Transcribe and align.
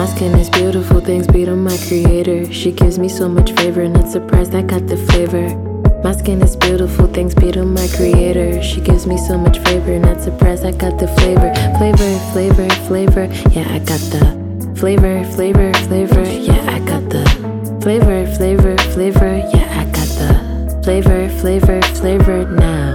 My 0.00 0.06
skin 0.06 0.34
is 0.38 0.48
beautiful, 0.48 0.98
thanks 1.02 1.26
be 1.26 1.44
to 1.44 1.54
my 1.54 1.76
creator. 1.86 2.50
She 2.50 2.72
gives 2.72 2.98
me 2.98 3.06
so 3.06 3.28
much 3.28 3.52
favor, 3.52 3.86
not 3.86 4.08
surprised 4.08 4.54
I 4.54 4.62
got 4.62 4.86
the 4.86 4.96
flavor. 4.96 5.54
My 6.02 6.12
skin 6.12 6.40
is 6.40 6.56
beautiful, 6.56 7.06
thanks 7.06 7.34
be 7.34 7.52
to 7.52 7.66
my 7.66 7.86
creator. 7.88 8.62
She 8.62 8.80
gives 8.80 9.06
me 9.06 9.18
so 9.18 9.36
much 9.36 9.58
favor, 9.58 9.98
not 9.98 10.22
surprised 10.22 10.64
I 10.64 10.70
got 10.70 10.98
the 10.98 11.06
flavor. 11.06 11.52
Flavor, 11.76 12.18
flavor, 12.32 12.70
flavor, 12.88 13.24
yeah, 13.50 13.68
I 13.74 13.78
got 13.80 14.00
the 14.08 14.72
flavor, 14.74 15.22
flavor, 15.34 15.70
flavor, 15.74 16.24
yeah, 16.24 16.76
I 16.76 16.78
got 16.78 17.06
the 17.10 17.78
flavor, 17.82 18.26
flavor, 18.36 18.78
flavor, 18.94 19.36
yeah, 19.52 19.80
I 19.80 19.84
got 19.84 20.08
the 20.16 20.80
flavor, 20.82 21.28
flavor, 21.40 21.82
flavor 21.82 22.50
now. 22.52 22.94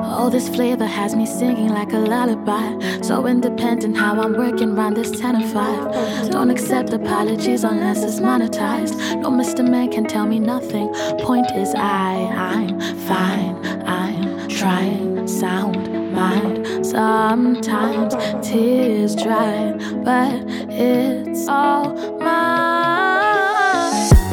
All 0.00 0.30
this 0.30 0.48
flavor 0.48 0.86
has 0.86 1.14
me 1.14 1.26
singing 1.26 1.68
like 1.68 1.92
a 1.92 1.98
lullaby. 1.98 2.77
So 3.08 3.26
independent 3.26 3.96
how 3.96 4.20
I'm 4.20 4.34
working 4.34 4.74
round 4.74 4.94
this 4.94 5.10
10 5.18 5.36
and 5.36 5.50
5. 5.50 6.30
Don't 6.30 6.50
accept 6.50 6.92
apologies 6.92 7.64
unless 7.64 8.04
it's 8.04 8.20
monetized. 8.20 9.22
No 9.22 9.30
Mr. 9.30 9.66
Man 9.66 9.90
can 9.90 10.04
tell 10.04 10.26
me 10.26 10.38
nothing. 10.38 10.92
Point 11.20 11.50
is, 11.52 11.74
I, 11.74 12.16
I'm 12.36 12.78
fine. 13.08 13.56
I'm 13.86 14.46
trying, 14.50 15.26
sound, 15.26 16.12
mind. 16.12 16.84
Sometimes 16.84 18.14
tears 18.46 19.16
dry, 19.16 19.72
but 20.04 20.44
it's 20.68 21.48
all 21.48 21.94
mine. 22.18 22.28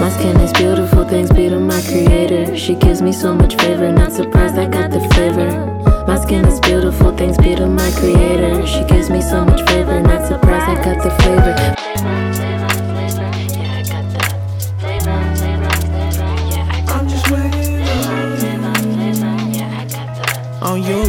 My 0.02 0.10
skin 0.10 0.36
is 0.42 0.52
beautiful, 0.52 1.06
thanks 1.06 1.32
be 1.32 1.48
to 1.48 1.62
my 1.62 1.82
creator. 1.84 2.58
She 2.58 2.76
gives 2.76 3.02
me 3.02 3.14
so 3.14 3.34
much 3.34 3.56
favor, 3.56 3.90
not 3.94 4.12
surprised 4.12 4.58
I 4.58 4.68
got 4.68 4.92
the 4.92 5.00
flavor. 5.14 5.65
Skin 6.26 6.46
is 6.46 6.60
beautiful, 6.60 7.16
thanks 7.16 7.38
be 7.38 7.54
to 7.54 7.68
my 7.68 7.92
creator. 7.92 8.66
She 8.66 8.84
gives 8.86 9.12
me 9.12 9.22
so 9.22 9.46
much 9.46 9.62
favor, 9.70 10.02
not 10.02 10.28
surprised 10.28 10.68
I 10.68 10.84
got 10.84 11.04
the 11.04 11.12
flavor. 11.22 11.54
On 20.64 20.82
you. 20.82 21.04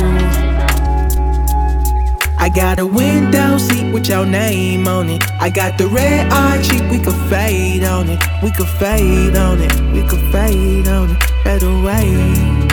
I 2.39 2.51
got 2.55 2.79
a 2.79 2.87
window 2.87 3.57
seat 3.57 3.95
with 3.95 4.09
your 4.11 4.27
name 4.27 4.87
on 4.87 5.09
it. 5.09 5.23
I 5.41 5.49
got 5.49 5.79
the 5.79 5.87
red 5.87 6.31
eye 6.31 6.61
cheek, 6.61 6.83
we 6.91 6.99
could 6.99 7.17
fade 7.31 7.85
on 7.85 8.11
it. 8.11 8.23
We 8.43 8.51
could 8.51 8.69
fade 8.69 9.35
on 9.35 9.63
it. 9.63 9.75
We 9.95 10.07
could 10.07 10.31
fade 10.31 10.89
on 10.89 11.13
it. 11.13 11.19
Better 11.43 11.73
way. 11.81 12.66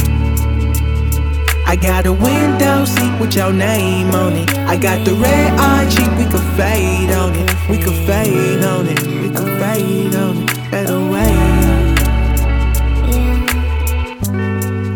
I 1.74 1.76
got 1.76 2.06
a 2.06 2.14
window 2.14 2.86
seat 2.86 3.20
with 3.20 3.34
your 3.34 3.52
name 3.52 4.12
on 4.14 4.34
it. 4.34 4.48
I 4.70 4.78
got 4.78 5.04
the 5.06 5.16
red 5.16 5.54
eye 5.60 5.90
cheek, 5.90 6.08
we 6.20 6.26
could 6.26 6.48
fade 6.56 7.10
on 7.10 7.34
it. 7.34 7.50
We 7.68 7.80
could 7.80 7.96
fade 8.06 8.64
on 8.64 8.86
it. 8.86 9.02
We 9.02 9.30
could 9.32 9.60
fade 9.60 10.14
on 10.14 10.44
it. 10.44 10.70
Better 10.70 11.00
way. 11.14 11.34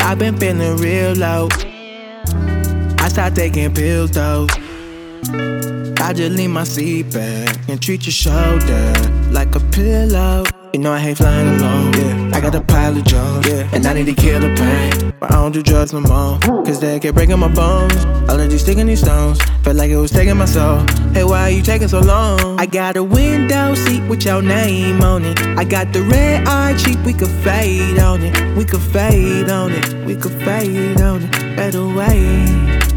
I've 0.01 0.19
been 0.19 0.37
feeling 0.37 0.77
real 0.77 1.13
low. 1.13 1.49
I 2.99 3.09
start 3.09 3.33
taking 3.33 3.73
pills 3.73 4.11
though. 4.11 4.45
I 5.97 6.13
just 6.13 6.37
lean 6.37 6.51
my 6.51 6.63
seat 6.63 7.11
back 7.11 7.57
and 7.67 7.81
treat 7.81 8.05
your 8.05 8.13
shoulder 8.13 8.93
like 9.31 9.55
a 9.55 9.59
pillow. 9.71 10.43
You 10.73 10.79
know 10.79 10.91
I 10.91 10.99
hate 10.99 11.17
flying 11.17 11.47
alone, 11.47 11.93
yeah. 11.93 12.31
I 12.33 12.41
got 12.41 12.53
a 12.53 12.61
pile 12.61 12.95
of 12.95 13.03
junk, 13.05 13.45
yeah. 13.45 13.69
And 13.73 13.85
I 13.85 13.93
need 13.93 14.05
to 14.07 14.13
kill 14.13 14.39
the 14.41 14.53
pain. 14.53 15.13
But 15.19 15.31
I 15.31 15.35
don't 15.35 15.53
do 15.53 15.63
drugs 15.63 15.93
no 15.93 16.01
more. 16.01 16.39
Cause 16.65 16.79
they 16.81 16.99
keep 16.99 17.15
breaking 17.15 17.39
my 17.39 17.47
bones. 17.47 18.05
All 18.29 18.39
of 18.39 18.49
these 18.49 18.61
sticking 18.61 18.85
these 18.85 18.99
stones. 18.99 19.41
Felt 19.63 19.77
like 19.77 19.89
it 19.89 19.95
was 19.97 20.11
taking 20.11 20.35
my 20.35 20.45
soul. 20.45 20.85
Hey, 21.13 21.23
why 21.23 21.43
are 21.43 21.49
you 21.49 21.61
taking 21.61 21.87
so 21.87 21.99
long? 22.01 22.59
I 22.59 22.65
got 22.65 22.97
a 22.97 23.03
window 23.03 23.75
seat 23.75 24.03
with 24.09 24.25
your 24.25 24.41
name 24.41 25.01
on 25.01 25.23
it. 25.23 25.39
I 25.57 25.63
got 25.63 25.93
the 25.93 26.01
red 26.01 26.47
eye 26.47 26.77
cheap, 26.77 26.99
we 27.05 27.13
could 27.13 27.29
fade 27.43 27.97
on 27.99 28.21
it. 28.21 28.57
We 28.57 28.65
could 28.65 28.81
fade 28.81 29.49
on 29.49 29.71
it. 29.71 30.05
We 30.05 30.15
could 30.15 30.33
fade 30.43 30.99
on 31.01 31.23
it. 31.23 31.31
Better 31.55 31.87
way. 31.87 32.96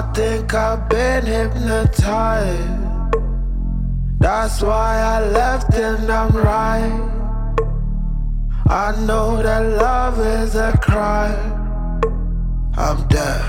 I 0.00 0.12
think 0.14 0.54
I've 0.54 0.88
been 0.88 1.26
hypnotized. 1.26 3.12
That's 4.18 4.62
why 4.62 4.96
I 4.96 5.28
left 5.28 5.74
and 5.74 6.10
I'm 6.10 6.34
right. 6.34 7.02
I 8.66 8.96
know 9.04 9.42
that 9.42 9.60
love 9.76 10.18
is 10.18 10.54
a 10.54 10.72
crime. 10.78 12.00
I'm 12.78 13.06
deaf, 13.08 13.44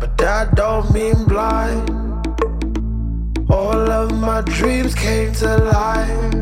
but 0.00 0.18
that 0.18 0.56
don't 0.56 0.92
mean 0.92 1.26
blind. 1.26 1.88
All 3.48 3.88
of 3.88 4.18
my 4.18 4.40
dreams 4.40 4.96
came 4.96 5.32
to 5.34 5.58
life. 5.58 6.34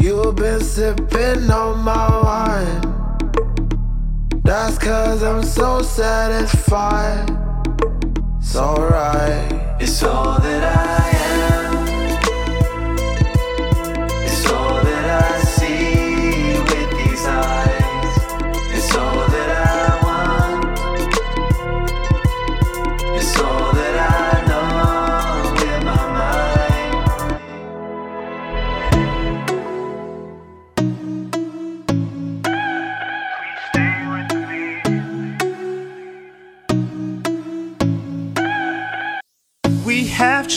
You've 0.00 0.36
been 0.36 0.62
sipping 0.62 1.50
on 1.50 1.84
my 1.84 2.08
wine. 2.24 2.80
That's 4.42 4.78
cause 4.78 5.22
I'm 5.22 5.42
so 5.42 5.82
satisfied. 5.82 7.39
It's 8.50 8.58
alright. 8.58 9.80
It's 9.80 10.02
all 10.02 10.40
that 10.40 10.64
I 10.64 11.08
am. 11.18 11.29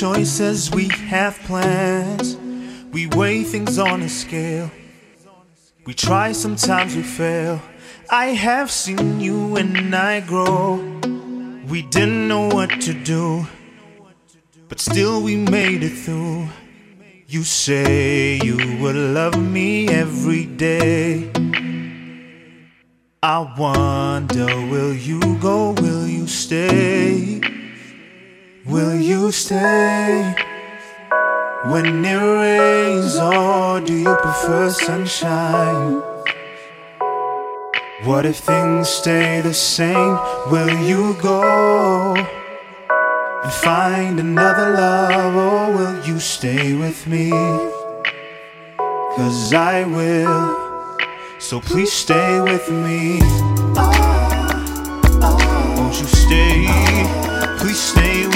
Choices, 0.03 0.69
we 0.69 0.89
have 0.89 1.39
plans. 1.47 2.35
We 2.91 3.07
weigh 3.07 3.43
things 3.43 3.79
on 3.79 4.01
a 4.01 4.09
scale. 4.09 4.69
We 5.85 5.93
try, 5.93 6.33
sometimes 6.33 6.93
we 6.93 7.03
fail. 7.03 7.61
I 8.09 8.25
have 8.47 8.69
seen 8.69 9.21
you 9.21 9.55
and 9.55 9.95
I 9.95 10.19
grow. 10.19 10.75
We 11.69 11.83
didn't 11.83 12.27
know 12.27 12.49
what 12.49 12.81
to 12.81 12.93
do, 12.93 13.47
but 14.67 14.81
still 14.81 15.23
we 15.23 15.37
made 15.37 15.83
it 15.83 15.95
through. 16.03 16.49
You 17.25 17.43
say 17.45 18.41
you 18.43 18.57
would 18.81 18.97
love 18.97 19.41
me 19.41 19.87
every 19.87 20.45
day. 20.45 21.31
I 23.23 23.37
wonder, 23.57 24.53
will 24.69 24.93
you 24.93 25.21
go? 25.39 25.71
Will 25.71 26.07
you 26.09 26.27
stay? 26.27 27.52
Will 28.65 28.95
you 28.95 29.29
stay 29.33 30.33
when 31.65 32.05
it 32.05 32.15
rains, 32.15 33.17
or 33.17 33.81
do 33.81 33.93
you 33.93 34.15
prefer 34.15 34.69
sunshine? 34.69 36.01
What 38.05 38.25
if 38.25 38.37
things 38.37 38.87
stay 38.87 39.41
the 39.41 39.53
same? 39.53 40.17
Will 40.49 40.79
you 40.79 41.13
go 41.21 42.15
and 42.15 43.51
find 43.51 44.21
another 44.21 44.69
love, 44.69 45.35
or 45.35 45.77
will 45.77 46.07
you 46.07 46.21
stay 46.21 46.73
with 46.73 47.05
me? 47.05 47.31
Cause 49.17 49.53
I 49.53 49.83
will, 49.83 50.97
so 51.37 51.59
please 51.59 51.91
stay 51.91 52.39
with 52.39 52.71
me. 52.71 53.19
Ah, 53.75 53.91
ah. 55.21 55.75
Won't 55.75 55.99
you 55.99 56.07
stay? 56.07 56.65
Please 57.59 57.79
stay 57.79 58.32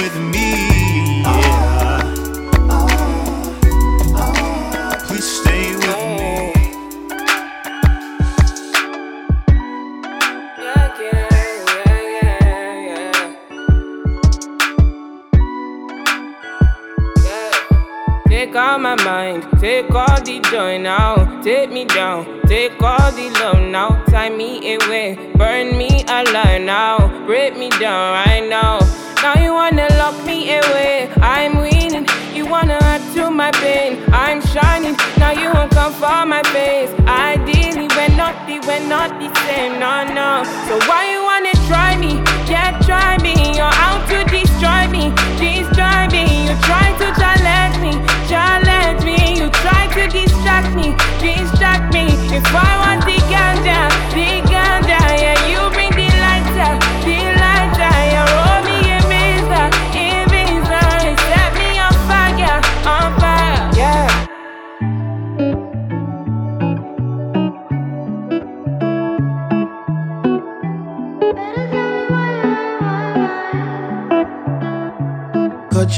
mind, 19.03 19.45
take 19.59 19.89
all 19.91 20.19
the 20.21 20.39
joy 20.51 20.77
now, 20.77 21.41
take 21.41 21.71
me 21.71 21.85
down, 21.85 22.41
take 22.47 22.81
all 22.81 23.11
the 23.11 23.29
love 23.41 23.61
now, 23.69 24.03
tie 24.05 24.29
me 24.29 24.75
away, 24.75 25.15
burn 25.35 25.77
me 25.77 26.03
alive 26.07 26.61
now, 26.61 27.25
break 27.25 27.57
me 27.57 27.69
down 27.69 28.13
right 28.13 28.47
now. 28.47 28.79
Now 29.21 29.41
you 29.41 29.53
wanna 29.53 29.87
lock 29.97 30.15
me 30.25 30.51
away, 30.57 31.09
I'm 31.21 31.57
winning. 31.57 32.05
You 32.33 32.45
wanna 32.45 32.77
add 32.81 33.01
to 33.15 33.31
my 33.31 33.51
pain, 33.51 34.03
I'm 34.13 34.41
shining. 34.53 34.95
Now 35.17 35.31
you 35.31 35.51
won't 35.51 35.71
come 35.71 35.91
for 35.93 36.25
my 36.25 36.43
face. 36.53 36.91
Ideally, 37.07 37.87
we're 37.95 38.15
not 38.15 38.35
the, 38.47 38.59
we're 38.67 38.87
not 38.87 39.09
the 39.19 39.33
same, 39.47 39.79
no, 39.79 40.05
no. 40.13 40.43
So 40.67 40.77
why 40.87 41.11
you 41.11 41.23
wanna 41.23 41.53
try 41.67 41.97
me? 41.97 42.21
Yeah, 42.47 42.79
try 42.85 43.17
me. 43.17 43.33
You're 43.57 43.77
out 43.87 44.07
to 44.09 44.23
destroy 44.57 44.87
me, 44.89 45.13
destroy 45.37 46.07
me. 46.09 46.47
You 46.47 46.55
try 46.65 46.89
to 46.97 47.07
challenge 47.21 47.77
me, 47.77 47.93
challenge 48.27 49.05
me. 49.05 49.37
You 49.37 49.49
try 49.49 49.85
to 49.93 50.07
distract 50.09 50.75
me, 50.75 50.95
distract 51.21 51.93
me. 51.93 52.05
If 52.35 52.45
I 52.47 52.71
want 52.81 53.05
the 53.05 53.17
ganja, 53.29 53.89
the 54.13 54.41
ganja, 54.49 54.99
yeah, 55.21 55.36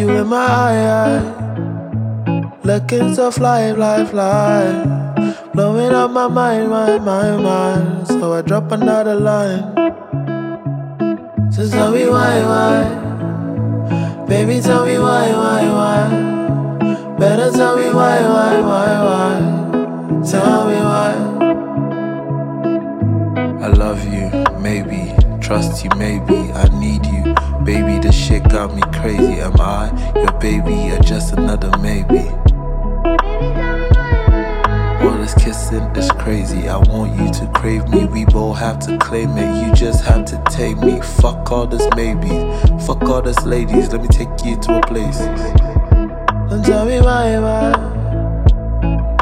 You 0.09 0.21
in 0.21 0.27
my 0.27 0.37
eye, 0.37 1.21
looking 2.63 3.13
so 3.13 3.29
fly, 3.29 3.71
fly, 3.75 4.05
fly. 4.05 4.73
Blowing 5.53 5.93
up 5.93 6.09
my 6.09 6.27
mind, 6.27 6.71
mind, 6.71 7.05
mind, 7.05 7.43
mind. 7.43 8.07
So 8.07 8.33
I 8.33 8.41
drop 8.41 8.71
another 8.71 9.13
line. 9.13 9.61
So 11.51 11.69
tell 11.69 11.91
me 11.91 12.07
why, 12.07 12.41
why? 12.51 14.25
Baby, 14.27 14.61
tell 14.61 14.83
me 14.83 14.97
why, 14.97 15.29
why, 15.31 15.63
why? 15.77 16.09
Better 17.19 17.51
tell 17.51 17.77
me 17.77 17.93
why, 17.93 18.19
why, 18.21 18.61
why, 18.61 18.91
why? 19.07 19.35
Tell 20.31 20.67
me 20.69 20.79
why. 20.89 21.13
I 23.63 23.67
love 23.67 24.03
you, 24.11 24.31
maybe. 24.59 25.13
Trust 25.39 25.83
you, 25.83 25.91
maybe. 25.97 26.51
I 26.53 26.67
need 26.79 27.05
you. 27.05 27.18
Baby, 27.69 27.99
this 27.99 28.15
shit 28.15 28.49
got 28.49 28.73
me 28.73 28.81
crazy. 28.99 29.41
Am 29.41 29.53
I 29.61 29.91
your 30.15 30.31
baby 30.39 30.91
or 30.91 30.97
just 31.03 31.33
another 31.33 31.69
maybe? 31.77 32.27
All 35.05 35.15
this 35.19 35.35
kissing 35.35 35.83
is 35.95 36.09
crazy. 36.13 36.67
I 36.67 36.77
want 36.77 37.15
you 37.19 37.31
to 37.31 37.51
crave 37.53 37.87
me. 37.89 38.05
We 38.05 38.25
both 38.25 38.57
have 38.57 38.79
to 38.87 38.97
claim 38.97 39.37
it. 39.37 39.63
You 39.63 39.71
just 39.75 40.03
have 40.05 40.25
to 40.31 40.43
take 40.49 40.77
me. 40.77 40.99
Fuck 41.21 41.51
all 41.51 41.67
this 41.67 41.87
maybe. 41.95 42.29
Fuck 42.87 43.03
all 43.03 43.21
this 43.21 43.39
ladies. 43.45 43.91
Let 43.91 44.01
me 44.01 44.07
take 44.07 44.29
you 44.43 44.59
to 44.61 44.79
a 44.79 44.81
place. 44.87 45.19
Don't 46.49 46.65
tell 46.65 46.87
me 46.87 46.99
why, 47.01 47.37
why? 47.37 47.71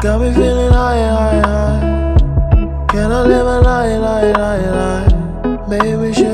Got 0.00 0.22
me 0.22 0.32
feeling 0.32 0.72
high, 0.72 1.06
high, 1.06 1.40
high. 1.42 2.86
Can 2.88 3.12
I 3.12 3.22
live 3.24 3.46
a 3.46 3.60
lie, 3.60 3.96
lie, 3.98 4.32
lie, 4.32 4.70
lie? 4.70 5.66
Maybe. 5.68 6.14
So 6.14 6.27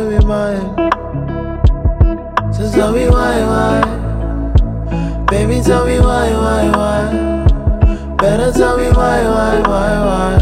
tell 2.74 2.92
me 2.92 3.08
why, 3.08 3.38
why? 3.46 3.80
Baby, 5.30 5.60
tell 5.62 5.86
me 5.86 6.00
why, 6.00 6.30
why, 6.32 6.68
why? 6.74 8.16
Better 8.16 8.50
tell 8.50 8.76
me 8.76 8.88
why, 8.88 9.22
why, 9.22 9.60
why, 9.60 9.90
why? 10.08 10.38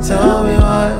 Tell 0.00 0.44
me 0.44 0.54
why. 0.64 0.90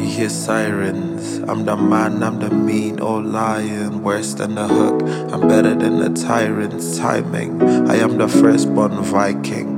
You 0.00 0.06
hear 0.06 0.30
sirens. 0.30 1.38
I'm 1.50 1.66
the 1.66 1.76
man, 1.76 2.22
I'm 2.22 2.38
the 2.38 2.48
mean 2.48 2.98
old 3.00 3.26
lion. 3.26 4.02
Worse 4.02 4.32
than 4.32 4.54
the 4.54 4.66
hook, 4.66 5.02
I'm 5.30 5.46
better 5.46 5.74
than 5.74 5.98
the 5.98 6.08
tyrant's 6.08 6.96
timing. 6.98 7.60
I 7.90 7.96
am 7.96 8.16
the 8.16 8.28
firstborn 8.28 9.02
Viking. 9.02 9.76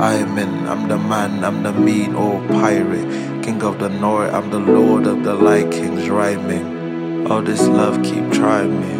I 0.00 0.14
am 0.14 0.36
in, 0.38 0.66
I'm 0.66 0.88
the 0.88 0.98
man, 0.98 1.44
I'm 1.44 1.62
the 1.62 1.72
mean 1.72 2.16
old 2.16 2.48
pirate. 2.48 3.33
King 3.44 3.62
of 3.62 3.78
the 3.78 3.90
north, 3.90 4.32
I'm 4.32 4.48
the 4.48 4.58
lord 4.58 5.06
of 5.06 5.22
the 5.22 5.34
light 5.34 5.70
kings 5.70 6.08
rhyming. 6.08 7.26
All 7.26 7.42
this 7.42 7.60
love 7.60 8.02
keep 8.02 8.32
trying 8.32 8.80
me. 8.80 8.94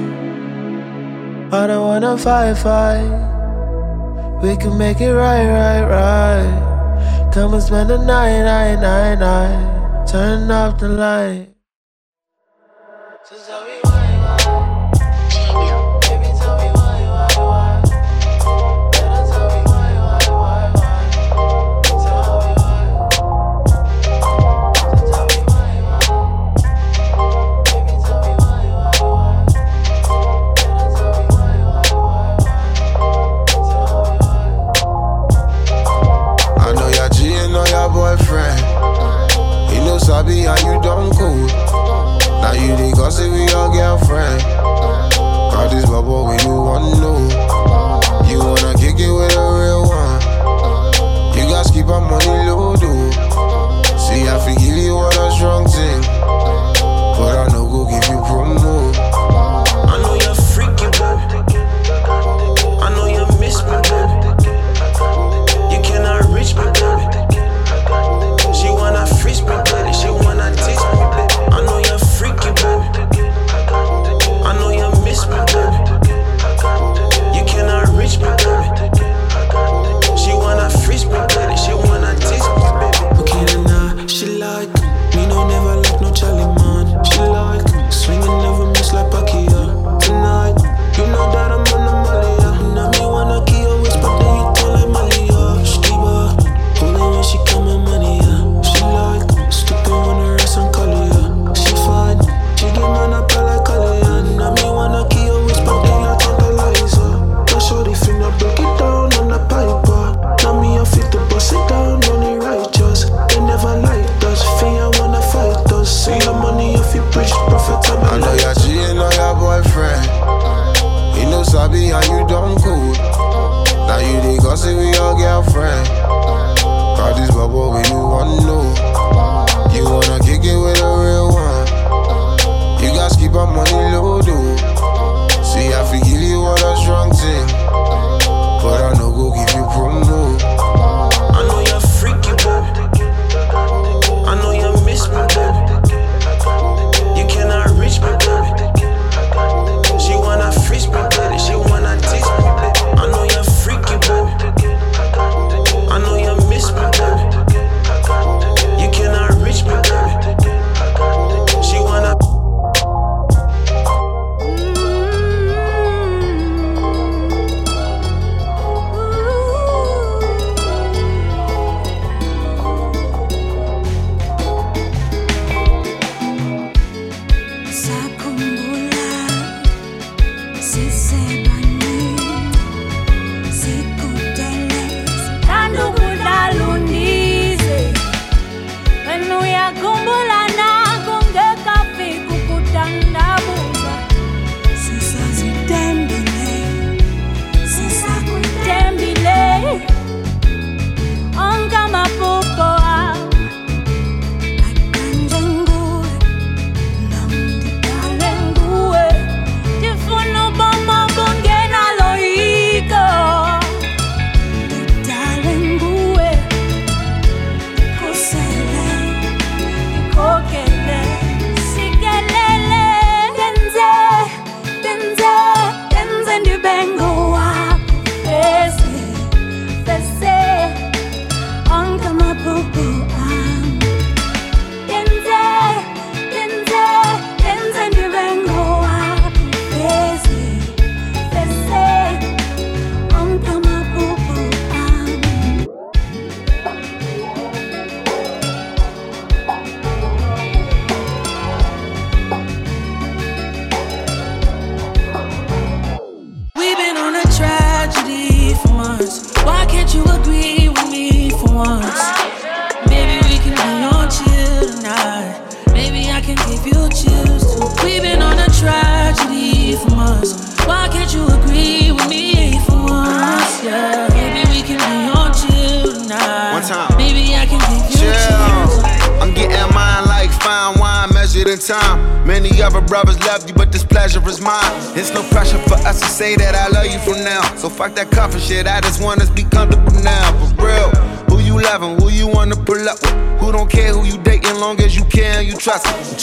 I 1.51 1.67
don't 1.67 1.87
wanna 1.87 2.19
fight, 2.19 2.53
fight. 2.59 3.09
We 4.43 4.55
can 4.59 4.77
make 4.77 5.01
it 5.01 5.15
right, 5.15 5.47
right, 5.49 5.85
right. 5.89 7.31
Come 7.33 7.55
and 7.55 7.63
spend 7.63 7.89
the 7.89 7.97
night, 7.97 8.43
night, 8.43 8.81
night, 8.83 9.15
night. 9.15 10.07
Turn 10.07 10.51
off 10.51 10.79
the 10.79 10.91
light. 10.91 11.54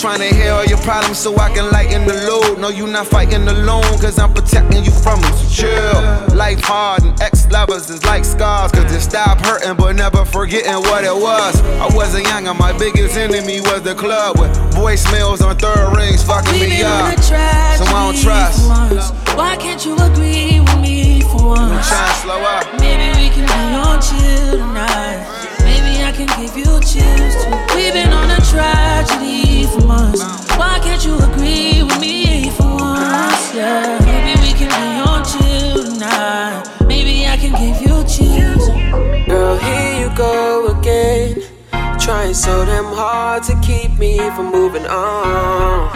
Trying 0.02 0.20
to 0.20 0.36
hear 0.36 0.52
all 0.52 0.66
your 0.66 0.80
problems 0.80 1.20
so 1.20 1.38
I 1.38 1.54
can 1.54 1.70
lighten 1.70 2.08
the 2.08 2.16
load. 2.26 2.58
No, 2.58 2.70
you 2.70 2.88
not 2.88 3.06
fighting 3.06 3.48
alone, 3.48 3.84
cause 4.02 4.18
I'm 4.18 4.34
protecting 4.34 4.84
you 4.84 4.90
from 4.90 5.22
them. 5.22 5.32
So 5.34 5.62
chill. 5.62 6.36
Life 6.36 6.62
hard 6.62 7.04
and 7.04 7.22
ex 7.22 7.48
lovers 7.52 7.88
is 7.92 8.04
like 8.04 8.26
scars, 8.26 8.72
cause 8.72 8.92
they 8.92 9.00
stop 9.00 9.38
hurting 9.46 9.76
but 9.76 9.96
never 9.96 10.26
forgetting 10.26 10.82
what 10.90 11.04
it 11.04 11.14
was. 11.14 11.62
I 11.78 11.88
wasn't 11.96 12.26
young 12.26 12.48
and 12.48 12.58
my 12.58 12.76
biggest 12.76 13.16
enemy 13.16 13.62
was 13.62 13.84
the 13.84 13.94
club 13.94 14.40
with 14.40 14.50
voicemails 14.74 15.46
on 15.46 15.56
third 15.58 15.96
rings 15.96 16.24
fucking 16.24 16.60
me 16.60 16.82
up. 16.82 17.20
So 17.22 17.86
I 17.86 18.12
don't 18.12 18.18
trust. 18.18 19.14
Why 19.38 19.56
can't 19.56 19.86
you 19.86 19.94
agree 19.98 20.62
with 20.62 20.80
me 20.82 21.22
for 21.22 21.50
once? 21.50 21.62
I'm 21.62 21.84
trying 21.84 22.10
to 22.10 22.20
slow 22.26 22.42
up. 22.42 22.66
Maybe 22.80 23.08
we 23.22 23.30
can 23.30 23.46
be 23.46 23.78
on 23.78 24.02
chill 24.02 24.58
tonight. 24.58 25.41
I 26.12 26.14
can 26.14 26.28
give 26.42 26.58
you 26.58 26.66
chills 26.82 27.36
too. 27.42 27.56
We've 27.74 27.94
been 27.94 28.12
on 28.12 28.30
a 28.32 28.42
tragedy 28.52 29.66
for 29.68 29.88
months. 29.88 30.22
Why 30.58 30.78
can't 30.84 31.06
you 31.06 31.16
agree 31.16 31.84
with 31.84 32.02
me 32.02 32.50
for 32.50 32.68
once? 32.68 33.56
Yeah. 33.56 33.98
Maybe 34.04 34.38
we 34.42 34.52
can 34.52 34.68
be 34.68 35.10
on 35.10 35.24
chill 35.24 35.86
tonight. 35.86 36.68
Maybe 36.86 37.28
I 37.28 37.38
can 37.38 37.54
give 37.54 37.82
you 37.82 38.04
chills. 38.04 38.68
Girl, 39.26 39.56
here 39.56 40.02
you 40.02 40.14
go 40.18 40.78
again. 40.78 41.44
Trying 41.98 42.34
so 42.34 42.66
damn 42.66 42.84
hard 42.84 43.44
to 43.44 43.58
keep 43.62 43.98
me 43.98 44.18
from 44.36 44.52
moving 44.52 44.86
on. 44.88 45.94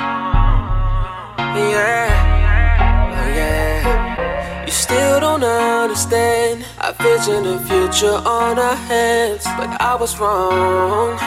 Yeah, 1.58 2.08
oh 3.20 3.36
yeah. 3.36 4.66
You 4.66 4.72
still 4.72 5.20
don't 5.20 5.44
understand. 5.44 6.64
I 6.88 6.92
vision 6.92 7.48
a 7.48 7.58
future 7.62 8.13
on 8.13 8.60
our 8.60 8.75
hands, 8.75 9.44
but 9.58 9.82
I 9.82 9.96
was 9.96 10.20
wrong. 10.20 11.18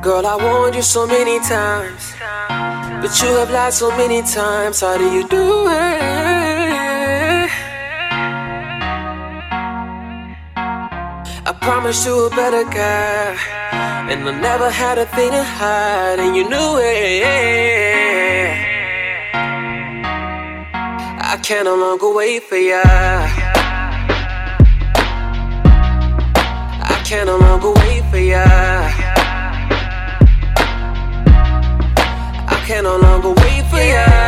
Girl, 0.00 0.26
I 0.26 0.36
warned 0.42 0.74
you 0.74 0.80
so 0.80 1.06
many 1.06 1.38
times, 1.40 2.14
but 3.02 3.12
you 3.20 3.28
have 3.36 3.50
lied 3.50 3.74
so 3.74 3.90
many 3.90 4.22
times. 4.22 4.80
How 4.80 4.96
do 4.96 5.04
you 5.12 5.28
do 5.28 5.68
it? 5.68 7.50
I 11.44 11.52
promised 11.60 12.06
you 12.06 12.24
a 12.24 12.30
better 12.30 12.64
guy, 12.64 13.36
and 14.10 14.26
I 14.26 14.40
never 14.40 14.70
had 14.70 14.96
a 14.96 15.04
thing 15.04 15.32
to 15.32 15.44
hide, 15.44 16.20
and 16.20 16.34
you 16.34 16.48
knew 16.48 16.78
it. 16.80 18.71
I 21.32 21.36
can 21.38 21.64
no 21.64 21.74
longer 21.74 22.12
wait 22.12 22.42
for 22.42 22.56
ya. 22.58 22.82
I 26.84 27.02
can 27.06 27.24
no 27.24 27.38
longer 27.38 27.72
wait 27.72 28.04
for 28.10 28.18
ya. 28.18 28.44
I 32.48 32.64
can 32.66 32.84
no 32.84 32.98
longer 32.98 33.30
wait 33.30 33.64
for 33.70 33.80
ya. 33.80 34.21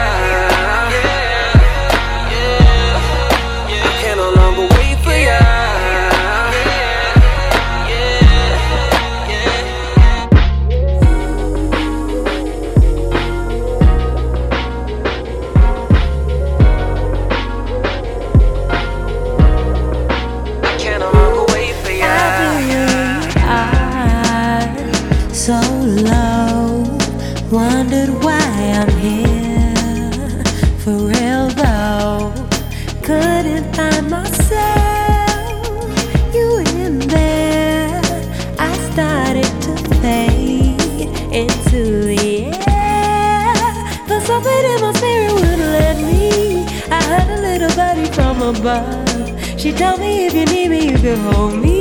She 49.64 49.72
told 49.72 49.98
me 49.98 50.26
if 50.26 50.34
you 50.34 50.44
need 50.44 50.68
me, 50.68 50.90
you 50.90 50.98
can 50.98 51.18
hold 51.32 51.58
me. 51.58 51.80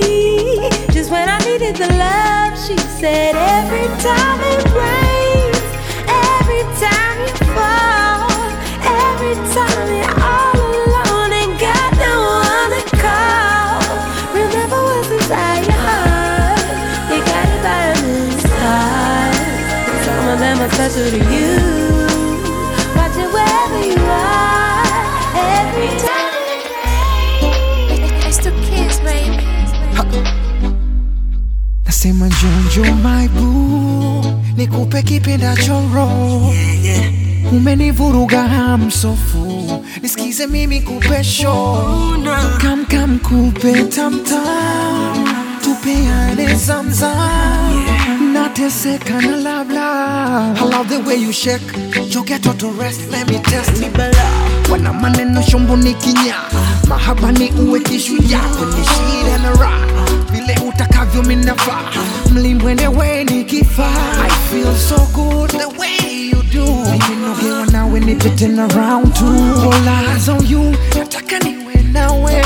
Just 0.93 1.11
when 1.11 1.27
I 1.27 1.37
needed 1.39 1.75
the 1.75 1.89
love, 1.89 2.57
she 2.65 2.77
said 2.77 3.35
every 3.35 3.87
time 4.01 4.39
it 4.39 4.63
rains, 4.73 5.02
are 20.83 20.89
special 20.89 21.11
to 21.11 21.17
you. 21.33 21.55
Watch 22.95 23.17
it 23.23 23.29
wherever 23.35 23.81
you 23.87 24.03
are. 24.03 24.83
Every 25.59 25.91
time. 26.05 26.33
It's 28.27 28.37
the 28.45 28.51
kids, 28.67 28.99
baby. 28.99 29.43
Nasema 31.85 32.27
njonjo 32.27 32.83
my 33.03 33.27
boo, 33.27 34.25
nikupe 34.57 35.01
kipendacho 35.03 35.81
roho 35.95 36.53
umenivuruga 37.51 38.41
hamsofu, 38.47 39.83
nisikize 40.01 40.47
mimi 40.47 40.81
kupe 40.81 41.23
show 41.23 41.77
kam 42.61 42.85
kam 42.85 43.19
kupe 43.19 43.83
tamtam, 43.83 45.27
tupeane 45.63 46.55
zamzam, 46.55 47.85
nateseka 48.33 49.21
na 49.21 49.35
labla. 49.37 49.82
I 50.25 50.63
love 50.63 50.87
the 50.87 50.99
way 51.01 51.15
you 51.15 51.33
shake, 51.33 51.61
You 52.13 52.23
get 52.23 52.43
to 52.43 52.67
rest, 52.79 53.09
let 53.11 53.27
me 53.29 53.39
test 53.43 53.81
ni 53.81 53.89
bala. 53.89 54.23
Wana 54.71 54.93
maneno 54.93 55.41
shombo 55.41 55.75
ni 55.75 55.93
kinya, 55.93 56.35
mahaba 56.87 57.31
ni 57.31 57.51
uwe 57.51 57.79
kishujaa 57.79 58.39
kwenye 58.39 58.83
shida 58.83 59.37
na 59.37 59.49
raha. 59.51 59.87
Vile 60.31 60.59
utakavyo 60.69 61.23
minafaa 61.23 61.91
mlimbwende 62.31 62.87
we 62.87 63.23
ni 63.23 63.43
kifaa 63.43 64.25
I 64.25 64.29
feel 64.51 64.75
so 64.75 64.97
good 65.13 65.49
the 65.51 65.67
way 65.79 66.29
you 66.31 66.43
do. 66.43 66.65
Nimenogewa 66.65 67.65
nawe 67.65 67.99
nipite 67.99 68.47
na 68.47 68.63
around 68.65 69.13
two. 69.15 69.25
All 69.71 69.87
eyes 69.89 70.29
on 70.29 70.45
you. 70.47 70.75
Nataka 70.97 71.39
niwe 71.39 71.75
nawe 71.91 72.45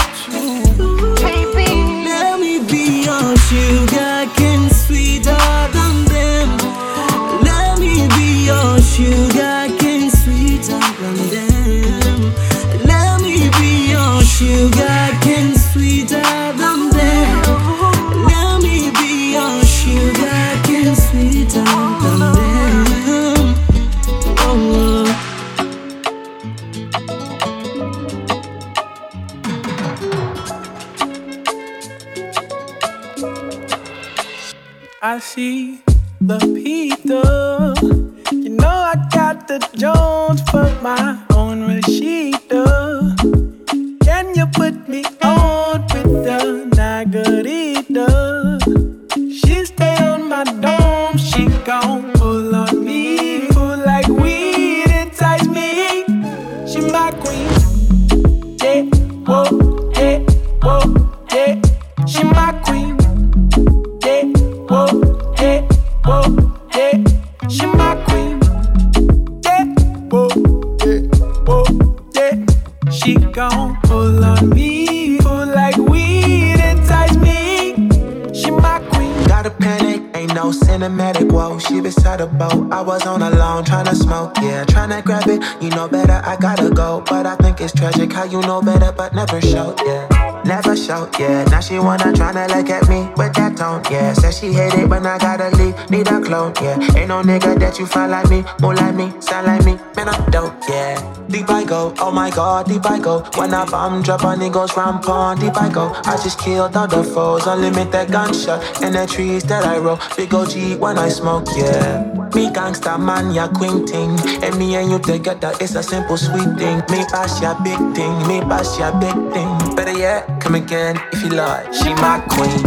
beside 81.14 82.22
a 82.22 82.28
boat. 82.28 82.72
I 82.72 82.82
was 82.82 83.06
on 83.06 83.22
alone, 83.22 83.64
trying 83.64 83.86
to 83.86 83.96
smoke, 83.96 84.34
yeah, 84.42 84.66
trying 84.66 84.90
to 84.90 85.02
grab 85.02 85.28
it. 85.28 85.42
You 85.62 85.70
know 85.70 85.88
better, 85.88 86.22
I 86.26 86.36
gotta 86.38 86.70
go. 86.70 87.04
But 87.08 87.26
I 87.26 87.36
think 87.36 87.62
it's 87.62 87.74
tragic 87.74 88.12
how 88.12 88.24
you 88.24 88.42
know 88.42 88.62
better, 88.62 88.92
but 88.92 89.14
never 89.14 89.40
show, 89.42 89.76
yeah. 89.86 90.17
Never 90.48 90.78
show, 90.78 91.10
yeah. 91.20 91.44
Now 91.52 91.60
she 91.60 91.78
wanna 91.78 92.06
tryna 92.14 92.48
look 92.48 92.70
at 92.70 92.88
me 92.88 93.10
with 93.18 93.34
that 93.34 93.58
tone, 93.58 93.84
yeah. 93.92 94.14
Says 94.14 94.40
she 94.40 94.54
hate 94.54 94.74
it 94.76 94.88
when 94.88 95.06
I 95.06 95.18
gotta 95.18 95.54
leave, 95.58 95.76
need 95.90 96.08
a 96.08 96.22
clone, 96.22 96.54
yeah. 96.62 96.80
Ain't 96.96 97.10
no 97.10 97.22
nigga 97.22 97.60
that 97.60 97.78
you 97.78 97.86
find 97.86 98.12
like 98.12 98.30
me, 98.30 98.46
more 98.62 98.74
like 98.74 98.96
me, 98.96 99.12
sound 99.20 99.48
like 99.48 99.66
me, 99.66 99.78
man, 99.98 100.08
I'm 100.08 100.32
dope, 100.32 100.54
yeah. 100.70 100.96
Deep 101.28 101.50
I 101.50 101.66
go, 101.66 101.94
oh 102.00 102.12
my 102.12 102.30
god, 102.30 102.68
deep 102.68 102.86
I 102.86 102.98
go. 102.98 103.20
When 103.36 103.54
I 103.54 103.66
bomb 103.66 104.02
drop 104.04 104.24
on 104.24 104.40
niggas 104.40 104.78
ramp 104.78 105.10
on, 105.10 105.38
deep 105.38 105.58
I 105.62 105.68
go. 105.70 105.92
I 106.06 106.16
just 106.16 106.40
killed 106.40 106.78
all 106.78 106.88
the 106.88 107.04
foes, 107.04 107.46
unlimited 107.46 108.10
gunshot 108.10 108.82
in 108.82 108.94
the 108.94 109.06
trees 109.06 109.44
that 109.44 109.66
I 109.66 109.78
roll. 109.80 110.00
Big 110.16 110.34
OG 110.34 110.80
when 110.80 110.98
I 110.98 111.10
smoke, 111.10 111.48
yeah. 111.58 112.14
Me 112.34 112.50
gangsta 112.52 112.98
man, 113.00 113.34
ya 113.34 113.48
queen 113.50 113.86
thing. 113.86 114.12
And 114.44 114.58
me 114.58 114.76
and 114.76 114.92
you 114.92 115.00
together, 115.00 115.52
it's 115.60 115.76
a 115.76 115.84
simple 115.84 116.18
sweet 116.18 116.56
thing. 116.58 116.78
Me 116.90 117.04
pass 117.12 117.42
ya 117.42 117.62
big 117.64 117.80
thing, 117.96 118.16
me 118.28 118.40
pass 118.42 118.80
ya 118.80 118.98
big 119.00 119.16
thing. 119.34 119.76
Better 119.76 119.98
yet, 119.98 120.37
Come 120.40 120.56
again 120.56 121.00
if 121.12 121.22
you 121.24 121.30
like. 121.30 121.74
She 121.74 121.94
my 121.96 122.20
queen. 122.30 122.64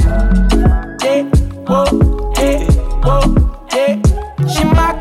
Yeah, 1.02 1.22
whoa, 1.66 2.32
yeah, 2.36 2.64
whoa, 3.04 3.66
yeah. 3.72 4.46
She 4.48 4.64
my 4.64 4.99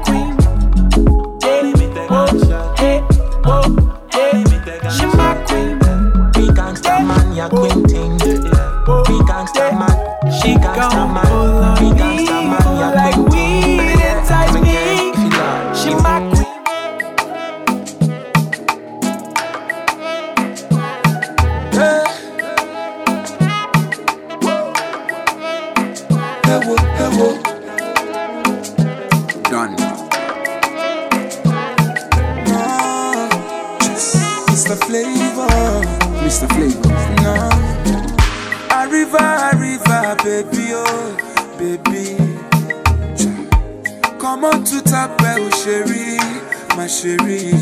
chérie. 47.02 47.56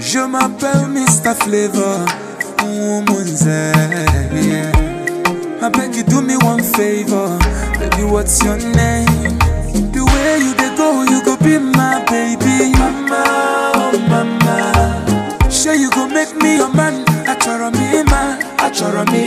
Je 0.00 0.18
m'appelle 0.20 0.86
Mr. 0.92 1.34
Flavor, 1.34 2.04
woman's 2.62 3.44
yeah. 3.46 4.72
I 5.62 5.68
beg 5.70 5.94
you 5.94 6.02
do 6.04 6.20
me 6.20 6.36
one 6.36 6.62
favor, 6.62 7.38
baby. 7.78 8.04
What's 8.04 8.42
your 8.44 8.56
name? 8.58 9.38
The 9.92 10.02
way 10.04 10.38
you 10.44 10.54
dey 10.54 10.74
go, 10.76 11.02
you 11.04 11.22
go 11.24 11.36
be 11.36 11.58
my 11.58 12.04
baby, 12.10 12.72
mama, 12.78 13.72
oh 13.76 13.98
mama. 14.08 15.50
Sure 15.50 15.74
you 15.74 15.90
go 15.90 16.06
make 16.08 16.34
me 16.36 16.56
your 16.56 16.72
man, 16.74 17.04
achoro 17.26 17.70
me 17.72 18.02
man, 18.10 18.40
achoro 18.58 19.04
me. 19.12 19.24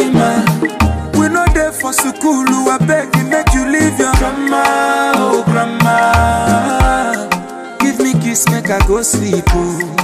We 1.20 1.28
no 1.30 1.46
there 1.54 1.72
for 1.72 1.94
school, 1.94 2.46
I 2.70 2.78
beg 2.86 3.16
you 3.16 3.24
make 3.30 3.54
you 3.54 3.66
leave 3.68 3.98
your 4.00 4.14
grandma, 4.14 5.14
oh 5.16 5.44
grandma. 5.46 6.87
Kiss, 8.38 8.50
make 8.52 8.70
I 8.70 8.78
go 8.88 9.02
sleep, 9.02 9.46
oh, 9.48 9.96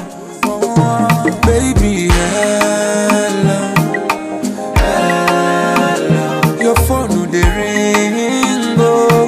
oh 0.45 1.41
baby, 1.45 2.07
hello. 2.09 3.59
hello. 4.81 6.59
Your 6.59 6.75
phone 6.87 7.09
no 7.09 7.25
dey 7.27 7.43
ring, 7.57 8.75
oh, 8.79 9.27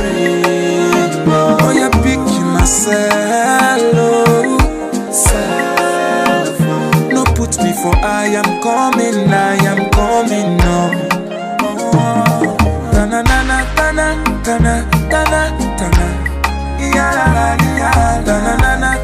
ring, 0.00 1.28
oh. 1.28 1.58
Oh, 1.60 1.72
you 1.72 1.90
pick 2.00 2.18
myself, 2.54 3.82
oh, 3.96 5.12
self. 5.12 6.58
No 7.12 7.22
put 7.34 7.58
me 7.62 7.72
for 7.82 7.94
I 7.96 8.28
am 8.28 8.48
coming, 8.62 9.28
I 9.28 9.56
am 9.72 9.90
coming, 9.90 10.56
no. 10.56 10.78
Oh, 11.60 12.56
tana 12.92 13.22
na 13.22 13.74
tana 13.76 14.06
tana 14.42 14.74
tana 15.10 15.42
tana. 15.76 16.06
Ya 16.96 17.10
la 17.12 17.26
la 17.34 17.75
na 17.94 18.32
na 18.34 18.56
na 18.56 18.76
na 18.76 18.96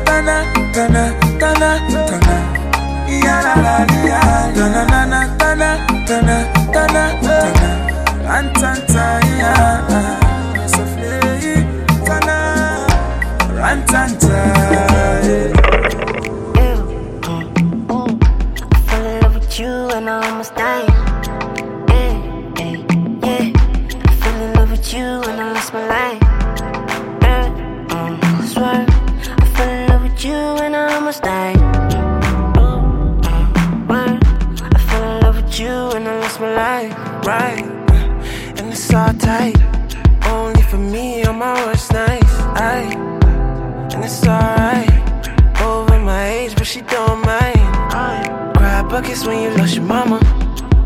you 19.62 19.68
and 19.90 20.09
I 20.11 20.29
almost 20.29 20.55
died. 20.57 20.88
Yeah, 21.88 22.14
yeah, 22.59 22.77
yeah. 23.23 23.53
I 24.09 24.14
fell 24.21 24.42
in 24.42 24.53
love 24.55 24.71
with 24.71 24.92
you 24.95 25.05
and 25.05 25.40
I 25.40 25.53
lost 25.53 25.73
my 25.73 25.87
life. 25.87 25.92
Cry 49.23 49.35
when 49.35 49.43
you 49.43 49.57
lost 49.57 49.75
your 49.75 49.85
mama. 49.85 50.19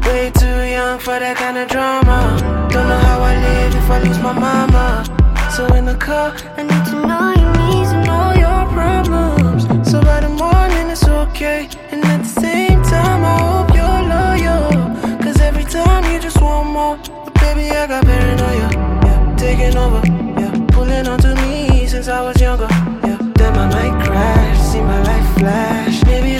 Way 0.04 0.30
too 0.30 0.46
young 0.46 0.98
for 0.98 1.18
that 1.18 1.36
kind 1.36 1.56
of 1.58 1.68
drama. 1.68 2.68
Don't 2.70 2.88
know 2.88 2.98
how 2.98 3.20
I 3.20 3.34
live 3.36 3.74
if 3.74 3.90
I 3.90 4.02
lose 4.02 4.18
my 4.18 4.32
mama. 4.32 5.04
So 5.50 5.66
in 5.74 5.84
the 5.84 5.94
car, 5.94 6.34
I 6.56 6.62
need 6.62 6.84
to 6.90 6.96
know 7.06 7.32
your 7.40 7.52
needs 7.60 7.92
and 7.92 8.08
all 8.08 8.34
your 8.34 8.62
problems. 8.72 9.64
So 9.90 10.00
by 10.02 10.20
the 10.20 10.28
morning, 10.28 10.90
it's 10.90 11.06
okay. 11.06 11.68
And 11.90 12.04
at 12.04 12.22
the 12.22 12.40
same 12.40 12.82
time, 12.82 13.24
I 13.24 13.36
hope 13.46 13.70
you're 13.78 14.02
loyal. 14.16 15.18
Cause 15.22 15.40
every 15.40 15.64
time 15.64 16.04
you 16.12 16.18
just 16.20 16.40
want 16.40 16.68
more. 16.70 16.96
But 17.24 17.34
baby, 17.34 17.70
I 17.70 17.86
got 17.86 18.04
paranoia. 18.04 18.68
Yeah, 19.06 19.36
taking 19.36 19.76
over. 19.76 20.02
Yeah, 20.40 20.52
pulling 20.72 21.06
onto 21.08 21.34
me 21.42 21.86
since 21.86 22.08
I 22.08 22.20
was 22.22 22.40
younger. 22.40 22.68
Yeah, 23.06 23.18
then 23.34 23.56
I 23.56 23.66
might 23.68 24.04
crash, 24.04 24.58
see 24.60 24.80
my 24.80 25.02
life 25.02 25.38
flash. 25.38 26.04
Maybe 26.04 26.36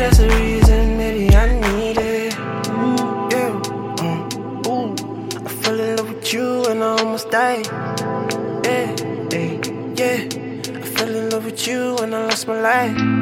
with 11.57 11.67
you 11.67 11.97
and 11.99 12.15
I 12.15 12.27
lost 12.27 12.47
my 12.47 12.61
life. 12.61 13.16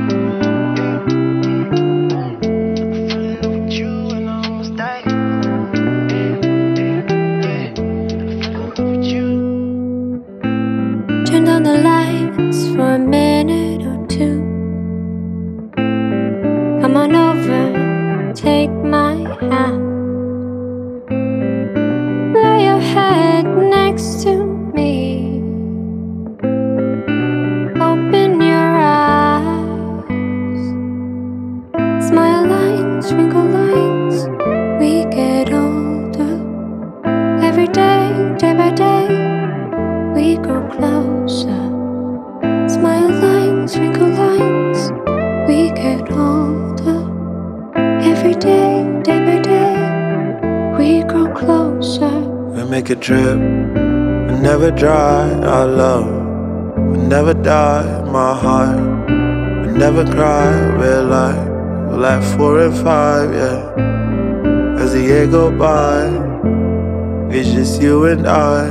And 68.14 68.29
I. 68.29 68.62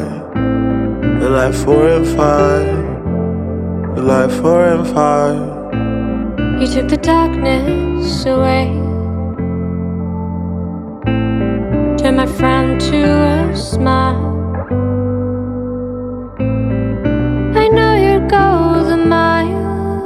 We're 1.19 1.35
like 1.41 1.53
four 1.53 1.87
and 1.87 2.07
five. 2.19 2.77
We're 3.93 4.07
like 4.15 4.31
four 4.41 4.63
and 4.73 4.85
five. 4.87 5.39
You 6.61 6.67
took 6.73 6.87
the 6.87 6.97
darkness 6.97 8.25
away. 8.25 8.67
Turned 11.99 12.17
my 12.17 12.25
frown 12.37 12.79
to 12.89 12.99
a 13.33 13.55
smile. 13.55 14.31
I 17.63 17.65
know 17.75 17.91
you'd 18.03 18.29
go 18.29 18.47
the 18.91 18.97
mile 18.97 20.03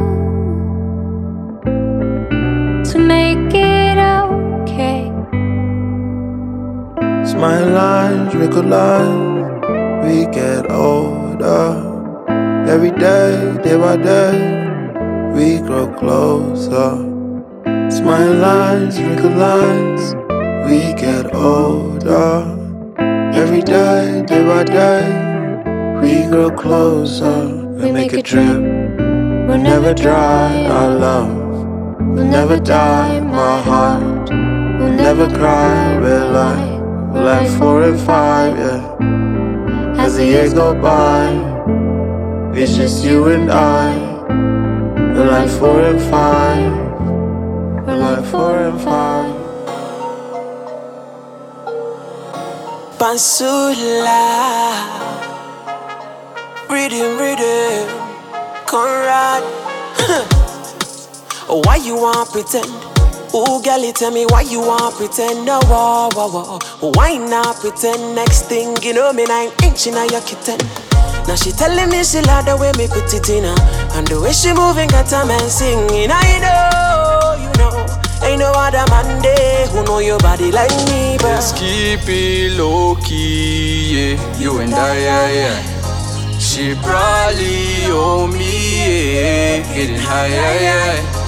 to 2.90 2.98
make 3.14 3.54
it 3.54 3.98
okay. 4.00 5.02
Smile 7.32 7.70
lines, 7.82 8.36
wrinkle 8.36 8.64
lines, 8.64 9.27
by 13.88 13.96
day, 13.96 14.38
we 15.34 15.60
grow 15.66 15.88
closer. 16.00 16.90
Smile 17.90 18.34
lines, 18.48 19.00
wrinkle 19.00 19.36
lines, 19.48 20.04
we 20.68 20.80
get 21.04 21.34
older. 21.34 22.34
Every 23.42 23.62
day, 23.62 24.26
day 24.28 24.44
by 24.46 24.64
day, 24.66 25.04
we 26.02 26.28
grow 26.30 26.50
closer. 26.52 27.40
We 27.82 27.94
make 27.94 28.12
a 28.12 28.22
trip, 28.22 28.60
we'll 29.48 29.64
never 29.72 29.94
dry. 29.94 30.66
Our 30.66 30.92
love 31.06 31.36
We'll 32.14 32.32
never 32.40 32.60
die. 32.60 33.22
My 33.22 33.62
heart 33.62 34.30
We'll 34.80 34.98
never 35.06 35.28
cry. 35.40 35.98
We're 36.04 36.30
like, 36.42 36.72
we're 37.14 37.24
like 37.34 37.50
four 37.58 37.84
and 37.84 38.00
five, 38.02 38.58
yeah. 38.58 40.04
As 40.04 40.18
the 40.18 40.26
years 40.26 40.54
go 40.54 40.74
by, 40.76 41.47
it's 42.58 42.76
just 42.76 43.06
you 43.06 43.28
and 43.28 43.52
I. 43.52 43.96
We're 45.14 45.30
like 45.30 45.50
four 45.60 45.80
and 45.82 46.02
five. 46.10 46.74
We're 47.86 47.98
like 47.98 48.26
four 48.26 48.58
and 48.58 48.82
five. 48.82 49.36
Pansula 52.98 54.24
Rhythm, 56.68 57.20
rhythm 57.20 57.88
Conrad 58.66 59.44
why 61.48 61.76
you 61.76 61.96
want 61.96 62.32
pretend? 62.32 62.66
Oh, 63.34 63.62
girl, 63.64 63.86
you 63.86 63.94
tell 63.94 64.10
me 64.10 64.26
why 64.26 64.42
you 64.42 64.62
want 64.62 64.96
pretend? 64.96 65.46
No, 65.46 65.60
oh, 65.66 66.10
oh, 66.16 66.60
oh. 66.82 66.92
Why 66.96 67.18
not 67.18 67.58
pretend? 67.58 68.16
Next 68.16 68.50
thing 68.50 68.76
you 68.82 68.94
know, 68.94 69.14
me 69.14 69.26
nine 69.26 69.52
inch 69.64 69.86
in 69.86 69.94
your 69.94 70.22
kitten. 70.22 70.87
Now 71.28 71.36
she 71.36 71.52
telling 71.52 71.90
me 71.90 72.04
she 72.06 72.22
love 72.22 72.46
the 72.46 72.56
way 72.56 72.72
me 72.78 72.88
put 72.88 73.14
it 73.14 73.30
in 73.30 73.44
her 73.44 73.56
And 74.00 74.08
the 74.08 74.22
way 74.22 74.32
she 74.32 74.54
moving 74.54 74.88
got 74.88 75.12
a 75.12 75.26
man 75.28 75.50
singing 75.50 76.10
I 76.10 76.40
know, 76.40 77.36
you 77.44 77.52
know 77.60 77.86
Ain't 78.26 78.40
no 78.40 78.52
other 78.56 78.90
man 78.90 79.22
there 79.22 79.68
who 79.68 79.84
know 79.84 80.00
your 80.00 80.20
body 80.20 80.52
like 80.52 80.72
me 80.88 81.18
But 81.20 81.36
Let's 81.36 81.52
keep 81.52 82.08
it 82.08 82.58
low 82.58 82.96
key, 82.96 84.16
yeah. 84.16 84.40
You 84.40 84.60
and 84.60 84.74
I, 84.74 84.98
yeah, 84.98 85.32
yeah. 85.32 86.40
She 86.40 86.76
probably 86.76 87.92
owe 87.92 88.28
me, 88.28 89.18
yeah. 89.20 89.74
Getting 89.76 90.00
higher, 90.00 90.32
yeah. 90.32 91.28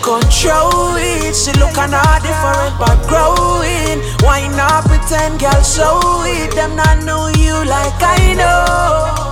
Control 0.00 0.96
it, 0.96 1.34
she 1.34 1.52
looking 1.58 1.92
all 1.92 2.20
different 2.22 2.78
but 2.78 2.96
growing 3.08 4.00
Why 4.22 4.46
not 4.56 4.84
pretend, 4.86 5.40
girl, 5.40 5.62
show 5.62 6.00
it 6.24 6.54
Them 6.54 6.76
not 6.76 7.04
know 7.04 7.26
you 7.36 7.52
like 7.68 8.00
I 8.00 8.34
know 8.34 9.25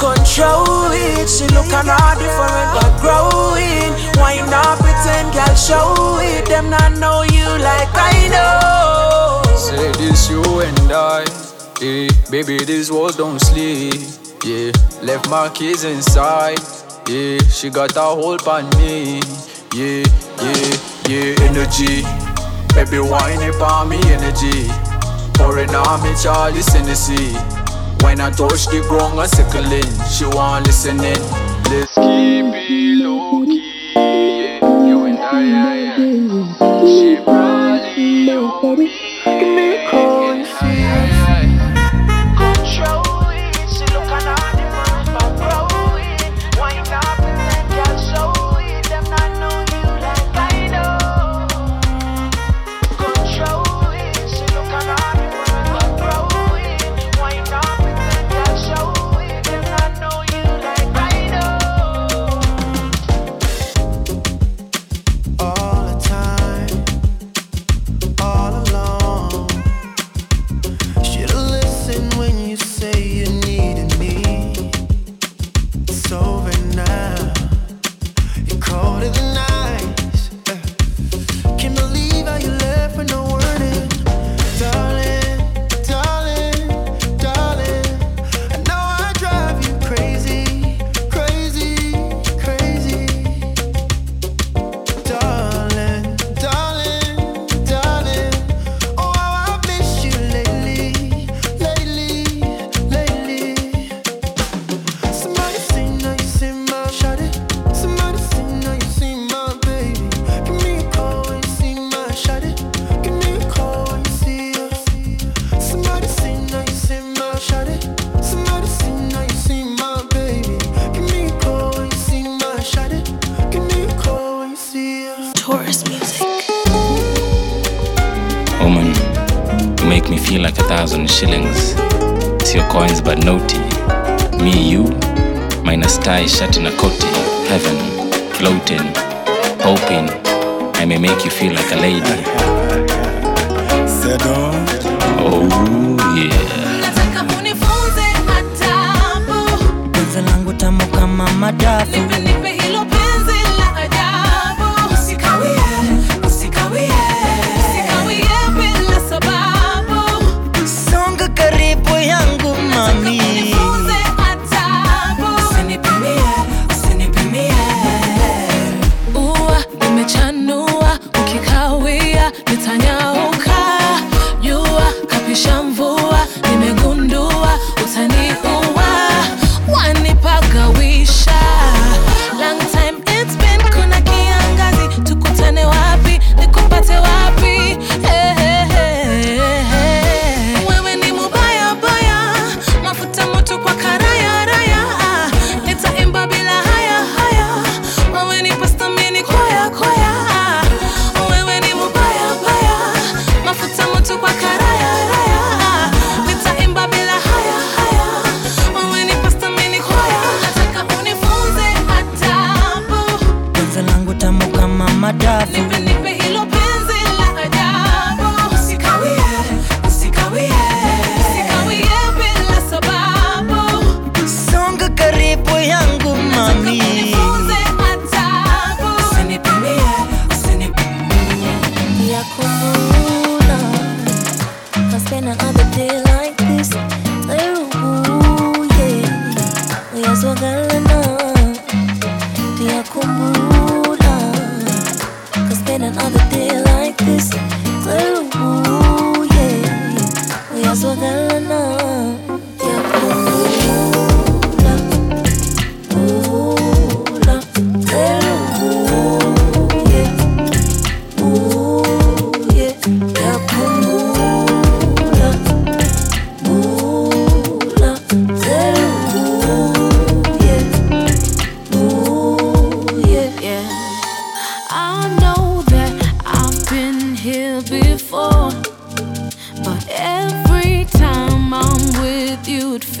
Control 0.00 0.88
it, 0.96 1.28
she 1.28 1.44
looking 1.52 1.88
all 1.92 2.14
different 2.16 2.68
but 2.72 2.92
growing 3.04 3.92
Why 4.16 4.40
not 4.48 4.78
pretend, 4.80 5.28
girl, 5.34 5.54
show 5.54 6.18
it 6.22 6.46
Them 6.48 6.70
not 6.70 6.96
know 6.96 7.20
you 7.22 7.44
like 7.60 7.92
I 7.92 8.28
know 8.32 9.56
Say 9.58 9.92
this 10.00 10.30
you 10.30 10.42
and 10.60 10.90
I, 10.90 11.24
yeah. 11.82 12.08
Baby, 12.30 12.64
these 12.64 12.90
walls 12.90 13.16
don't 13.16 13.38
sleep, 13.38 13.92
yeah. 14.42 14.72
Left 15.02 15.28
my 15.28 15.50
keys 15.50 15.84
inside, 15.84 16.58
yeah. 17.06 17.38
She 17.50 17.68
got 17.68 17.94
a 17.94 18.00
hold 18.00 18.48
on 18.48 18.70
me, 18.78 19.20
yeah, 19.74 20.02
yeah, 20.40 20.76
yeah. 21.08 21.44
Energy, 21.44 22.02
baby, 22.74 23.00
wine 23.00 23.42
it 23.42 23.60
on 23.60 23.90
me, 23.90 24.00
energy. 24.06 24.66
Pouring 25.34 25.74
on 25.74 26.02
me, 26.02 26.14
Charlie 26.22 26.62
Hennessy. 26.62 27.36
When 28.02 28.20
I 28.20 28.30
touch 28.30 28.66
the 28.66 28.80
ground, 28.88 29.20
I 29.20 29.26
circling. 29.26 29.84
She 30.08 30.24
want 30.24 30.66
listening. 30.66 31.20
Let's 31.70 31.94
keep 31.94 32.46
it 32.54 33.04
low 33.04 33.44
key, 33.44 33.69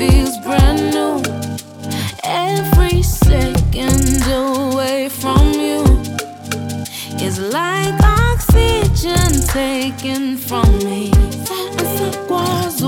feels 0.00 0.38
brand 0.38 0.80
new. 0.94 1.20
Every 2.24 3.02
second 3.02 4.22
away 4.32 5.10
from 5.10 5.52
you 5.52 5.82
is 7.20 7.38
like 7.38 7.94
oxygen 8.02 9.30
taken 9.60 10.38
from 10.38 10.70
me. 10.78 11.12
Essa 11.78 12.08
quase 12.26 12.82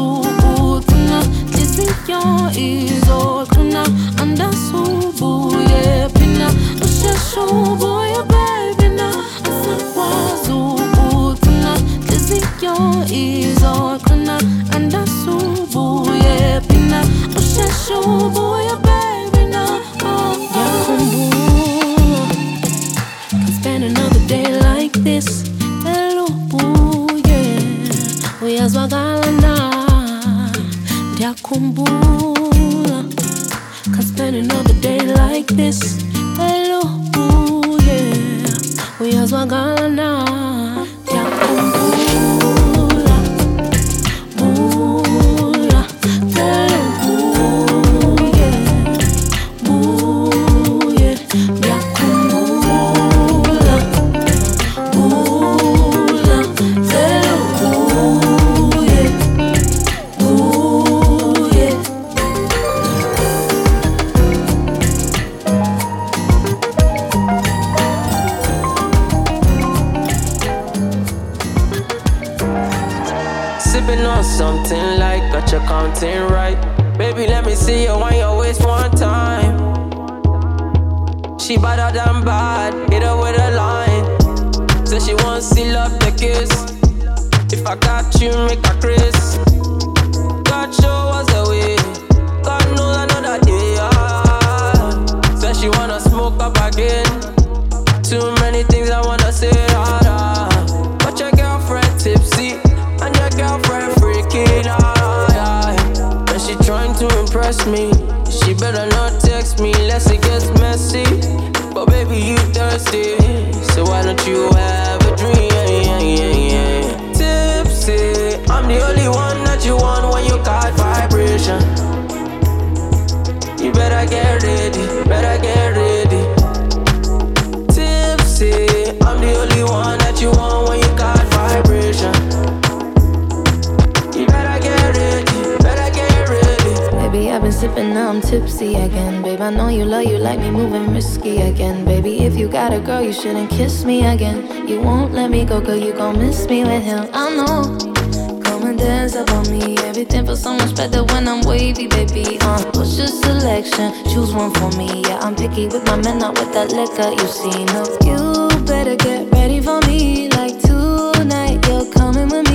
selection. 153.52 153.92
Choose 154.04 154.32
one 154.32 154.52
for 154.54 154.70
me. 154.78 155.02
Yeah, 155.02 155.18
I'm 155.20 155.34
picky 155.34 155.66
with 155.66 155.84
my 155.86 155.96
men, 155.96 156.18
not 156.18 156.38
with 156.38 156.52
that 156.54 156.72
liquor. 156.72 157.10
You 157.10 157.28
see, 157.28 157.64
no. 157.66 157.84
You 158.04 158.64
better 158.64 158.96
get 158.96 159.30
ready 159.32 159.60
for 159.60 159.80
me. 159.82 160.28
Like 160.30 160.58
tonight, 160.60 161.66
you're 161.68 161.90
coming 161.92 162.28
with 162.28 162.50
me. 162.50 162.51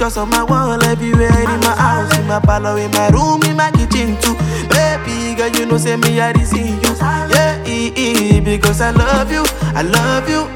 Pictures 0.00 0.16
on 0.16 0.30
my 0.30 0.42
wall 0.42 0.82
everywhere 0.84 1.28
in 1.28 1.60
my 1.60 1.76
house, 1.76 2.18
in 2.18 2.26
my 2.26 2.40
parlor, 2.40 2.78
in 2.78 2.90
my 2.92 3.10
room, 3.10 3.42
in 3.42 3.54
my 3.54 3.70
kitchen 3.70 4.16
too. 4.22 4.34
Baby 4.70 5.34
girl, 5.36 5.50
you 5.50 5.66
know 5.66 5.76
say 5.76 5.96
me 5.96 6.18
I 6.18 6.32
see 6.42 6.70
you. 6.70 6.96
Yeah, 7.28 8.40
because 8.40 8.80
I 8.80 8.92
love 8.92 9.30
you, 9.30 9.44
I 9.74 9.82
love 9.82 10.26
you. 10.26 10.48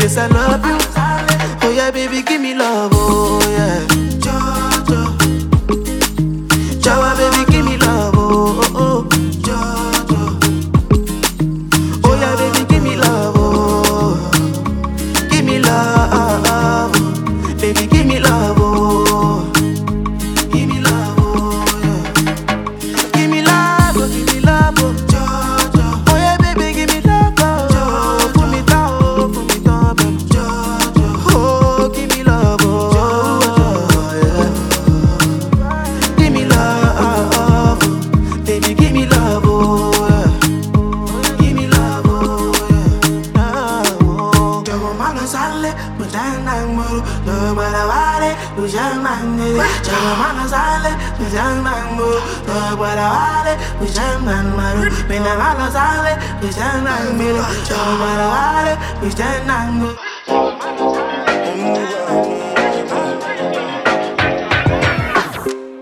Yes, 0.00 0.16
I 0.16 0.26
love 0.26 0.66
you. 0.66 0.93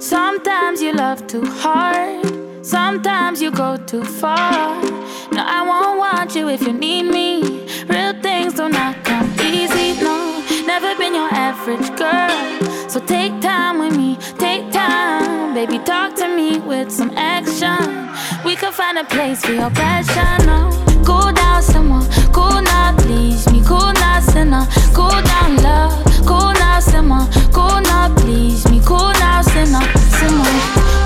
Sometimes 0.01 0.83
you 0.83 0.93
love 0.93 1.27
too 1.27 1.45
hard. 1.47 2.27
Sometimes 2.65 3.41
you 3.41 3.51
go 3.51 3.77
too 3.77 4.05
far. 4.05 4.83
No, 5.33 5.43
I 5.45 5.63
won't 5.67 5.99
want 5.99 6.35
you 6.35 6.49
if 6.49 6.63
you 6.63 6.73
need 6.73 7.05
me. 7.05 7.52
A 19.03 19.05
place 19.07 19.45
for 19.45 19.53
your 19.53 19.71
passion. 19.71 20.47
No, 20.47 20.71
cool 21.05 21.33
down 21.33 21.63
someone, 21.63 22.07
cool 22.33 22.63
now, 22.63 22.95
please 22.99 23.51
me, 23.51 23.63
cool 23.67 23.93
now, 23.95 24.21
sinner, 24.21 24.67
cool 24.95 25.11
down, 25.11 25.57
love, 25.63 26.05
cool 26.27 26.53
now, 26.53 26.81
simmer, 26.81 27.27
cool 27.53 27.81
now, 27.81 28.15
please 28.17 28.69
me, 28.71 28.81
cool 28.85 29.13
now, 29.25 29.43
sinner, 29.43 29.83
simmer. 30.19 30.51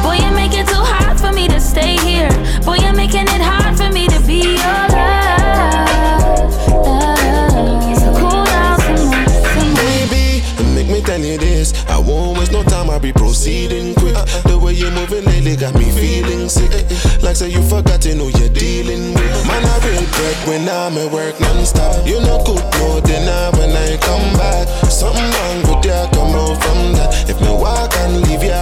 Boy, 0.03 0.17
you 0.23 0.31
make 0.35 0.55
it 0.55 0.67
too 0.69 0.85
hard 0.93 1.19
for 1.19 1.33
me 1.33 1.49
to 1.49 1.61
stay 1.61 1.97
here. 1.99 2.31
Boy, 2.65 2.77
you're 2.77 2.95
making 2.95 3.29
it 3.29 3.41
hard 3.41 3.77
for 3.77 3.91
me 3.93 4.07
to 4.09 4.21
be 4.27 4.41
your 4.61 4.83
love. 4.95 5.87
cool 8.21 8.45
down, 8.45 8.79
simmer, 8.81 9.29
simmer. 9.53 10.75
Make 10.75 10.89
me 10.89 11.01
tell 11.03 11.21
you 11.21 11.39
this. 11.39 11.73
I 11.89 11.99
won't 11.99 12.39
waste 12.39 12.53
no 12.53 12.63
time, 12.63 12.91
I'll 12.91 13.01
be 13.01 13.13
proceeding 13.13 13.95
quick. 13.95 14.17
The 14.45 14.59
way 14.59 14.73
you're 14.75 14.91
moving 14.91 15.25
lately 15.25 15.57
got 15.57 15.75
me 15.75 15.91
feeling 15.91 16.49
sick. 16.49 16.96
Like 17.37 17.53
say 17.53 17.61
you 17.61 17.69
forgot 17.69 18.01
to 18.01 18.15
know 18.15 18.29
you're 18.29 18.49
dealing 18.49 19.13
with. 19.13 19.47
Man, 19.47 19.61
I 19.61 19.77
real 19.85 20.01
break 20.17 20.39
when 20.49 20.67
I'm 20.67 20.97
at 20.97 21.13
work 21.13 21.39
non-stop. 21.39 22.07
You 22.07 22.19
know 22.21 22.41
good 22.47 22.65
no 22.81 23.01
dinner 23.05 23.51
when 23.61 23.77
I 23.77 23.99
come 24.01 24.33
back. 24.41 24.65
Something 24.89 25.21
wrong 25.21 25.61
with 25.69 25.85
you, 25.85 26.01
come 26.17 26.33
out 26.33 26.57
from 26.65 26.97
that. 26.97 27.29
If 27.29 27.39
me 27.43 27.53
walk 27.53 27.93
and 28.09 28.25
leave 28.25 28.43
you, 28.43 28.57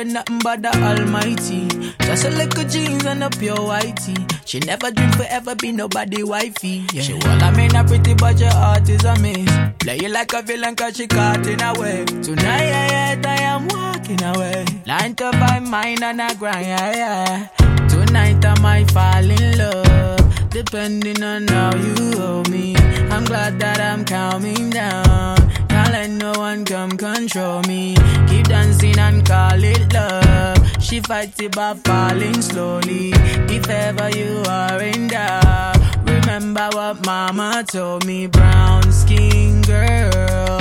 In 0.00 0.14
nothing 0.14 0.38
but 0.38 0.62
the 0.62 0.74
Almighty. 0.74 1.68
Just 2.06 2.24
a 2.24 2.30
little 2.30 2.64
jeans 2.64 3.04
and 3.04 3.22
a 3.22 3.28
pure 3.28 3.54
whitey. 3.54 4.16
She 4.46 4.58
never 4.60 4.90
dreamed 4.90 5.14
forever 5.14 5.54
be 5.54 5.72
nobody 5.72 6.22
wifey. 6.22 6.86
Yeah. 6.94 7.02
She 7.02 7.12
well, 7.12 7.44
I 7.44 7.50
mean, 7.54 7.76
a 7.76 7.84
pretty, 7.84 8.14
but 8.14 8.40
your 8.40 8.50
heart 8.50 8.88
is 8.88 9.04
a 9.04 9.14
miss. 9.20 9.50
Play 9.78 9.98
you 9.98 10.08
like 10.08 10.32
a 10.32 10.40
villain 10.40 10.74
cause 10.74 10.96
she 10.96 11.06
caught 11.06 11.46
in 11.46 11.60
a 11.60 11.78
way. 11.78 12.06
Tonight, 12.06 12.64
yeah, 12.72 13.14
yeah, 13.14 13.28
I 13.28 13.42
am 13.42 13.68
walking 13.68 14.22
away. 14.22 14.64
Line 14.86 15.14
to 15.16 15.32
find 15.32 15.68
mine 15.68 16.02
and 16.02 16.22
I 16.22 16.32
grind, 16.32 16.66
yeah, 16.66 16.96
yeah. 16.96 17.86
Tonight 17.88 18.42
I 18.42 18.58
might 18.60 18.90
fall 18.90 19.30
in 19.30 19.58
love. 19.58 20.48
Depending 20.48 21.22
on 21.22 21.46
how 21.46 21.76
you 21.76 22.18
hold 22.18 22.48
me. 22.48 22.74
I'm 23.10 23.24
glad 23.26 23.60
that 23.60 23.78
I'm 23.78 24.06
calming 24.06 24.70
down. 24.70 25.49
Let 25.92 26.10
no 26.10 26.32
one 26.36 26.64
come 26.64 26.92
control 26.96 27.62
me. 27.62 27.96
Keep 28.28 28.46
dancing 28.46 28.96
and 28.96 29.26
call 29.26 29.62
it 29.62 29.92
love. 29.92 30.80
She 30.80 31.00
fights 31.00 31.40
it 31.40 31.56
by 31.56 31.74
falling 31.74 32.40
slowly. 32.42 33.10
If 33.56 33.68
ever 33.68 34.08
you 34.10 34.42
are 34.48 34.80
in 34.80 35.08
doubt, 35.08 35.78
remember 36.04 36.68
what 36.72 37.04
mama 37.04 37.64
told 37.66 38.06
me. 38.06 38.28
Brown 38.28 38.90
skin 38.92 39.62
girl, 39.62 40.60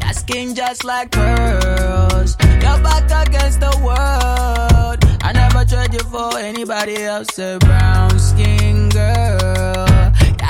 your 0.00 0.12
skin 0.14 0.54
just 0.54 0.84
like 0.84 1.10
pearls. 1.10 2.36
Your 2.40 2.78
back 2.80 3.28
against 3.28 3.60
the 3.60 3.76
world. 3.84 4.98
I 5.22 5.32
never 5.32 5.64
trade 5.66 5.92
you 5.92 6.04
for 6.08 6.38
anybody 6.38 7.04
else. 7.04 7.38
A 7.38 7.58
brown 7.58 8.18
skin 8.18 8.88
girl. 8.88 9.89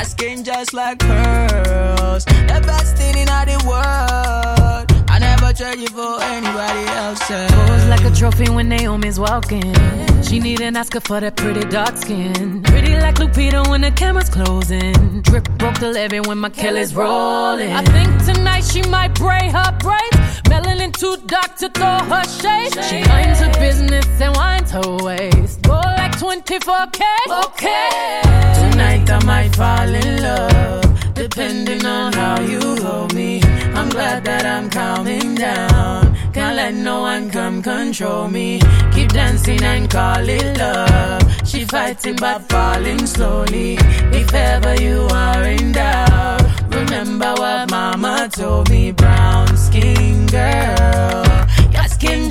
Your 0.01 0.09
skin 0.09 0.45
just 0.45 0.73
like 0.73 0.99
pearls. 0.99 2.25
The 2.25 2.63
best 2.65 2.97
thing 2.97 3.19
in 3.19 3.29
all 3.29 3.45
the 3.45 3.59
world. 3.69 4.87
I 5.11 5.19
never 5.19 5.53
trade 5.53 5.79
you 5.79 5.89
for 5.89 6.23
anybody 6.23 6.85
else. 6.97 7.21
Pose 7.29 7.87
like 7.87 8.05
a 8.07 8.11
trophy 8.11 8.49
when 8.49 8.71
Naomi's 8.71 9.21
walking. 9.21 9.75
She 10.23 10.39
need 10.39 10.63
an 10.63 10.79
Oscar 10.79 11.01
for 11.01 11.21
that 11.21 11.37
pretty 11.37 11.65
dark 11.69 11.99
skin. 11.99 12.63
Pretty 12.63 12.95
like 12.99 13.17
Lupita 13.17 13.69
when 13.69 13.83
the 13.83 13.91
camera's 13.91 14.31
closing. 14.31 15.21
Drip 15.21 15.47
broke 15.59 15.79
the 15.81 15.91
levy 15.91 16.21
when 16.21 16.39
my 16.39 16.49
Kelly's 16.49 16.95
rolling. 16.95 17.71
I 17.71 17.85
think 17.85 18.25
tonight 18.25 18.65
she 18.65 18.81
might 18.89 19.13
braid 19.15 19.53
her 19.53 19.77
braids. 19.81 20.41
Melanin 20.49 20.97
too 20.97 21.19
dark 21.27 21.57
to 21.57 21.69
throw 21.69 21.99
her 22.09 22.25
shade. 22.25 22.73
She 22.85 23.07
minds 23.07 23.41
her 23.41 23.53
business 23.61 24.07
and 24.19 24.35
winds 24.35 24.71
her 24.71 24.97
waist. 25.05 25.67
Like 25.67 26.00
24K. 26.21 27.01
Okay. 27.47 28.21
Tonight 28.53 29.09
I 29.09 29.25
might 29.25 29.57
fall 29.57 29.89
in 29.89 30.23
love, 30.23 31.15
depending 31.15 31.87
on 31.87 32.13
how 32.13 32.39
you 32.43 32.61
hold 32.85 33.15
me. 33.15 33.41
I'm 33.75 33.89
glad 33.89 34.23
that 34.27 34.45
I'm 34.45 34.69
calming 34.69 35.37
down. 35.37 36.15
Can't 36.35 36.57
let 36.57 36.75
no 36.75 37.01
one 37.01 37.31
come 37.31 37.63
control 37.63 38.29
me. 38.29 38.61
Keep 38.93 39.13
dancing 39.13 39.63
and 39.63 39.89
call 39.89 40.29
it 40.29 40.59
love. 40.59 41.23
She 41.49 41.65
fighting 41.65 42.17
but 42.17 42.47
falling 42.51 43.07
slowly. 43.07 43.79
If 44.13 44.35
ever 44.35 44.75
you 44.79 45.09
are 45.13 45.45
in 45.45 45.73
doubt, 45.73 46.43
remember 46.69 47.33
what 47.39 47.71
mama 47.71 48.29
told 48.31 48.69
me. 48.69 48.93
Brown 48.93 49.57
skin 49.57 50.27
girl, 50.27 51.25
your 51.73 51.89
skin 51.89 52.29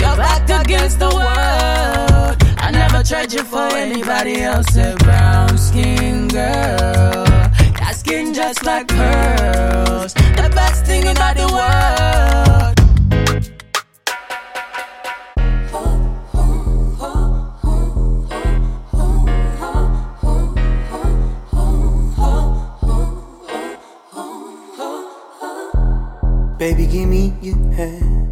you're 0.00 0.16
backed 0.16 0.50
against 0.50 0.98
the 0.98 1.08
world. 1.08 2.36
I 2.58 2.70
never 2.70 3.02
tried 3.02 3.32
you 3.32 3.42
for 3.44 3.68
anybody 3.76 4.40
else. 4.42 4.76
A 4.76 4.96
brown 4.98 5.56
skin 5.58 6.28
girl. 6.28 7.24
That 7.78 7.94
skin 7.96 8.34
just 8.34 8.64
like 8.64 8.88
pearls. 8.88 10.14
The 10.14 10.50
best 10.54 10.86
thing 10.86 11.06
about 11.08 11.36
the 11.36 11.48
world. 11.52 12.24
Baby, 26.58 26.86
give 26.86 27.08
me 27.08 27.34
your 27.42 27.58
hand 27.72 28.23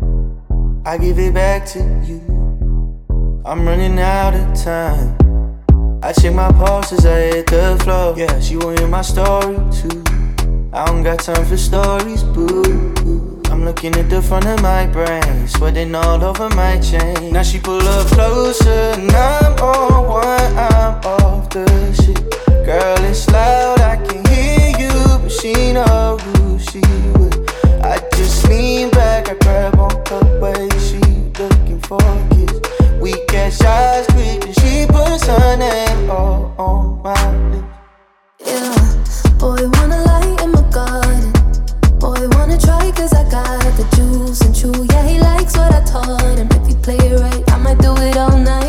I 0.85 0.99
give 0.99 1.17
it 1.21 1.33
back 1.33 1.65
to 1.67 1.79
you. 2.05 2.21
I'm 3.45 3.65
running 3.65 4.01
out 4.01 4.35
of 4.35 4.53
time. 4.61 5.17
I 6.03 6.13
check 6.13 6.35
my 6.35 6.51
pulses, 6.51 7.07
I 7.07 7.21
hit 7.21 7.47
the 7.47 7.79
floor. 7.85 8.15
Yeah, 8.19 8.41
she 8.41 8.57
will 8.57 8.77
hear 8.77 8.89
my 8.89 9.03
story 9.03 9.59
too. 9.71 10.03
I 10.73 10.87
don't 10.87 11.05
got 11.05 11.21
time 11.21 11.45
for 11.45 11.57
stories, 11.57 12.25
boo. 12.25 13.41
I'm 13.45 13.65
looking 13.65 13.95
at 13.95 14.11
the 14.11 14.21
front 14.21 14.47
of 14.47 14.61
my 14.61 14.87
brain, 14.87 15.47
sweating 15.47 15.95
all 15.95 16.25
over 16.25 16.49
my 16.57 16.81
chain. 16.81 17.33
Now 17.33 17.45
she 17.45 17.61
pull 17.61 17.81
up 17.81 18.09
closer, 18.09 18.69
and 18.99 19.13
I'm 19.13 19.53
on 19.61 20.09
one, 20.09 20.59
I'm 20.59 20.95
off 21.05 21.49
the 21.51 21.65
shit. 21.95 22.29
Girl, 22.67 22.99
it's 23.05 23.29
loud, 23.29 23.81
I 23.81 24.05
can 24.05 24.25
hear 24.35 24.71
you, 24.81 25.19
but 25.21 25.31
she 25.31 25.73
know 25.73 26.17
who 26.17 26.59
she. 26.59 27.22
Just 28.33 28.49
lean 28.49 28.89
back, 28.89 29.29
I 29.29 29.35
grab 29.35 29.79
on 29.79 29.91
her 30.07 30.41
waist, 30.41 30.89
she 30.89 30.99
looking 31.39 31.79
for 31.83 32.01
a 32.01 32.29
kiss. 32.31 32.61
We 32.99 33.13
catch 33.27 33.61
eyes 33.61 34.07
quick, 34.07 34.47
and 34.47 34.55
she 34.55 34.87
puts 34.87 35.27
her 35.27 35.57
name 35.59 36.09
all 36.09 36.55
on 36.57 37.03
my 37.03 37.51
lips. 37.51 37.69
Yeah, 38.47 39.37
boy, 39.39 39.69
wanna 39.75 40.03
lie 40.03 40.35
in 40.43 40.51
my 40.51 40.63
garden. 40.71 41.31
Boy, 42.01 42.27
wanna 42.39 42.57
try 42.57 42.91
cause 42.93 43.13
I 43.13 43.29
got 43.31 43.61
the 43.77 43.85
juice 43.97 44.41
and 44.41 44.55
chew. 44.57 44.87
Yeah, 44.91 45.07
he 45.07 45.19
likes 45.21 45.55
what 45.55 45.75
I 45.75 45.85
taught 45.85 46.39
him. 46.39 46.49
If 46.53 46.71
you 46.71 46.77
play 46.77 46.97
it 46.97 47.21
right, 47.21 47.45
I 47.51 47.59
might 47.59 47.79
do 47.81 47.95
it 47.99 48.17
all 48.17 48.39
night. 48.39 48.62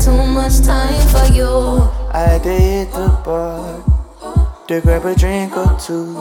Too 0.00 0.24
much 0.32 0.60
time 0.62 1.08
for 1.08 1.30
you. 1.32 1.46
I 2.12 2.40
hit 2.42 2.90
the 2.92 3.08
bar 3.22 3.84
to 4.66 4.80
grab 4.80 5.04
a 5.04 5.14
drink 5.14 5.54
or 5.56 5.76
two. 5.78 6.16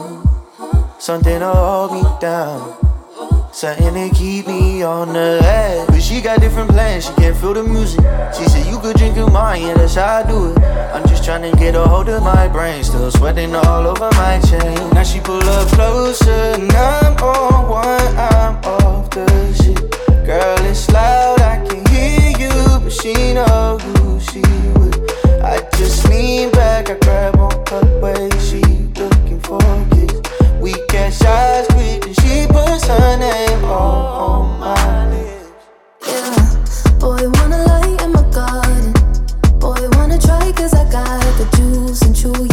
Something 0.99 1.39
to 1.39 1.47
hold 1.47 1.93
me 1.93 2.03
down. 2.19 2.75
Something 3.53 3.93
to 3.93 4.13
keep 4.13 4.47
me 4.47 4.83
on 4.83 5.13
the 5.13 5.39
edge. 5.43 5.87
But 5.87 6.01
she 6.01 6.19
got 6.19 6.41
different 6.41 6.69
plans, 6.71 7.05
she 7.05 7.13
can't 7.13 7.37
feel 7.37 7.53
the 7.53 7.63
music. 7.63 8.01
She 8.35 8.43
said, 8.49 8.65
You 8.67 8.79
could 8.79 8.97
drink 8.97 9.15
in 9.15 9.31
mine, 9.31 9.61
yeah, 9.61 9.73
that's 9.75 9.95
how 9.95 10.17
I 10.17 10.27
do 10.27 10.51
it. 10.51 10.59
I'm 10.93 11.07
just 11.07 11.23
trying 11.23 11.49
to 11.49 11.57
get 11.57 11.75
a 11.75 11.83
hold 11.87 12.09
of 12.09 12.21
my 12.21 12.49
brain, 12.49 12.83
still 12.83 13.09
sweating 13.11 13.55
all 13.55 13.87
over 13.87 14.09
my 14.15 14.41
chain. 14.41 14.89
Now 14.93 15.03
she 15.03 15.21
pull 15.21 15.41
up 15.41 15.67
closer, 15.69 16.31
and 16.31 16.71
I'm 16.73 17.15
on 17.23 17.69
one, 17.69 18.17
I'm 18.17 18.55
off 18.65 19.09
the 19.09 19.53
shit. 19.53 19.89
Girl, 20.25 20.65
it's 20.65 20.89
loud, 20.91 21.39
I 21.39 21.65
can 21.65 21.85
hear 21.87 22.18
but 22.89 23.01
she 23.03 23.33
know 23.33 23.77
who 23.77 24.19
she 24.19 24.41
with. 24.79 24.97
I 25.43 25.61
just 25.77 26.07
lean 26.09 26.49
back, 26.51 26.89
I 26.89 26.95
grab 26.95 27.35
on 27.37 27.51
her 27.69 27.99
waist, 28.01 28.49
she 28.49 28.61
looking 28.99 29.39
for 29.41 29.57
a 29.57 29.87
kiss. 29.91 30.21
We 30.59 30.73
catch 30.87 31.21
eyes 31.23 31.67
quick, 31.67 32.05
and 32.05 32.15
she 32.21 32.47
puts 32.47 32.87
her 32.87 33.17
name 33.17 33.63
all 33.65 34.05
on 34.31 34.59
my 34.59 35.09
lips. 35.11 35.51
Yeah, 36.07 36.97
boy, 36.99 37.29
wanna 37.29 37.63
lie 37.63 37.97
in 38.03 38.11
my 38.11 38.23
garden. 38.31 38.93
Boy, 39.59 39.87
wanna 39.97 40.17
try 40.17 40.51
cause 40.53 40.73
I 40.73 40.89
got 40.91 41.21
the 41.37 41.47
juice 41.57 42.01
and 42.01 42.15
chew. 42.15 42.48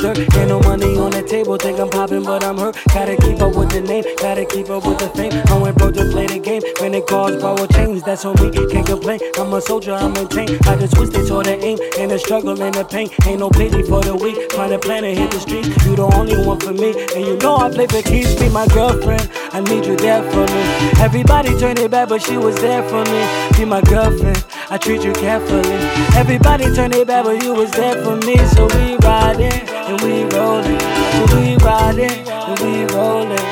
Dirt. 0.00 0.18
Ain't 0.36 0.48
no 0.48 0.60
money 0.60 0.96
on 0.96 1.10
the 1.10 1.22
table. 1.22 1.56
Think 1.56 1.78
I'm 1.78 1.90
popping, 1.90 2.24
but 2.24 2.42
I'm 2.44 2.56
hurt. 2.58 2.76
Gotta 2.88 3.16
keep 3.16 3.40
up 3.40 3.54
with 3.54 3.70
the 3.70 3.80
name. 3.80 4.04
Gotta 4.18 4.44
keep 4.44 4.70
up 4.70 4.86
with 4.86 4.98
the 4.98 5.08
fame. 5.10 5.32
I 5.48 5.58
went 5.58 5.76
broke 5.76 5.94
to 5.94 6.04
play 6.10 6.26
the 6.26 6.38
game. 6.38 6.62
When 6.80 6.94
it 6.94 7.06
calls, 7.06 7.40
borrow 7.40 7.66
change. 7.66 8.02
That's 8.02 8.24
on 8.24 8.34
me. 8.40 8.50
Can't 8.50 8.86
complain. 8.86 9.20
I'm 9.38 9.52
a 9.52 9.60
soldier. 9.60 9.92
I 9.92 10.08
maintain. 10.08 10.58
I 10.66 10.76
just 10.76 10.94
twist 10.94 11.14
it 11.14 11.28
toward 11.28 11.46
the 11.46 11.56
aim. 11.62 11.78
And 11.98 12.10
the 12.10 12.18
struggle 12.18 12.60
and 12.60 12.74
the 12.74 12.84
pain. 12.84 13.08
Ain't 13.26 13.40
no 13.40 13.50
pity 13.50 13.82
for 13.82 14.00
the 14.02 14.16
weak. 14.16 14.52
Find 14.52 14.72
a 14.72 14.78
plan 14.78 15.04
and 15.04 15.16
hit 15.16 15.30
the 15.30 15.40
streets. 15.40 15.68
You 15.84 15.96
the 15.96 16.08
only 16.14 16.36
one 16.46 16.58
for 16.58 16.72
me. 16.72 16.90
And 17.14 17.26
you 17.26 17.36
know 17.38 17.56
I 17.56 17.70
play 17.70 17.86
for 17.86 18.02
keeps. 18.02 18.34
Be 18.34 18.48
my 18.48 18.66
girlfriend. 18.68 19.28
I 19.52 19.60
need 19.60 19.84
you 19.84 19.96
there 19.96 20.22
for 20.30 20.46
me. 20.46 20.62
Everybody 21.00 21.58
turned 21.58 21.78
it 21.78 21.90
back, 21.90 22.08
but 22.08 22.22
she 22.22 22.36
was 22.36 22.56
there 22.60 22.82
for 22.88 23.04
me. 23.04 23.20
Be 23.56 23.64
my 23.64 23.80
girlfriend. 23.82 24.44
I 24.70 24.78
treat 24.78 25.02
you 25.02 25.12
carefully. 25.12 25.78
Everybody 26.16 26.72
turned 26.74 26.94
it 26.94 27.06
back, 27.06 27.24
but 27.24 27.42
you 27.42 27.52
was 27.52 27.70
there 27.72 28.02
for 28.04 28.16
me. 28.16 28.36
So 28.54 28.66
we 28.66 28.96
riding 28.98 29.79
and 29.90 30.00
we 30.02 30.22
rolling. 30.36 30.80
So 30.80 31.22
we 31.36 31.56
riding 31.56 32.28
and 32.28 32.58
we 32.60 32.84
rolling. 32.94 33.46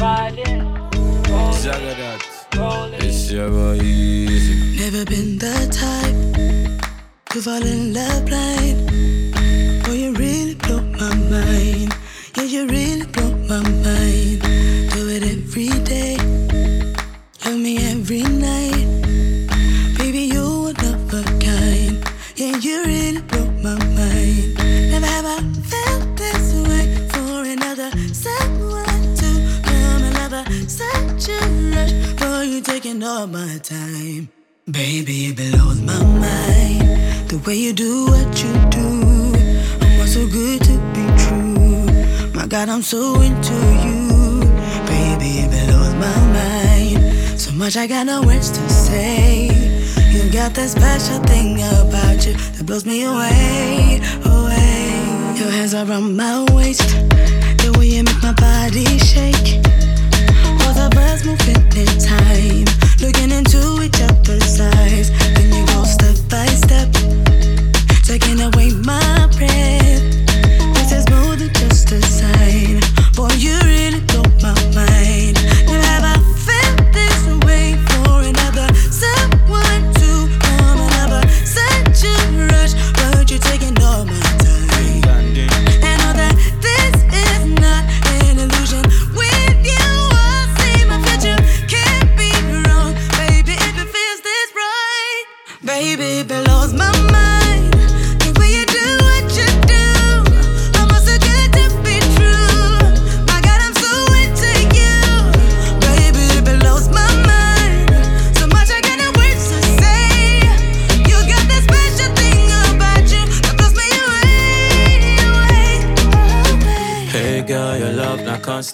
Riding. 0.00 0.60
It's 3.02 3.30
your 3.30 3.48
boy 3.50 3.78
Easy. 3.80 4.78
Never 4.82 5.04
been 5.04 5.38
the 5.38 5.54
type 5.80 6.18
to 7.30 7.42
fall 7.42 7.64
in 7.74 7.94
love 7.94 8.24
blind. 8.26 8.78
Boy, 9.84 9.92
you 9.92 10.12
really 10.14 10.54
blow 10.56 10.80
my 10.80 11.14
mind. 11.30 11.94
Yeah, 12.36 12.44
you 12.44 12.66
really 12.66 13.06
blow 13.06 13.30
my 13.50 13.62
mind. 13.84 14.42
Do 14.92 15.08
it 15.16 15.22
every 15.22 15.70
day. 15.84 16.16
Love 17.44 17.58
me 17.58 17.78
every 17.92 18.22
night. 18.22 18.69
Taking 32.62 33.02
all 33.02 33.26
my 33.26 33.58
time. 33.62 34.28
Baby, 34.70 35.26
it 35.26 35.36
blows 35.36 35.80
my 35.80 36.02
mind 36.02 37.28
the 37.28 37.38
way 37.46 37.54
you 37.54 37.72
do 37.72 38.06
what 38.06 38.42
you 38.42 38.52
do. 38.70 39.32
I 39.80 39.96
want 39.96 40.08
so 40.08 40.26
good 40.28 40.60
to 40.64 40.74
be 40.94 41.04
true. 41.24 42.32
My 42.34 42.46
God, 42.46 42.68
I'm 42.68 42.82
so 42.82 43.20
into 43.20 43.54
you. 43.84 44.40
Baby, 44.86 45.44
it 45.44 45.50
blows 45.50 45.94
my 45.94 46.20
mind 46.36 47.40
so 47.40 47.52
much 47.52 47.76
I 47.76 47.86
got 47.86 48.06
no 48.06 48.22
words 48.22 48.50
to 48.50 48.68
say. 48.68 49.46
You 50.10 50.30
got 50.30 50.54
that 50.54 50.68
special 50.68 51.20
thing 51.24 51.56
about 51.62 52.26
you 52.26 52.34
that 52.34 52.66
blows 52.66 52.84
me 52.84 53.04
away, 53.04 54.00
away. 54.24 55.38
Your 55.38 55.50
hands 55.50 55.74
around 55.74 56.16
my 56.16 56.44
waist, 56.52 56.88
the 57.62 57.74
way 57.78 57.86
you 57.86 58.04
make 58.04 58.22
my 58.22 58.32
body 58.34 58.98
shake. 58.98 59.79
Moving 60.80 61.76
in 61.76 61.98
time, 61.98 62.64
looking 63.00 63.30
into 63.30 63.82
each 63.82 64.00
other's 64.00 64.58
eyes. 64.58 65.10
Then 65.34 65.52
you 65.52 65.66
go 65.66 65.84
step 65.84 66.16
by 66.30 66.46
step, 66.46 66.90
taking 68.02 68.40
away 68.40 68.70
my 68.70 69.28
breath. 69.36 70.02
This 70.74 70.92
is 70.92 71.08
more 71.10 71.36
than 71.36 71.52
just 71.52 71.92
a 71.92 72.00
sign. 72.00 72.80
Boy, 73.14 73.28
you 73.36 73.58
really 73.64 74.00
blow 74.06 74.24
my 74.42 74.54
mind. 74.74 75.39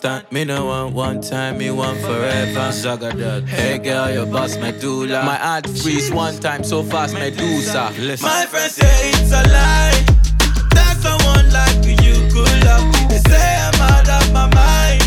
constant. 0.06 0.32
Me 0.32 0.44
no 0.44 0.66
want 0.66 0.94
one 0.94 1.20
time, 1.20 1.58
me 1.58 1.70
want 1.70 1.98
forever. 2.00 2.70
Zagadad. 2.72 3.46
Hey 3.48 3.78
girl, 3.78 4.10
your 4.10 4.26
boss 4.26 4.56
my 4.58 4.70
do. 4.72 5.06
My 5.06 5.36
heart 5.36 5.66
freeze 5.66 6.10
one 6.10 6.38
time 6.38 6.64
so 6.64 6.82
fast, 6.82 7.14
me 7.14 7.30
do 7.30 7.60
sa. 7.60 7.90
My 8.22 8.46
friends 8.46 8.74
say 8.74 9.10
it's 9.10 9.32
a 9.32 9.42
lie. 9.48 10.04
That 10.74 10.96
someone 11.00 11.46
like 11.52 11.82
you 12.04 12.16
could 12.32 12.64
love. 12.64 12.86
They 13.08 13.18
say 13.18 13.48
I'm 13.66 13.80
out 13.80 14.08
of 14.08 14.32
my 14.32 14.46
mind 14.54 15.02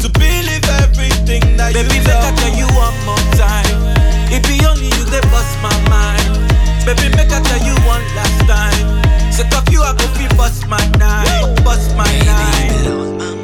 to 0.00 0.08
believe 0.10 0.66
everything 0.82 1.56
that 1.56 1.74
Baby, 1.74 1.94
you 1.94 2.02
love. 2.02 2.02
Baby, 2.02 2.06
better 2.06 2.28
I 2.28 2.36
tell 2.40 2.54
you 2.60 2.68
one 2.86 2.96
more 3.06 3.26
time. 3.38 3.78
If 4.34 4.42
be 4.48 4.56
only 4.66 4.90
you 4.96 5.04
that 5.12 5.24
bust 5.30 5.54
my 5.62 5.74
mind. 5.88 6.26
Baby, 6.86 7.14
make 7.16 7.30
I 7.30 7.40
tell 7.42 7.62
you 7.62 7.74
one 7.86 8.04
last 8.18 8.40
time. 8.50 9.02
So 9.32 9.44
fuck 9.50 9.70
you, 9.70 9.82
I 9.82 9.92
go 9.96 10.06
feel 10.18 10.32
bust 10.36 10.66
my 10.68 10.82
night, 10.98 11.64
bust 11.64 11.96
my 11.96 12.10
night. 12.26 13.41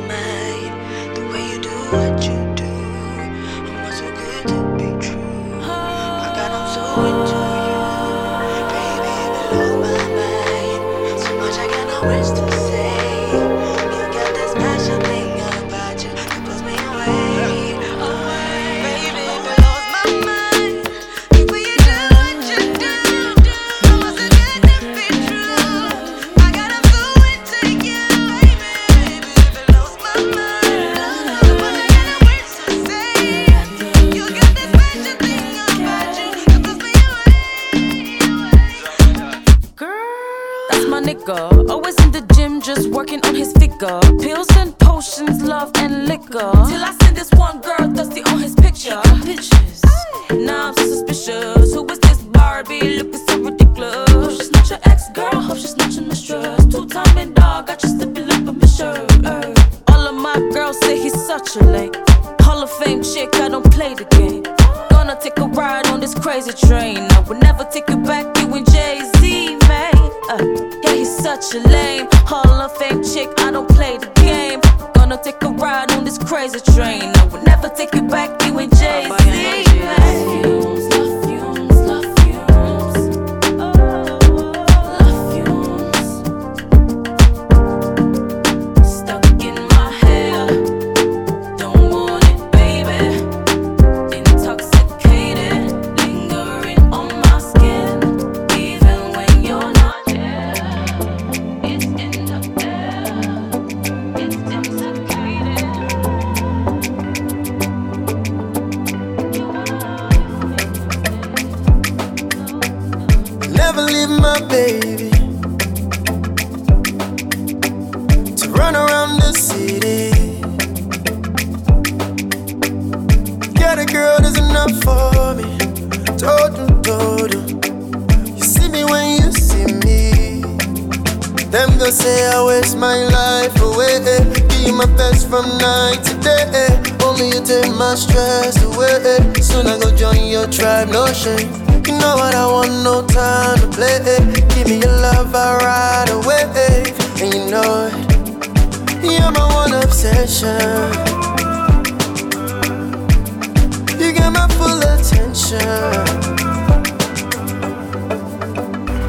attention. 155.38 155.68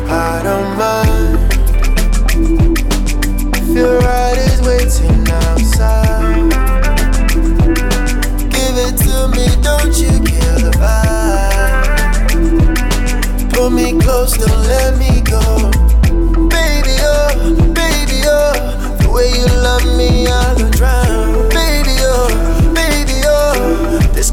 I 0.09 0.41
don't 0.43 0.77
mind. 0.77 1.53
Feel 3.73 3.97
right 3.99 4.37
is 4.37 4.61
waiting 4.61 5.27
outside. 5.29 6.51
Give 8.51 8.77
it 8.77 8.97
to 9.05 9.27
me, 9.35 9.45
don't 9.61 9.95
you 9.97 10.11
kill 10.23 10.59
the 10.65 10.71
vibe. 10.77 11.89
Pull 13.53 13.69
me 13.69 13.99
close, 13.99 14.33
don't 14.37 14.67
let 14.67 14.97
me 14.97 15.21
go. 15.21 15.41
Baby, 16.49 16.95
oh, 17.01 17.55
baby, 17.73 18.21
oh, 18.25 18.53
the 19.01 19.09
way 19.09 19.29
you 19.31 19.45
love 19.63 19.85
me, 19.97 20.27
I'll 20.27 20.69
drown. 20.71 21.49
Baby, 21.49 21.95
oh, 22.01 22.29
baby, 22.75 23.21
oh, 23.25 23.99
this 24.13 24.29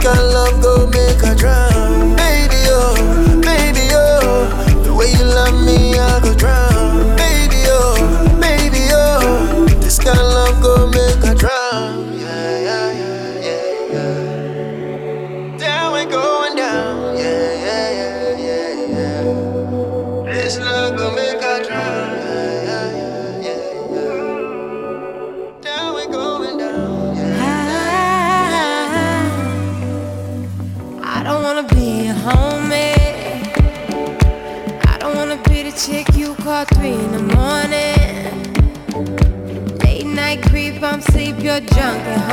you're 41.58 42.25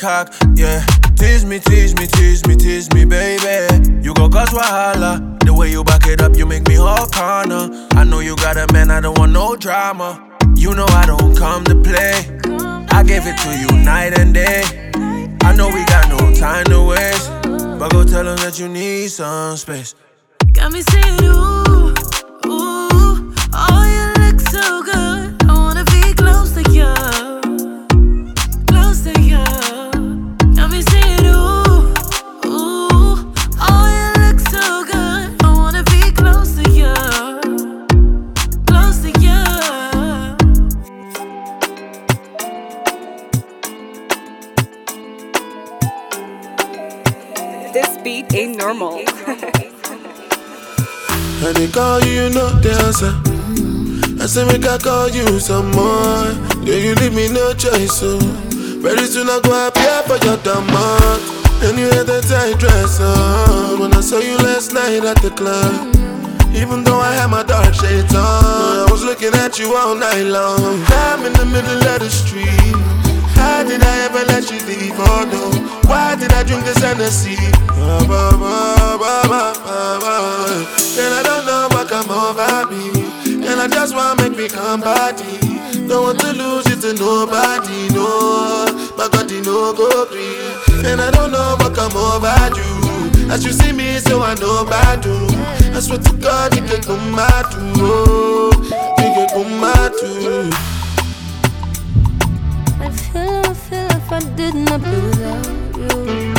cock, 0.00 0.32
yeah. 0.56 0.84
Tease 1.16 1.44
me, 1.44 1.58
tease 1.58 1.94
me, 1.94 2.06
tease 2.06 2.46
me, 2.46 2.56
tease 2.56 2.90
me, 2.94 3.04
baby. 3.04 4.00
You 4.02 4.14
go 4.14 4.28
cause 4.28 4.48
wahala. 4.48 5.38
The 5.44 5.52
way 5.52 5.70
you 5.70 5.84
back 5.84 6.06
it 6.06 6.22
up, 6.22 6.36
you 6.36 6.46
make 6.46 6.66
me 6.66 6.76
whole 6.76 7.06
corner. 7.08 7.68
I 7.92 8.04
know 8.04 8.20
you 8.20 8.34
got 8.36 8.56
a 8.56 8.72
man, 8.72 8.90
I 8.90 9.00
don't 9.00 9.18
want 9.18 9.32
no 9.32 9.56
drama. 9.56 10.26
You 10.56 10.74
know 10.74 10.86
I 10.86 11.04
don't 11.04 11.36
come 11.36 11.64
to 11.64 11.74
play. 11.74 12.14
I 12.96 13.02
give 13.02 13.26
it 13.26 13.36
to 13.44 13.50
you 13.58 13.84
night 13.84 14.18
and 14.18 14.32
day. 14.32 14.62
I 15.42 15.54
know 15.54 15.68
we 15.68 15.84
got 15.84 16.08
no 16.08 16.34
time 16.34 16.64
to 16.66 16.82
waste. 16.82 17.30
But 17.78 17.92
go 17.92 18.02
tell 18.04 18.24
them 18.24 18.36
that 18.38 18.58
you 18.58 18.68
need 18.68 19.08
some 19.08 19.56
space. 19.56 19.94
Got 20.52 20.72
me 20.72 20.80
saying, 20.82 21.24
ooh, 21.24 21.94
ooh, 22.46 23.34
oh, 23.52 23.84
you 23.94 24.22
look 24.22 24.40
so 24.40 24.82
good. 24.82 24.99
I 54.70 54.78
call 54.78 55.08
you 55.10 55.40
some 55.40 55.72
more. 55.72 56.30
Yeah, 56.62 56.78
you 56.78 56.94
leave 56.94 57.12
me 57.12 57.26
no 57.28 57.52
choice, 57.54 57.90
so 57.90 58.18
very 58.78 59.02
soon 59.02 59.26
I 59.26 59.40
go 59.42 59.50
appear 59.66 59.98
for 60.06 60.14
your 60.22 60.38
demand. 60.46 61.18
And 61.66 61.74
you 61.76 61.90
had 61.90 62.06
that 62.06 62.22
tight 62.30 62.54
dress 62.62 63.00
on 63.02 63.80
when 63.80 63.92
I 63.92 64.00
saw 64.00 64.20
you 64.20 64.38
last 64.38 64.72
night 64.72 65.02
at 65.02 65.18
the 65.26 65.30
club. 65.34 65.74
Even 66.54 66.84
though 66.84 67.00
I 67.00 67.10
had 67.18 67.26
my 67.34 67.42
dark 67.42 67.74
shades 67.74 68.14
on, 68.14 68.22
I 68.22 68.86
was 68.88 69.02
looking 69.02 69.34
at 69.42 69.58
you 69.58 69.74
all 69.74 69.96
night 69.96 70.30
long. 70.30 70.78
I'm 70.86 71.26
in 71.26 71.32
the 71.34 71.46
middle 71.50 71.82
of 71.90 71.98
the 71.98 72.08
street. 72.08 72.78
How 73.34 73.66
did 73.66 73.82
I 73.82 74.06
ever 74.06 74.22
let 74.30 74.54
you 74.54 74.60
leave? 74.70 74.94
Oh 74.94 75.26
no, 75.26 75.50
why 75.90 76.14
did 76.14 76.30
I 76.32 76.44
drink 76.44 76.62
this 76.62 76.78
Hennessy? 76.78 77.34
Ba, 77.74 78.06
ba, 78.06 78.38
ba, 78.38 78.54
ba, 79.02 79.14
ba, 79.26 79.42
ba, 79.66 79.98
ba. 79.98 80.14
And 80.94 81.10
I 81.10 81.22
don't 81.26 81.44
know 81.44 81.66
what 81.74 81.88
come 81.88 82.06
over 82.06 82.70
me. 82.70 83.19
And 83.50 83.60
I 83.60 83.66
just 83.66 83.94
wanna 83.96 84.22
make 84.22 84.38
me 84.38 84.48
come 84.48 84.80
body. 84.80 85.40
Don't 85.88 86.04
want 86.04 86.20
to 86.20 86.32
lose 86.32 86.66
it 86.66 86.80
to 86.82 86.94
nobody, 86.94 87.88
no. 87.92 88.64
My 88.96 89.08
God, 89.10 89.28
you 89.28 89.42
no 89.42 89.72
go 89.72 90.06
free. 90.06 90.88
And 90.88 91.00
I 91.00 91.10
don't 91.10 91.32
know 91.32 91.56
what 91.58 91.74
come 91.74 91.96
over 91.96 92.30
you. 92.56 93.30
As 93.30 93.44
you 93.44 93.50
see 93.50 93.72
me, 93.72 93.98
so 93.98 94.22
I 94.22 94.34
know 94.34 94.64
bad 94.64 95.00
do. 95.00 95.14
I 95.76 95.80
swear 95.80 95.98
to 95.98 96.12
God, 96.18 96.54
you 96.54 96.62
can 96.62 96.80
come 96.82 97.18
out 97.18 97.50
too. 97.50 98.50
You 99.02 99.08
can 99.16 99.28
come 99.34 99.64
out 99.64 99.92
too. 99.98 100.50
I 102.78 102.90
feel, 102.90 103.50
I 103.50 103.54
feel 103.54 103.90
if 103.90 104.12
I 104.12 104.20
did 104.36 104.54
not 104.54 104.80
be 104.80 104.90
without 104.90 106.06
you. 106.06 106.29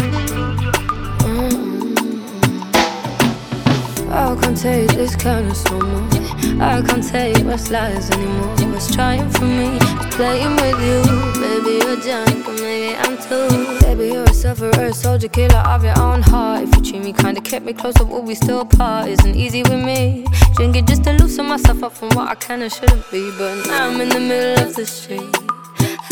I 4.13 4.35
can't 4.41 4.57
take 4.57 4.89
this 4.89 5.15
kind 5.15 5.49
of 5.49 5.71
much. 5.71 6.15
I 6.59 6.81
can't 6.81 7.07
take 7.07 7.37
what's 7.45 7.71
lies 7.71 8.09
anymore. 8.11 8.55
What's 8.71 8.93
trying 8.93 9.29
for 9.29 9.45
me 9.45 9.79
playing 10.11 10.55
with 10.57 10.79
you. 10.89 10.99
Maybe 11.39 11.71
you're 11.83 11.95
drunk, 11.95 12.47
or 12.47 12.53
maybe 12.53 12.95
I'm 12.97 13.15
too. 13.17 13.79
Baby, 13.79 14.13
you're 14.13 14.25
a 14.25 14.33
sufferer, 14.33 14.69
a 14.69 14.93
soldier, 14.93 15.29
killer 15.29 15.63
of 15.73 15.83
your 15.83 15.97
own 15.97 16.21
heart. 16.23 16.63
If 16.63 16.75
you 16.75 16.83
treat 16.83 17.03
me 17.03 17.13
kinda, 17.13 17.41
kept 17.41 17.65
me 17.65 17.73
close, 17.73 17.93
but 17.93 18.23
we 18.23 18.35
still 18.35 18.65
part? 18.65 19.07
Isn't 19.07 19.35
easy 19.35 19.63
with 19.63 19.83
me. 19.83 20.25
Drinking 20.55 20.87
just 20.87 21.03
to 21.05 21.13
loosen 21.13 21.47
myself 21.47 21.81
up 21.81 21.93
from 21.93 22.09
what 22.09 22.27
I 22.27 22.53
and 22.53 22.71
shouldn't 22.71 23.09
be. 23.11 23.31
But 23.37 23.65
now 23.67 23.87
I'm 23.87 24.01
in 24.01 24.09
the 24.09 24.19
middle 24.19 24.67
of 24.67 24.75
the 24.75 24.85
street. 24.85 25.35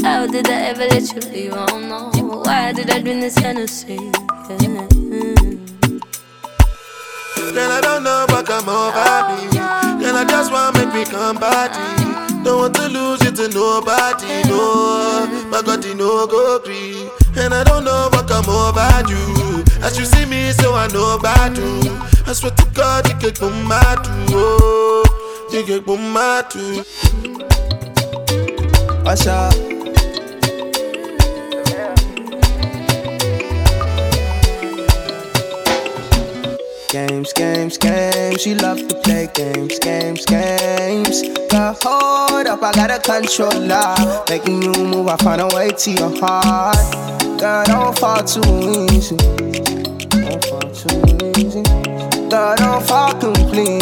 How 0.03 0.25
did 0.25 0.49
I 0.49 0.61
ever 0.71 0.85
let 0.85 1.03
you 1.13 1.21
leave? 1.31 1.53
Oh, 1.53 1.63
I 1.63 1.67
don't 1.67 1.89
know. 1.89 2.41
Why 2.45 2.71
did 2.71 2.89
I 2.89 3.01
drink 3.01 3.21
this 3.21 3.37
Hennessy? 3.37 3.95
Yeah. 3.95 4.87
Mm. 4.87 5.78
Girl, 7.53 7.71
I 7.71 7.81
don't 7.81 8.03
know 8.03 8.25
what 8.29 8.45
come 8.45 8.69
over 8.69 9.19
me. 9.29 9.49
Girl, 9.99 10.15
I 10.15 10.25
just 10.27 10.51
wanna 10.51 10.77
make 10.77 10.93
me 10.93 11.05
come 11.05 11.37
body. 11.37 11.79
Don't 12.43 12.59
want 12.59 12.75
to 12.75 12.87
lose 12.87 13.21
it 13.23 13.35
to 13.35 13.49
nobody, 13.49 14.47
no. 14.47 15.27
My 15.49 15.61
God, 15.61 15.83
you 15.83 15.95
know 15.95 16.25
go 16.27 16.59
free. 16.59 17.09
And 17.35 17.53
I 17.53 17.63
don't 17.63 17.83
know 17.83 18.09
what 18.11 18.27
come 18.27 18.47
over 18.49 18.89
you. 19.09 19.63
As 19.83 19.97
you 19.97 20.05
see 20.05 20.25
me, 20.25 20.51
so 20.51 20.73
I 20.73 20.87
know 20.87 21.15
about 21.15 21.57
you. 21.57 21.99
I 22.25 22.33
swear 22.33 22.51
to 22.51 22.65
God, 22.73 23.07
you 23.09 23.19
get 23.19 23.39
boom 23.39 23.63
my 23.63 23.81
oh, 24.29 25.47
you 25.51 25.65
get 25.65 25.85
boom 25.85 26.13
my 26.13 26.43
too. 26.49 26.83
What's 29.03 29.25
Games, 36.91 37.33
games, 37.33 37.77
games. 37.77 38.41
She 38.41 38.55
love 38.55 38.79
to 38.87 38.95
play 38.95 39.29
games, 39.35 39.77
games, 39.77 40.25
games. 40.25 41.21
Girl, 41.47 41.77
hold 41.83 42.47
up, 42.47 42.63
I 42.63 42.71
got 42.71 42.89
a 42.89 42.97
controller. 42.97 44.23
Making 44.27 44.63
you 44.63 44.73
move, 44.73 45.07
I 45.07 45.15
find 45.17 45.39
a 45.39 45.47
way 45.53 45.69
to 45.69 45.91
your 45.91 46.09
heart. 46.19 46.75
Girl, 47.39 47.63
don't 47.65 47.99
fall 47.99 48.23
too 48.23 48.87
easy. 48.91 49.17
Don't 49.17 50.43
fall 50.45 50.65
too 50.73 51.29
easy. 51.37 51.61
Girl, 52.27 52.55
don't 52.55 52.83
fall 52.83 53.13
completely. 53.19 53.77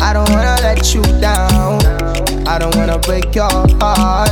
I 0.00 0.12
don't 0.12 0.30
wanna 0.30 0.56
let 0.62 0.94
you 0.94 1.02
down. 1.20 1.82
I 2.46 2.60
don't 2.60 2.76
wanna 2.76 3.00
break 3.00 3.34
your 3.34 3.50
heart. 3.80 4.30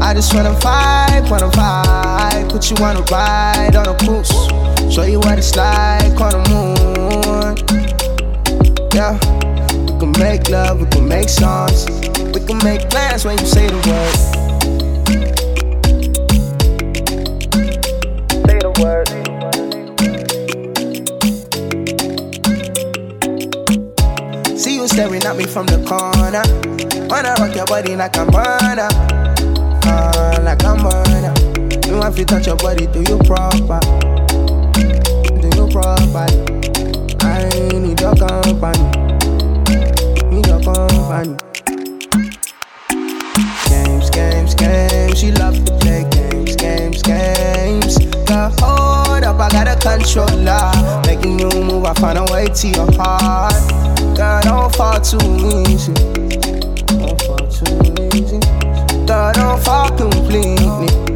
I 0.00 0.14
just 0.14 0.32
wanna 0.32 0.52
vibe, 0.52 1.28
wanna 1.28 1.50
vibe. 1.50 2.48
Put 2.48 2.70
you 2.70 2.76
on 2.76 2.96
a 2.96 3.02
ride, 3.10 3.74
on 3.74 3.88
a 3.88 3.98
cruise. 3.98 4.67
Show 4.90 5.04
you 5.04 5.18
what 5.20 5.38
it's 5.38 5.54
like 5.56 6.20
on 6.20 6.32
the 6.32 6.42
moon. 6.50 7.56
Yeah, 8.94 9.18
we 9.84 9.98
can 10.00 10.12
make 10.18 10.48
love, 10.48 10.80
we 10.80 10.86
can 10.86 11.06
make 11.06 11.28
songs. 11.28 11.86
We 12.34 12.40
can 12.46 12.58
make 12.64 12.88
plans 12.90 13.24
when 13.24 13.38
you 13.38 13.46
say 13.46 13.66
the 13.68 13.76
word. 13.88 14.14
Say 18.46 18.58
the 18.58 18.72
word. 18.80 19.08
See 24.58 24.74
you 24.76 24.88
staring 24.88 25.22
at 25.24 25.36
me 25.36 25.44
from 25.44 25.66
the 25.66 25.78
corner. 25.86 26.42
Wanna 27.08 27.34
rock 27.38 27.54
your 27.54 27.66
body 27.66 27.94
like 27.94 28.16
I'm 28.16 28.26
burner. 28.28 28.88
Uh, 29.84 30.40
like 30.42 30.64
I'm 30.64 30.78
burner. 30.82 31.34
You 31.86 31.96
want 31.98 32.16
to 32.16 32.24
touch 32.24 32.46
your 32.46 32.56
body, 32.56 32.86
do 32.86 33.00
you 33.00 33.18
proper? 33.18 33.80
You? 35.78 35.84
I 37.20 37.48
need 37.72 38.00
your 38.00 38.14
company. 38.16 38.82
Need 40.28 40.46
your 40.48 40.60
company. 40.60 41.36
Games, 43.68 44.10
games, 44.10 44.54
games. 44.56 45.18
She 45.18 45.30
love 45.30 45.54
to 45.64 45.78
play 45.78 46.04
games, 46.10 46.56
games, 46.56 47.02
games. 47.02 47.98
Girl, 48.26 48.50
hold 48.58 49.22
up, 49.22 49.38
I 49.38 49.48
got 49.50 49.68
a 49.68 49.76
controller. 49.78 50.72
Making 51.06 51.38
you 51.38 51.50
move, 51.62 51.84
I 51.84 51.94
find 51.94 52.18
a 52.18 52.24
way 52.32 52.48
to 52.48 52.68
your 52.68 52.90
heart. 52.94 53.54
Girl, 54.16 54.42
don't 54.42 54.74
fall 54.74 55.00
too 55.00 55.18
easy. 55.68 55.94
Don't 56.98 57.22
fall 57.22 57.46
too 57.46 58.16
easy. 58.16 58.40
Girl, 59.06 59.32
don't 59.32 59.62
fall 59.62 59.96
completely. 59.96 61.07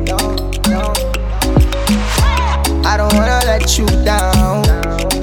I 2.85 2.97
don't 2.97 3.13
wanna 3.15 3.41
let 3.47 3.79
you 3.79 3.87
down. 4.05 4.67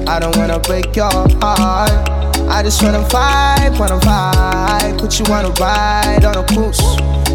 I 0.08 0.20
don't 0.20 0.36
wanna 0.38 0.60
break 0.60 0.96
your 0.96 1.12
heart. 1.42 2.10
I 2.50 2.64
just 2.64 2.82
wanna 2.82 3.04
vibe, 3.10 3.78
wanna 3.80 4.00
vibe. 4.00 4.98
Put 4.98 5.20
you 5.20 5.26
on 5.34 5.46
a 5.46 5.50
ride, 5.60 6.26
on 6.26 6.38
a 6.38 6.46
cruise. 6.48 6.80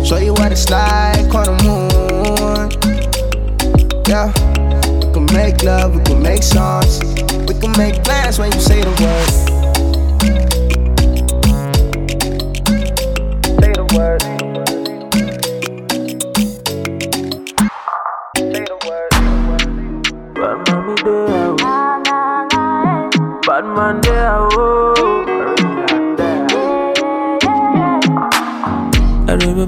Show 0.07 0.17
you 0.19 0.33
what 0.33 0.53
it's 0.53 0.69
like 0.71 1.33
on 1.35 1.47
the 1.47 1.57
moon. 1.65 2.71
Yeah. 4.09 4.33
We 5.07 5.13
can 5.13 5.27
make 5.35 5.63
love, 5.63 5.95
we 5.95 6.03
can 6.03 6.23
make 6.23 6.43
songs. 6.43 7.01
We 7.49 7.55
can 7.61 7.73
make 7.79 8.03
plans 8.03 8.39
when 8.39 8.53
you 8.53 8.61
say 8.61 8.83
the 8.83 8.91
word. 9.03 9.54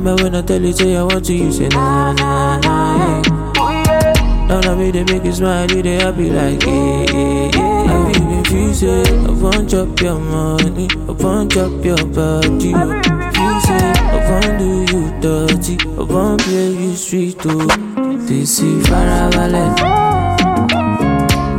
Remember 0.06 0.22
when 0.22 0.34
I 0.36 0.42
tell 0.42 0.62
you 0.62 0.72
say 0.72 0.96
I 0.96 1.02
want 1.02 1.24
to, 1.26 1.34
you 1.34 1.50
say 1.50 1.68
nah 1.68 2.12
nah 2.12 2.58
nah. 2.60 3.22
Yeah. 3.56 4.46
Now 4.46 4.60
that 4.60 4.76
me 4.78 4.90
they 4.92 5.02
make 5.04 5.24
you 5.24 5.32
smile, 5.32 5.68
you 5.70 5.82
they 5.82 5.96
happy 5.96 6.30
like 6.30 6.62
yeah 6.62 7.04
yeah 7.12 7.50
yeah. 7.56 8.46
I 8.46 8.52
you 8.52 8.74
say 8.74 9.02
I 9.02 9.30
want 9.32 9.68
chop 9.70 10.00
your 10.00 10.18
money, 10.20 10.88
I 11.08 11.10
want 11.10 11.52
chop 11.52 11.84
your 11.84 11.96
body. 12.06 12.72
oh. 12.74 13.00
If 13.02 13.36
you 13.36 13.60
say 13.66 13.92
I 13.98 14.30
want 14.30 14.58
do 14.60 14.86
you 14.94 15.20
dirty, 15.20 15.76
I 15.98 16.02
want 16.02 16.40
play 16.42 16.70
you 16.70 16.94
sweet 16.94 17.40
too. 17.40 17.66
Oh. 17.68 18.16
This 18.26 18.60
is 18.60 18.86
farabalẹ̀. 18.86 19.68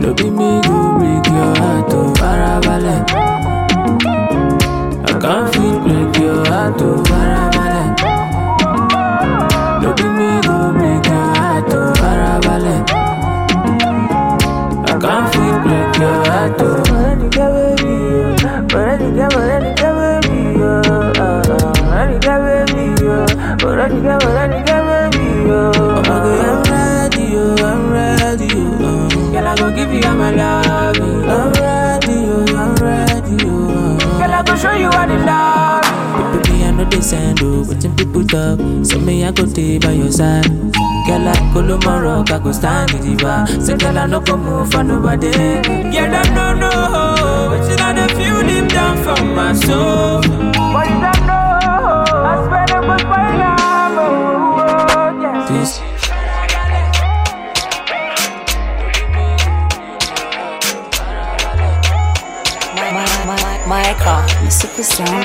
No 0.02 0.14
be 0.14 0.30
me 0.30 0.50
go 0.68 0.78
break 1.00 1.26
your 1.36 1.52
heart, 1.60 1.94
oh 2.00 2.14
farabalẹ̀. 2.20 3.00
I 5.10 5.14
can't 5.24 5.48
feel 5.54 5.76
break 5.84 6.18
your 6.24 6.40
heart, 6.48 6.82
oh 6.82 7.07
break 15.98 16.08
your 16.08 16.26
heart, 16.26 16.56
oh. 16.60 16.84
Morenica 16.92 17.46
baby, 17.54 17.90
oh. 17.90 18.68
Morenica, 18.72 19.26
Morenica 19.36 19.90
baby, 19.98 20.62
oh. 20.62 20.82
Uh, 20.88 21.44
uh, 21.50 21.74
Morenica 21.84 22.34
baby, 22.44 23.04
oh. 23.04 23.58
Morenica, 23.62 24.14
Morenica 24.26 24.78
baby, 24.88 25.26
oh. 25.52 26.04
I'm 26.08 26.64
ready, 26.72 27.26
oh, 27.36 27.56
I'm 27.66 27.92
ready, 27.92 28.48
oh. 28.52 29.32
Girl, 29.32 29.48
I 29.48 29.56
go 29.56 29.72
give 29.76 29.92
you 29.94 30.02
all 30.08 30.16
my 30.16 30.32
love. 30.32 30.98
I'm 30.98 31.52
ready, 31.54 32.14
oh, 32.14 32.46
I'm 32.56 32.76
ready, 32.76 33.38
oh. 33.46 33.98
Girl, 34.20 34.32
I 34.34 34.44
go 34.46 34.56
show 34.56 34.74
you 34.74 34.90
what 34.90 35.10
it 35.10 35.20
love. 35.26 35.84
Baby, 36.44 36.64
I 36.64 36.72
know 36.72 36.86
they 36.86 37.02
send 37.02 37.40
oh, 37.42 37.66
but 37.66 37.82
people 37.98 38.24
talk. 38.26 38.60
So 38.86 39.00
me, 39.00 39.24
I 39.26 39.32
go 39.32 39.46
stay 39.46 39.78
by 39.80 39.92
your 39.92 40.12
side. 40.12 40.46
Girl, 41.08 41.26
I 41.26 41.54
go 41.54 41.62
look 41.62 41.86
my 41.86 42.02
rock, 42.02 42.32
I 42.32 42.40
go 42.40 42.52
stand 42.52 42.92
with 42.92 43.06
you. 43.06 43.16
Ah. 43.22 43.46
Say, 43.62 43.78
girl, 43.78 43.98
I 43.98 44.08
no 44.08 44.20
go 44.20 44.36
move 44.36 44.70
for 44.70 44.84
nobody. 44.84 45.32
Girl, 45.32 46.14
I 46.14 46.24
don't 46.36 46.60
know, 46.60 46.70
but 47.50 47.64
you 47.70 47.78
know 47.78 47.94
the 47.96 48.08
feel 48.14 48.42
deep 48.44 48.68
down 48.70 48.98
from 49.02 49.34
my 49.34 49.54
soul. 49.54 50.20
But 50.22 50.90
you 50.92 51.00
don't 51.00 51.26
know, 51.26 52.04
I 52.28 52.44
swear 52.46 52.66
to 52.68 52.74
God, 52.86 53.04
my 53.08 53.38
love, 53.40 53.98
oh, 53.98 55.22
yes. 55.22 55.80
This. 55.80 55.82
Michael, 63.68 64.22
the 64.44 64.50
superstar 64.50 65.24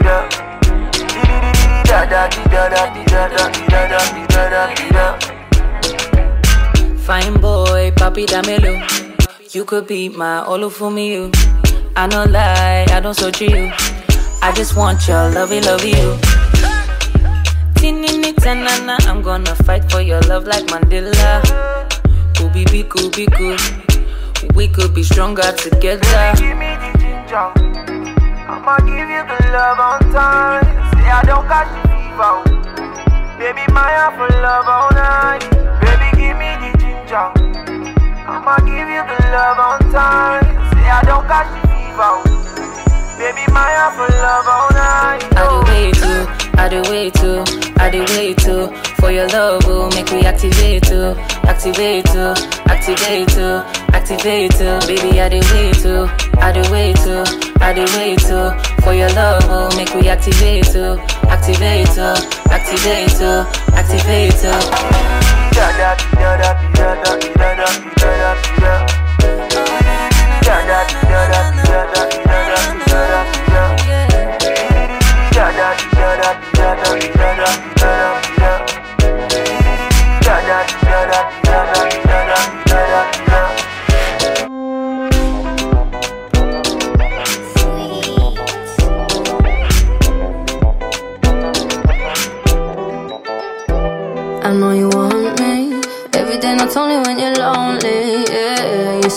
boy. 0.00 0.49
Fine 7.06 7.40
boy, 7.40 7.90
papi 7.96 8.26
damelo. 8.26 8.72
You 9.54 9.64
could 9.64 9.86
be 9.86 10.08
my 10.08 10.42
all 10.42 10.70
for 10.70 10.90
me. 10.90 11.30
I 11.96 12.06
no 12.06 12.24
lie, 12.24 12.86
I 12.90 13.00
don't 13.00 13.14
search 13.14 13.40
you. 13.40 13.72
I 14.42 14.52
just 14.54 14.76
want 14.76 15.08
your 15.08 15.30
lovey, 15.30 15.60
love 15.60 15.84
you. 15.84 16.18
Tanana, 18.40 18.96
I'm 19.00 19.20
gonna 19.20 19.54
fight 19.54 19.90
for 19.90 20.00
your 20.00 20.20
love 20.22 20.46
like 20.46 20.64
Mandela. 20.68 21.42
Kubi 22.34 22.64
be 22.72 22.84
good. 22.84 23.60
We 24.54 24.66
could 24.68 24.94
be 24.94 25.02
stronger 25.02 25.52
together. 25.52 26.32
Give 26.36 26.56
me 26.56 26.72
the 26.80 26.98
ginger, 26.98 27.52
I'ma 28.48 28.78
give 28.78 29.10
you 29.10 29.22
the 29.28 29.52
love 29.52 29.78
on 29.78 30.12
time. 30.12 30.69
I 31.10 31.22
don't 31.22 31.46
catch 31.48 31.68
the 31.74 31.82
fever. 31.90 32.42
Baby, 33.38 33.66
my 33.72 33.90
heart 33.90 34.14
for 34.14 34.28
love 34.40 34.66
all 34.68 34.90
night. 34.94 35.42
Baby, 35.82 36.08
give 36.16 36.36
me 36.38 36.54
the 36.62 36.70
ginger. 36.78 37.26
I'ma 38.30 38.56
give 38.58 38.88
you 38.88 39.02
the 39.02 39.18
love 39.34 39.58
on 39.58 39.80
time. 39.90 40.44
Say 40.70 40.88
I 40.88 41.02
don't 41.04 41.26
catch 41.26 41.50
the 41.50 41.68
fever. 41.68 42.39
Baby, 43.20 43.44
my 43.52 43.68
heart 43.76 44.00
for 44.00 44.08
love 44.16 44.48
all 44.48 44.72
night. 44.72 45.20
I 45.36 45.44
do 45.44 45.60
wait 45.68 45.92
too, 46.00 46.24
I 46.56 46.72
do 46.72 46.80
wait 46.88 47.12
too, 47.20 47.44
I 47.76 47.92
do 47.92 48.00
wait 48.16 48.40
too. 48.40 48.72
For 48.96 49.12
your 49.12 49.28
love, 49.28 49.60
will 49.66 49.90
make 49.90 50.10
me 50.10 50.24
activate 50.24 50.84
too, 50.84 51.12
activate 51.44 52.06
too, 52.06 52.32
activate 52.64 53.28
too, 53.28 53.60
activate 53.92 54.52
too. 54.56 54.80
Baby, 54.88 55.20
I 55.20 55.28
do 55.28 55.36
wait 55.52 55.76
too, 55.84 56.08
I 56.40 56.48
do 56.50 56.64
wait 56.72 56.96
too, 57.04 57.20
I 57.60 57.76
do 57.76 57.84
wait 58.00 58.24
too. 58.24 58.56
For 58.80 58.96
your 58.96 59.12
love, 59.12 59.44
will 59.52 59.68
make 59.76 59.92
me 59.94 60.08
activate 60.08 60.72
too, 60.72 60.96
activate 61.28 61.92
too, 61.92 62.16
activate 62.48 63.12
too, 63.20 63.44
activate 63.76 64.32
too. 64.40 64.56
I 65.60 65.76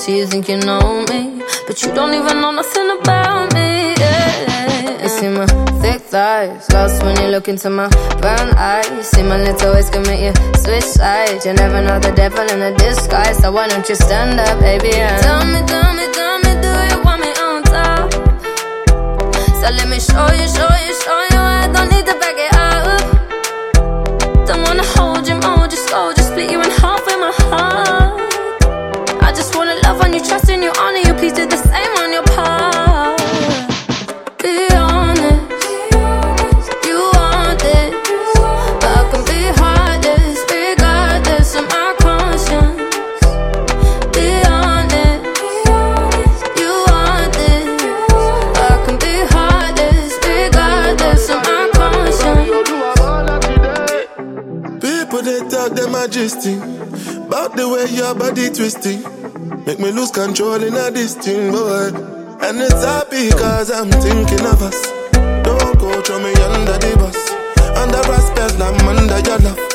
see, 0.04 0.18
you 0.18 0.28
think 0.28 0.50
you 0.50 0.58
know 0.58 1.06
me, 1.10 1.42
but 1.66 1.82
you 1.82 1.94
don't 1.94 2.14
even 2.14 2.42
know 2.42 2.52
nothing 2.52 2.90
about 3.00 3.54
me. 3.54 3.96
Yeah, 3.96 5.02
you 5.04 5.08
see 5.08 5.30
my 5.30 5.48
thick 5.82 6.02
thighs, 6.02 6.70
lost 6.74 7.02
when 7.04 7.16
you 7.22 7.30
look 7.30 7.48
into 7.48 7.70
my 7.70 7.88
brown 8.20 8.50
eyes. 8.58 9.08
See 9.12 9.24
my 9.24 9.38
little 9.42 9.74
ways 9.74 9.90
make 10.08 10.20
you 10.28 10.34
switch 10.64 10.84
sides. 10.84 11.46
You 11.46 11.54
never 11.54 11.82
know 11.82 12.00
the 12.00 12.12
devil 12.12 12.46
in 12.54 12.62
a 12.62 12.76
disguise, 12.76 13.38
so 13.38 13.52
why 13.54 13.70
don't 13.70 13.88
you 13.88 13.96
stand 13.96 14.40
up, 14.40 14.60
baby? 14.60 14.92
And 14.92 15.22
tell 15.24 15.46
me, 15.54 15.62
tell 15.72 15.94
me, 15.98 16.06
tell 16.18 16.38
me, 16.46 16.52
do 16.64 16.72
you 16.92 17.00
want 17.06 17.20
me 17.24 17.32
on 17.46 17.64
top? 17.64 18.12
So 19.60 19.68
let 19.78 19.88
me 19.88 20.00
show 20.04 20.28
you, 20.40 20.48
show 20.58 20.74
you, 20.86 20.94
show 21.04 21.20
you. 21.32 21.40
I 21.40 21.72
don't 21.74 21.90
need 21.94 22.06
to 22.12 22.16
back 22.20 22.38
it 22.46 22.54
up. 22.68 23.02
Don't 24.48 24.64
wanna 24.68 24.84
hold 24.96 25.26
you, 25.30 25.36
mold 25.36 25.72
you, 25.72 25.80
slow, 25.88 26.12
just 26.14 26.30
split 26.32 26.52
you 26.52 26.60
in 26.62 26.72
half 26.82 27.06
with 27.06 27.20
my 27.20 27.32
heart. 27.48 28.23
You, 30.14 30.20
trust 30.24 30.50
in 30.50 30.62
you, 30.62 30.72
honor 30.80 30.98
you, 31.00 31.14
please 31.16 31.34
do 31.34 31.46
the 31.48 31.58
same 31.58 31.98
on 31.98 32.12
your 32.14 32.24
part. 32.24 33.20
Be 34.42 34.68
honest, 34.76 35.42
you 36.88 37.00
want 37.14 37.60
this, 37.60 37.94
but 38.82 38.94
I 38.94 39.04
can 39.12 39.24
be 39.26 39.42
heartless, 39.60 40.40
regardless 40.52 41.56
of 41.56 41.66
my 41.70 41.96
conscience. 42.00 43.26
Be 44.14 44.28
honest, 44.46 45.24
you 46.60 46.72
want 46.88 47.34
this, 47.34 47.66
but 48.54 48.72
I 48.72 48.74
can 48.86 48.98
be 49.00 49.16
heartless, 49.34 50.12
regardless 50.28 51.24
of 51.30 51.40
my 51.50 51.64
conscience. 51.74 52.50
People 54.82 55.22
they 55.22 55.40
talk 55.50 55.72
them 55.74 55.92
majesty 55.92 56.56
About 57.28 57.56
the 57.56 57.66
way 57.70 57.86
your 57.96 58.14
body 58.16 58.50
twisting 58.50 59.02
Make 59.66 59.80
me 59.80 59.92
lose 59.92 60.12
control 60.12 60.62
in 60.64 60.74
a 60.74 60.92
this 60.92 61.16
thing, 61.16 61.52
boy 61.52 61.88
And 62.42 62.60
it's 62.60 62.84
happy 62.84 63.30
cause 63.32 63.72
I'm 63.72 63.90
thinking 63.90 64.46
of 64.46 64.62
us. 64.62 64.80
Don't 65.44 65.80
go 65.80 66.02
throw 66.02 66.20
me 66.20 66.34
under 66.34 66.78
the 66.78 66.96
bus. 66.98 67.32
Under 67.78 68.02
respect, 68.12 68.62
I'm 68.62 68.88
under 68.88 69.20
your 69.20 69.40
love 69.40 69.73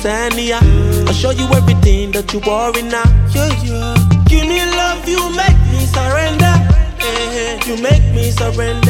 Tanzania. 0.00 0.60
I'll 1.06 1.12
show 1.12 1.30
you 1.30 1.44
everything 1.52 2.10
that 2.12 2.32
you 2.32 2.40
worry 2.40 2.82
now. 2.82 3.04
Yeah, 3.34 3.52
yeah. 3.62 3.94
Give 4.26 4.46
me 4.48 4.64
love, 4.64 5.06
you 5.06 5.20
make 5.36 5.60
me 5.70 5.84
surrender. 5.84 6.54
Yeah, 7.00 7.60
you 7.66 7.76
make 7.82 8.04
me 8.14 8.30
surrender. 8.30 8.89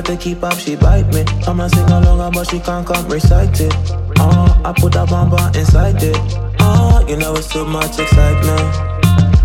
hard 0.00 0.18
to 0.18 0.24
keep 0.24 0.42
up, 0.42 0.58
she 0.58 0.76
bite 0.76 1.06
me. 1.12 1.24
I'm 1.46 1.56
not 1.56 1.70
sing 1.70 1.90
along, 1.90 2.32
but 2.32 2.48
she 2.48 2.58
can't 2.60 2.86
come 2.86 3.06
recite 3.08 3.60
it. 3.60 3.72
Oh, 4.18 4.62
I 4.64 4.72
put 4.76 4.94
a 4.96 5.04
bomb 5.06 5.32
inside 5.54 6.02
it. 6.02 6.16
Oh, 6.60 7.04
you 7.08 7.16
know 7.16 7.34
it's 7.34 7.48
too 7.52 7.64
much 7.64 7.98
excitement. 7.98 8.68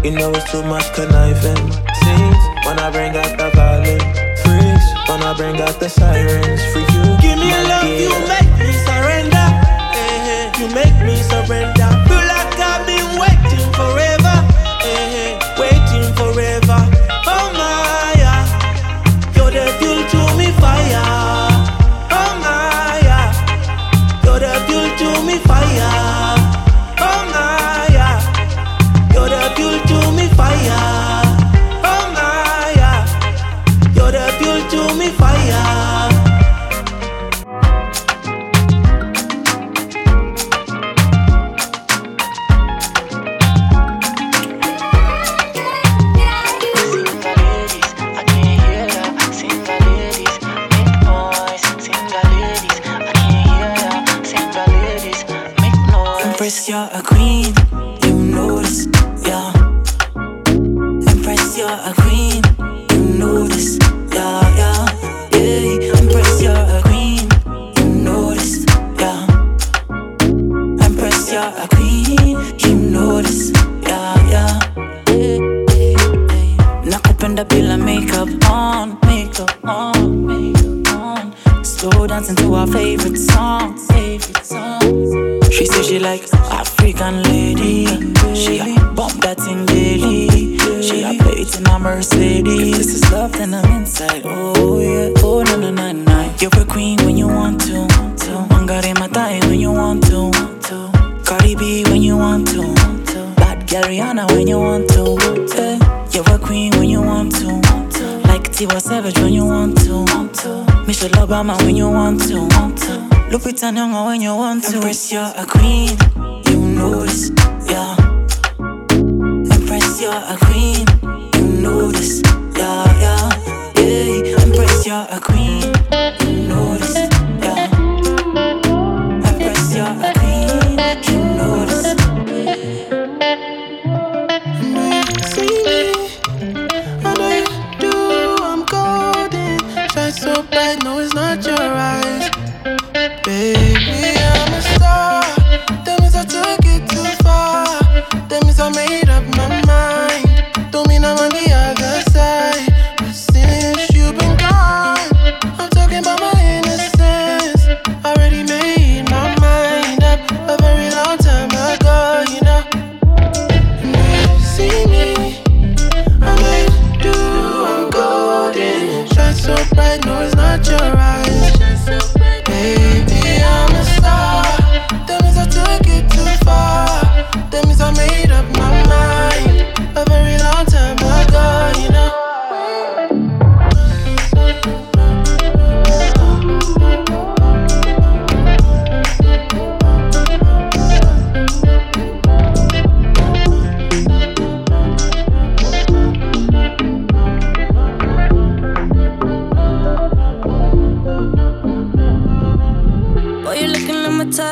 You 0.03 0.11
know 0.11 0.31
it's 0.31 0.49
too 0.51 0.63
much 0.63 0.87
conniving. 0.93 1.65
Scenes 1.99 2.41
when 2.65 2.79
I 2.79 2.89
bring 2.91 3.15
out 3.15 3.37
the 3.37 3.49
violin. 3.55 3.99
Freaks 4.43 4.87
when 5.09 5.21
I 5.23 5.33
bring 5.35 5.59
out 5.61 5.79
the 5.79 5.89
sirens. 5.89 6.61
For 6.71 6.79
you, 6.79 7.03
give 7.21 7.37
me 7.39 7.49
a 7.51 7.61
love, 7.71 7.83
dear. 7.83 8.09
you 8.09 8.19
make 8.33 8.51
me 8.59 8.71
surrender. 8.87 9.47
Hey, 9.95 10.15
hey. 10.27 10.51
You 10.59 10.67
make 10.73 10.97
me 11.05 11.15
surrender. 11.23 11.84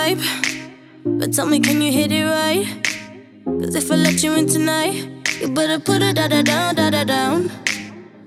But 0.04 1.32
tell 1.32 1.46
me, 1.46 1.62
can 1.62 1.82
you 1.82 1.90
hit 1.90 2.12
it 2.12 2.26
right? 2.26 2.68
Cause 3.46 3.74
if 3.74 3.90
I 3.90 3.96
let 3.96 4.22
you 4.22 4.34
in 4.34 4.48
tonight, 4.48 4.96
you 5.40 5.48
better 5.48 5.80
put 5.80 6.02
it 6.02 6.18
da 6.18 6.28
da 6.28 6.42
down, 6.42 6.76
da 6.76 6.90
da 6.90 7.06
down. 7.06 7.50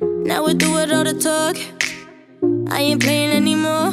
Now 0.01 0.47
we 0.47 0.55
do 0.55 0.79
it 0.79 0.91
all 0.91 1.05
the 1.05 1.13
talk. 1.13 1.57
I 2.73 2.81
ain't 2.81 3.03
playing 3.03 3.33
anymore. 3.33 3.93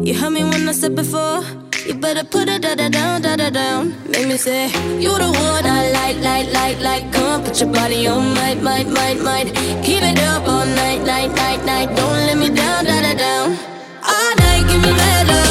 You 0.00 0.14
heard 0.14 0.30
me 0.30 0.44
when 0.44 0.68
I 0.68 0.72
said 0.72 0.94
before. 0.94 1.42
You 1.84 1.94
better 1.94 2.22
put 2.22 2.48
it 2.48 2.62
da 2.62 2.76
da 2.76 2.88
down, 2.88 3.22
da 3.22 3.34
da 3.34 3.50
down. 3.50 3.94
Make 4.08 4.28
me 4.28 4.36
say, 4.36 4.66
You 5.02 5.10
the 5.18 5.26
one 5.26 5.66
I 5.66 5.90
like, 5.90 6.18
like, 6.22 6.52
like, 6.52 6.78
like. 6.78 7.12
Come 7.12 7.24
on, 7.24 7.44
put 7.44 7.60
your 7.60 7.72
body 7.72 8.06
on 8.06 8.32
my, 8.34 8.54
might, 8.54 8.86
might, 8.86 9.20
might. 9.20 9.46
Keep 9.82 10.02
it 10.04 10.20
up 10.20 10.46
all 10.46 10.64
night, 10.64 11.02
night, 11.02 11.34
night, 11.34 11.64
night. 11.64 11.88
Don't 11.96 12.20
let 12.28 12.38
me 12.38 12.48
down, 12.48 12.84
da 12.84 13.00
da 13.00 13.12
down. 13.14 13.58
All 14.06 14.32
night, 14.36 14.64
give 14.68 14.82
me 14.82 14.92
better. 14.92 15.45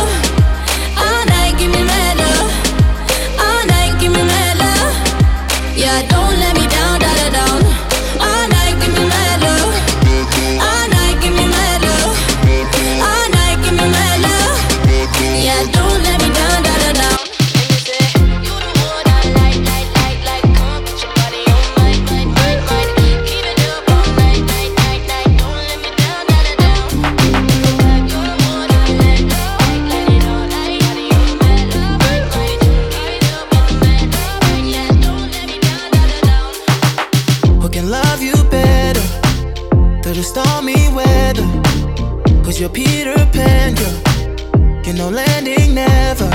you're 42.65 42.73
Peter 42.73 43.15
Pan, 43.31 43.75
girl. 43.75 44.83
You're 44.83 44.95
no 44.95 45.09
landing, 45.09 45.75
never. 45.75 46.29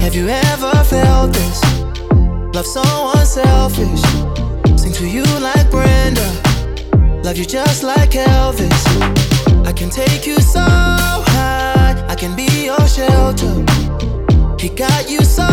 Have 0.00 0.14
you 0.14 0.28
ever 0.28 0.72
felt 0.84 1.32
this? 1.32 1.62
Love 2.54 2.66
so 2.66 2.82
unselfish. 3.14 4.02
Sing 4.78 4.92
to 4.92 5.08
you 5.08 5.24
like 5.40 5.70
Brenda. 5.70 6.28
Love 7.24 7.38
you 7.38 7.46
just 7.46 7.82
like 7.82 8.10
Elvis. 8.10 8.84
I 9.66 9.72
can 9.72 9.88
take 9.88 10.26
you 10.26 10.38
so 10.40 10.60
high. 10.60 11.94
I 12.08 12.14
can 12.14 12.36
be 12.36 12.66
your 12.66 12.86
shelter. 12.86 13.54
He 14.58 14.68
got 14.68 15.08
you 15.08 15.20
so 15.20 15.48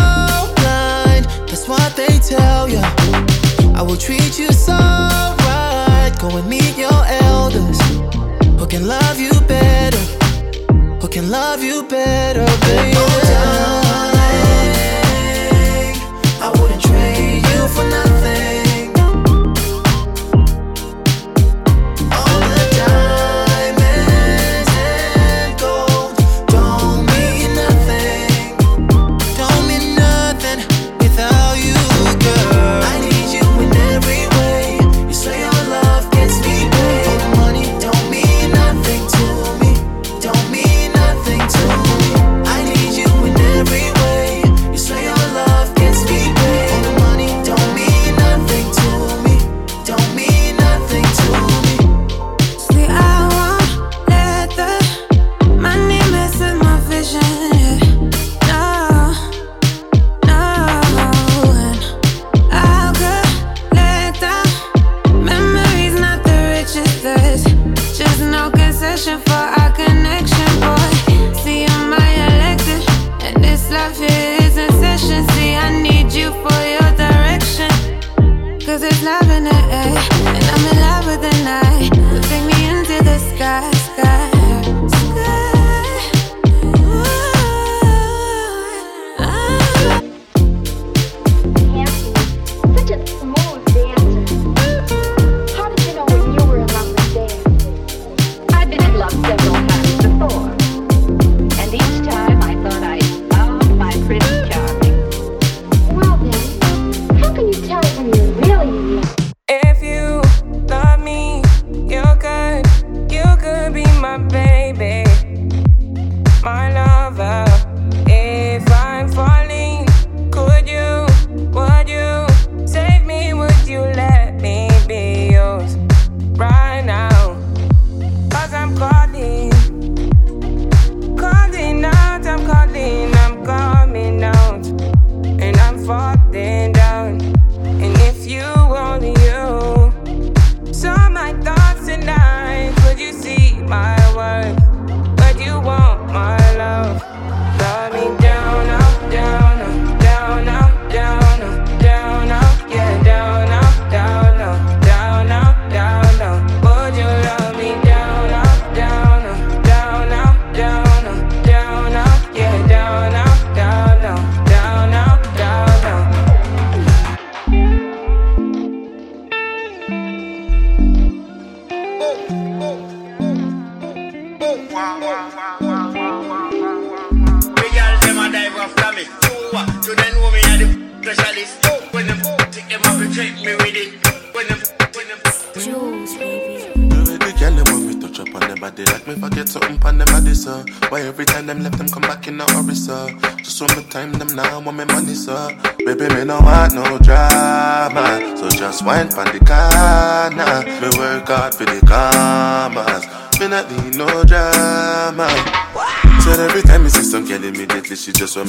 blind. 0.56 1.24
That's 1.48 1.66
what 1.66 1.96
they 1.96 2.18
tell 2.18 2.68
ya. 2.68 2.82
I 3.74 3.82
will 3.82 3.96
treat 3.96 4.38
you 4.38 4.52
so 4.52 4.72
right. 4.74 6.12
Go 6.20 6.36
and 6.36 6.48
meet 6.48 6.76
your 6.76 7.04
elders 7.22 7.87
can 8.68 8.86
love 8.86 9.18
you 9.18 9.32
better? 9.46 9.96
Who 11.00 11.08
can 11.08 11.30
love 11.30 11.62
you 11.62 11.84
better, 11.84 12.44
baby? 12.66 13.87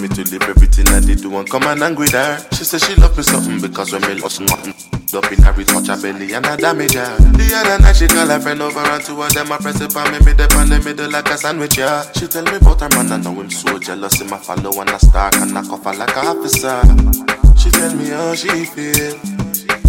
Me 0.01 0.07
to 0.07 0.23
leave 0.31 0.43
everything 0.43 0.87
I 0.87 0.99
did 0.99 1.21
do 1.21 1.35
and 1.37 1.49
come 1.49 1.63
and 1.63 1.81
hang 1.81 1.95
with 1.95 2.13
eh? 2.13 2.35
her. 2.35 2.55
She 2.55 2.63
said 2.63 2.81
she 2.81 2.95
love 2.95 3.15
me 3.17 3.23
something 3.23 3.59
because 3.61 3.91
when 3.91 4.01
me 4.01 4.15
lost 4.15 4.39
nothing. 4.41 4.73
Up 5.11 5.25
in 5.31 5.41
we 5.57 5.63
touch 5.65 5.87
her 5.87 5.99
belly 5.99 6.33
and 6.33 6.45
I 6.45 6.55
damage 6.55 6.93
her. 6.93 7.17
The 7.33 7.51
other 7.55 7.81
night 7.81 7.95
she 7.95 8.07
call 8.07 8.27
her 8.27 8.39
friend 8.39 8.61
over 8.61 8.79
and 8.79 9.03
two 9.03 9.21
of 9.21 9.33
them 9.33 9.51
I 9.51 9.57
press 9.57 9.81
it 9.81 9.95
on 9.95 10.11
me, 10.11 10.19
me 10.19 10.33
dip 10.33 10.55
on 10.55 10.69
the 10.69 10.79
middle 10.79 11.09
like 11.09 11.29
a 11.29 11.37
sandwich, 11.37 11.77
yeah. 11.77 12.05
She 12.13 12.27
tell 12.27 12.43
me 12.43 12.55
about 12.57 12.81
her 12.81 12.89
man 12.89 13.11
and 13.11 13.23
now 13.23 13.33
him 13.33 13.49
so 13.49 13.79
jealous 13.79 14.21
him 14.21 14.31
I 14.31 14.37
follow 14.37 14.69
and 14.79 14.89
I 14.89 14.97
stalk 14.97 15.33
and 15.35 15.57
I 15.57 15.63
cough 15.63 15.83
her 15.83 15.93
like 15.93 16.15
a 16.15 16.19
officer. 16.29 16.81
She 17.57 17.71
tell 17.71 17.93
me 17.95 18.09
how 18.09 18.35
she 18.35 18.65
feel, 18.65 19.17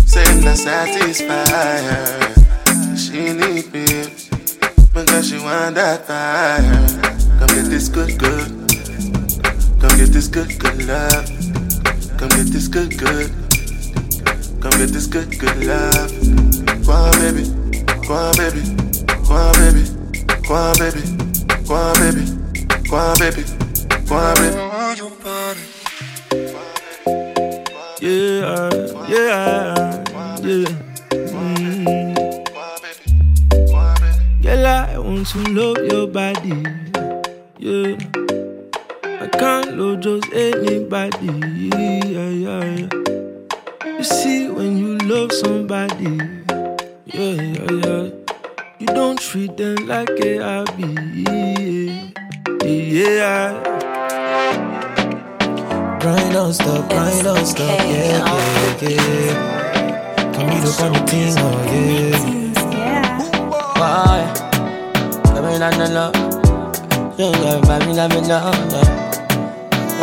saying 0.08 0.42
not 0.42 0.56
satisfy 0.56 1.44
her. 1.44 2.96
She 2.96 3.32
need 3.36 3.72
me 3.72 4.08
because 4.94 5.28
she 5.28 5.38
want 5.38 5.74
that 5.76 6.06
fire. 6.06 6.39
Girl, 34.50 34.66
I 34.66 34.98
want 34.98 35.28
to 35.28 35.38
love 35.54 35.78
your 35.86 36.08
body. 36.08 36.64
Yeah. 37.58 37.94
I 39.22 39.28
can't 39.28 39.78
love 39.78 40.00
just 40.00 40.26
anybody. 40.32 41.30
Yeah, 41.70 42.04
yeah, 42.04 42.30
yeah. 42.30 42.88
You 43.86 44.02
see, 44.02 44.48
when 44.48 44.76
you 44.76 44.98
love 45.06 45.30
somebody, 45.30 46.18
yeah, 47.06 47.30
yeah, 47.30 47.70
yeah. 47.70 48.10
You 48.80 48.86
don't 48.86 49.20
treat 49.20 49.56
them 49.56 49.86
like 49.86 50.10
a 50.18 50.38
hobby. 50.38 50.98
Yeah, 51.14 52.10
yeah. 52.66 53.54
Grind 56.00 56.32
don't 56.32 56.52
stop, 56.52 56.90
grind 56.90 57.22
don't 57.22 57.46
stop, 57.46 57.78
yeah, 57.86 58.18
yeah, 58.82 58.88
yeah. 58.88 60.32
Come 60.34 60.46
meet 60.48 60.64
up 60.66 60.80
on 60.82 60.92
the 60.94 60.98
thing, 61.06 61.38
oh 61.38 61.62
yeah. 61.70 62.40
Why? 63.78 64.39
Coming 65.60 65.74
on 65.74 65.78
the 65.78 65.94
love. 65.94 67.18
Yeah, 67.18 67.36
yeah, 67.36 67.60
baby, 67.60 67.92
let 67.92 68.08
me 68.14 68.20
know. 68.22 68.48
Yeah. 68.72 68.88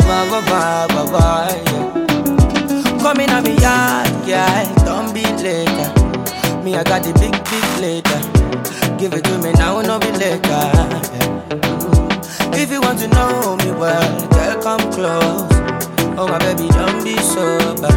Bye, 0.06 0.86
bye, 0.86 1.10
bye, 1.10 1.62
yeah. 1.66 3.02
Come 3.02 3.18
in 3.18 3.30
on 3.30 3.42
me 3.42 3.58
yard, 3.58 4.06
yeah. 4.24 4.72
Don't 4.84 5.12
be 5.12 5.22
later. 5.42 5.90
Me, 6.62 6.76
I 6.76 6.84
got 6.84 7.02
the 7.02 7.12
big, 7.18 7.34
big 7.50 7.66
later. 7.82 8.20
Give 8.98 9.12
it 9.14 9.24
to 9.24 9.38
me 9.38 9.50
now, 9.54 9.80
no 9.80 9.98
be 9.98 10.12
later. 10.12 10.38
Yeah. 10.46 11.42
If 12.54 12.70
you 12.70 12.80
want 12.80 13.00
to 13.00 13.08
know 13.08 13.56
me 13.56 13.72
well, 13.72 14.28
girl, 14.28 14.62
come 14.62 14.92
close. 14.92 15.50
Oh 16.16 16.28
my 16.28 16.38
baby, 16.38 16.68
don't 16.68 17.02
be 17.02 17.18
sober. 17.18 17.90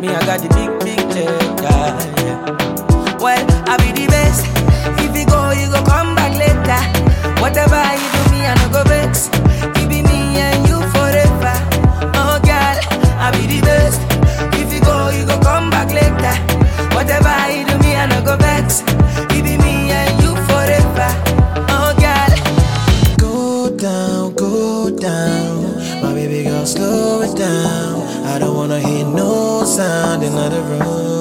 Me, 0.00 0.08
I 0.08 0.20
got 0.26 0.40
the 0.42 0.52
big, 0.52 0.68
big 0.84 1.00
later. 1.16 1.40
Yeah. 1.64 3.16
Well, 3.16 3.46
I 3.66 3.78
be 3.78 3.90
the 3.98 4.06
best. 4.06 4.44
If 5.00 5.16
you 5.16 5.24
go, 5.24 5.50
you 5.52 5.70
go 5.72 5.82
come 5.82 6.14
back 6.14 6.19
later. 6.70 7.40
Whatever 7.40 7.82
you 8.00 8.08
do, 8.14 8.22
me 8.32 8.46
I 8.46 8.54
no 8.54 8.68
go 8.72 8.82
vex. 8.84 9.28
Be 9.88 10.02
me 10.02 10.38
and 10.38 10.68
you 10.68 10.78
forever. 10.94 11.54
Oh 12.14 12.38
girl, 12.42 12.76
I 13.18 13.30
be 13.32 13.46
the 13.46 13.60
best. 13.62 14.00
If 14.54 14.72
you 14.72 14.80
go, 14.80 15.10
you 15.10 15.26
go 15.26 15.38
come 15.40 15.70
back 15.70 15.88
later. 15.90 16.36
Whatever 16.94 17.34
you 17.54 17.66
do, 17.66 17.78
me 17.78 17.94
I 17.96 18.06
no 18.06 18.22
go 18.24 18.36
vex. 18.36 18.82
Be 19.28 19.42
me 19.42 19.90
and 19.90 20.22
you 20.22 20.34
forever. 20.48 21.10
Oh 21.74 21.92
girl, 21.98 22.32
Go 23.18 23.76
down, 23.76 24.34
go 24.34 24.90
down. 24.90 26.02
My 26.02 26.12
baby 26.14 26.44
girl, 26.44 26.66
slow 26.66 27.22
it 27.22 27.36
down. 27.36 28.26
I 28.26 28.38
don't 28.38 28.56
wanna 28.56 28.80
hear 28.80 29.04
no 29.04 29.64
sound 29.64 30.22
in 30.22 30.34
the 30.34 30.62
room. 30.62 31.19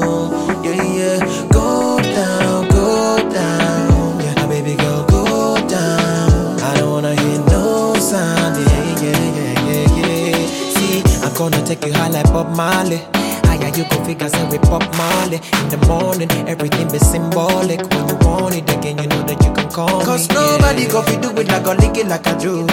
Gonna 11.40 11.66
take 11.66 11.86
you 11.86 11.94
high 11.94 12.10
like 12.10 12.26
Bob 12.36 12.53
Marley. 12.57 12.99
Higher 13.48 13.72
you 13.72 13.88
go 13.88 14.03
figure 14.03 14.28
say 14.28 14.44
we 14.52 14.57
Pop 14.60 14.84
Marley 14.99 15.40
In 15.64 15.68
the 15.72 15.80
morning, 15.88 16.30
everything 16.48 16.91
be 16.91 16.99
symbolic 16.99 17.80
When 17.80 18.07
you 18.10 18.18
want 18.28 18.56
it 18.56 18.70
again, 18.70 18.99
you 18.99 19.07
know 19.07 19.24
that 19.24 19.40
you 19.41 19.52
can 19.56 19.72
call 19.72 20.03
Cause 20.03 20.28
me 20.28 20.36
nobody 20.36 20.84
yeah. 20.84 20.91
go 20.91 21.02
fi 21.02 21.16
do 21.16 21.30
it 21.32 21.48
like 21.48 21.66
a 21.66 21.74
lick 21.80 21.98
it 21.98 22.07
like 22.07 22.28
a 22.28 22.38
do. 22.38 22.68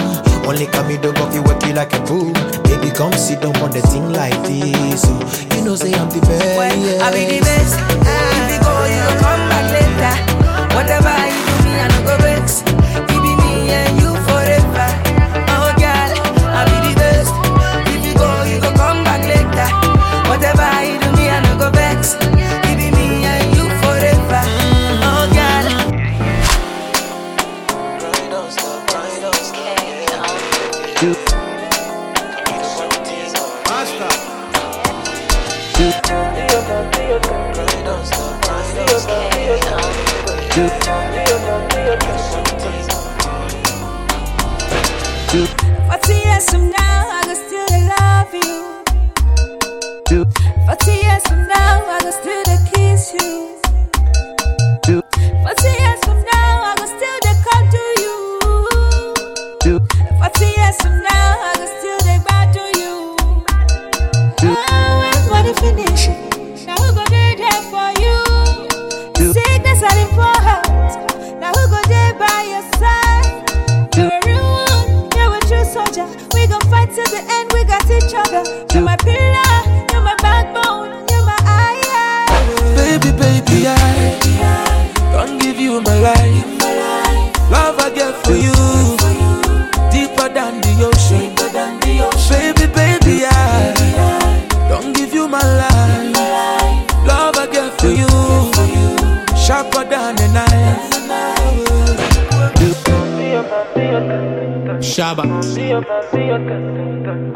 Only 0.45 0.67
come 0.67 0.87
me 0.89 0.97
do 0.97 1.13
go 1.13 1.25
fi 1.31 1.39
work 1.39 1.63
you 1.63 1.73
like 1.73 1.93
a 1.93 1.99
boo 2.05 2.33
Baby 2.67 2.91
come 2.93 3.13
sit 3.13 3.41
down 3.41 3.55
on 3.63 3.71
the 3.71 3.81
thing 3.87 4.11
like 4.11 4.35
this 4.43 5.01
So 5.01 5.15
you 5.55 5.63
know 5.63 5.75
say 5.75 5.93
I'm 5.95 6.09
the 6.11 6.19
best 6.27 6.59
well, 6.59 7.01
I 7.01 7.09
be 7.15 7.23
the 7.25 7.39
best. 7.41 7.73
If 7.79 8.51
you 8.51 8.59
go, 8.59 8.73
you 8.91 8.99
go 9.01 9.13
come 9.23 9.43
back 9.49 9.65
later. 9.71 10.13
Whatever 10.75 11.16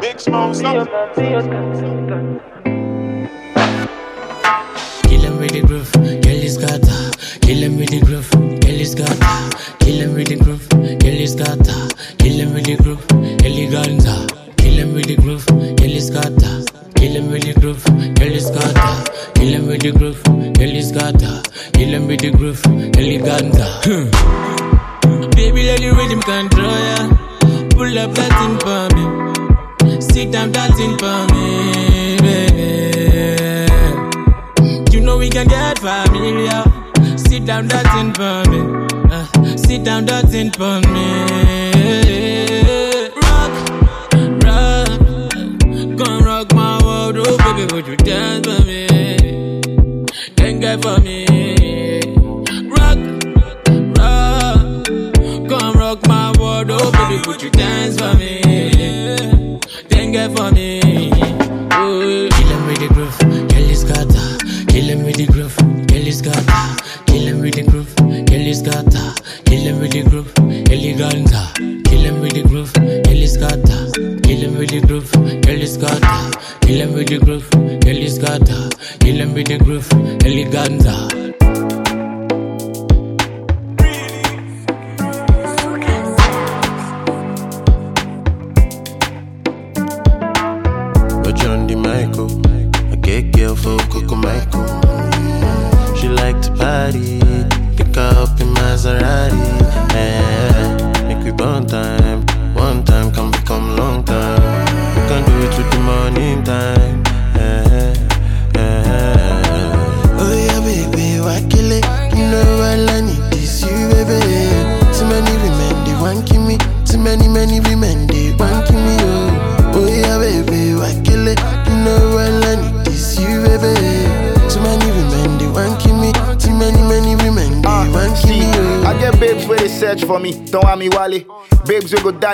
Big 0.00 0.20
smoke, 0.20 0.88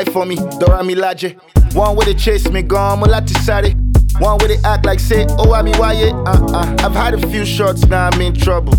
it 0.08 0.12
for 0.12 0.26
me, 0.26 0.36
Dora 0.36 0.82
Milaje. 0.82 1.38
One 1.74 1.96
way 1.96 2.06
to 2.06 2.14
chase 2.14 2.48
me, 2.50 2.62
gone 2.62 3.00
mulati 3.00 3.36
sari. 3.44 3.72
One 4.18 4.38
way 4.38 4.56
to 4.56 4.66
act 4.66 4.84
like 4.84 5.00
say, 5.00 5.26
oh 5.38 5.52
I 5.52 5.62
be 5.62 5.72
wired. 5.78 6.12
Uh 6.12 6.44
uh. 6.52 6.76
I've 6.80 6.92
had 6.92 7.14
a 7.14 7.28
few 7.28 7.44
shots, 7.44 7.86
now 7.86 8.08
I'm 8.08 8.20
in 8.20 8.34
trouble. 8.34 8.74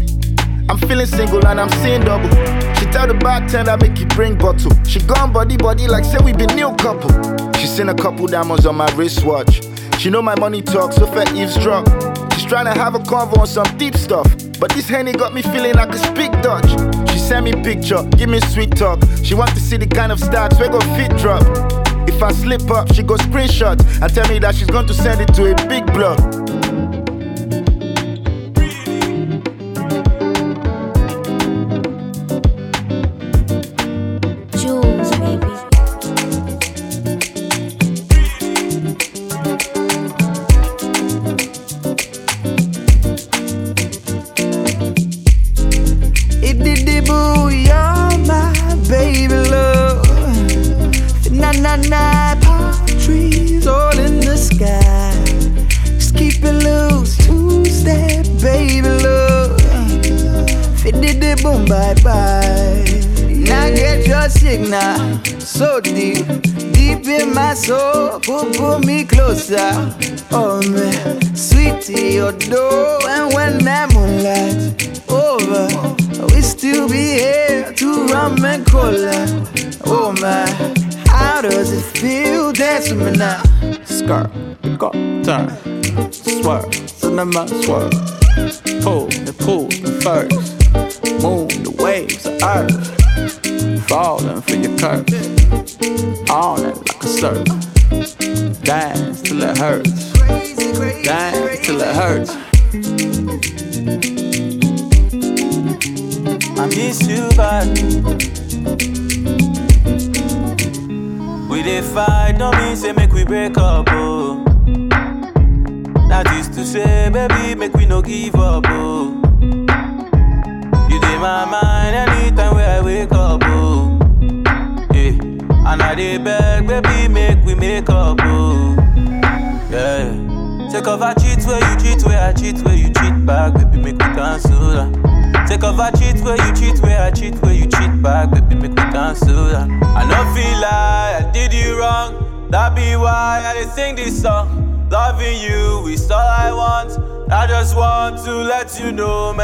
I'm 0.70 0.78
feeling 0.78 1.06
single 1.06 1.46
and 1.48 1.60
I'm 1.60 1.70
seeing 1.82 2.02
double. 2.02 2.30
She 2.76 2.86
tell 2.92 3.08
the 3.08 3.16
bartender 3.20 3.78
make 3.78 4.00
you 4.00 4.06
bring 4.08 4.38
bottle. 4.38 4.72
She 4.86 5.00
gone 5.00 5.32
body 5.32 5.58
body 5.58 5.88
like 5.88 6.06
say 6.06 6.18
we 6.24 6.34
be 6.34 6.46
new 6.48 6.76
couple. 6.76 7.12
She 7.60 7.68
seen 7.68 7.90
a 7.90 7.96
couple 7.96 8.28
diamonds 8.28 8.66
on 8.66 8.76
my 8.76 8.92
wristwatch. 8.96 9.62
She 9.98 10.10
know 10.10 10.22
my 10.22 10.36
money 10.40 10.62
talk, 10.62 10.94
so 10.94 11.06
fair 11.08 11.28
eavesdrop. 11.36 11.88
She's 12.34 12.46
trying 12.46 12.66
to 12.66 12.80
have 12.80 12.96
a 12.96 13.00
convo 13.00 13.40
on 13.40 13.48
some 13.48 13.78
deep 13.78 13.96
stuff, 13.96 14.28
but 14.60 14.72
this 14.72 14.88
henny 14.88 15.12
got 15.12 15.34
me 15.34 15.42
feeling 15.42 15.74
like 15.74 15.90
a 15.90 15.98
speak 15.98 16.32
Dutch. 16.42 16.70
She 17.20 17.26
send 17.26 17.44
me 17.44 17.52
picture, 17.52 18.02
give 18.16 18.30
me 18.30 18.40
sweet 18.40 18.78
talk. 18.78 18.98
She 19.24 19.36
want 19.36 19.50
to 19.50 19.60
see 19.60 19.76
the 19.76 19.86
kind 19.86 20.14
of 20.14 20.22
stocks 20.22 20.58
where 20.58 20.70
go 20.70 20.80
feet 20.96 21.12
drop. 21.18 21.44
If 22.08 22.24
I 22.24 22.32
slip 22.32 22.72
up, 22.72 22.94
she 22.94 23.04
go 23.04 23.16
screenshot 23.16 23.78
and 24.02 24.16
tell 24.16 24.28
me 24.30 24.40
that 24.40 24.56
she's 24.56 24.70
going 24.70 24.88
to 24.88 24.94
send 24.94 25.20
it 25.20 25.34
to 25.34 25.52
a 25.52 25.68
big 25.68 25.86
blog. 25.88 26.39
swag. 87.50 88.09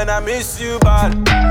and 0.05 0.11
I 0.11 0.19
miss 0.19 0.59
you, 0.59 0.77
but. 0.81 1.44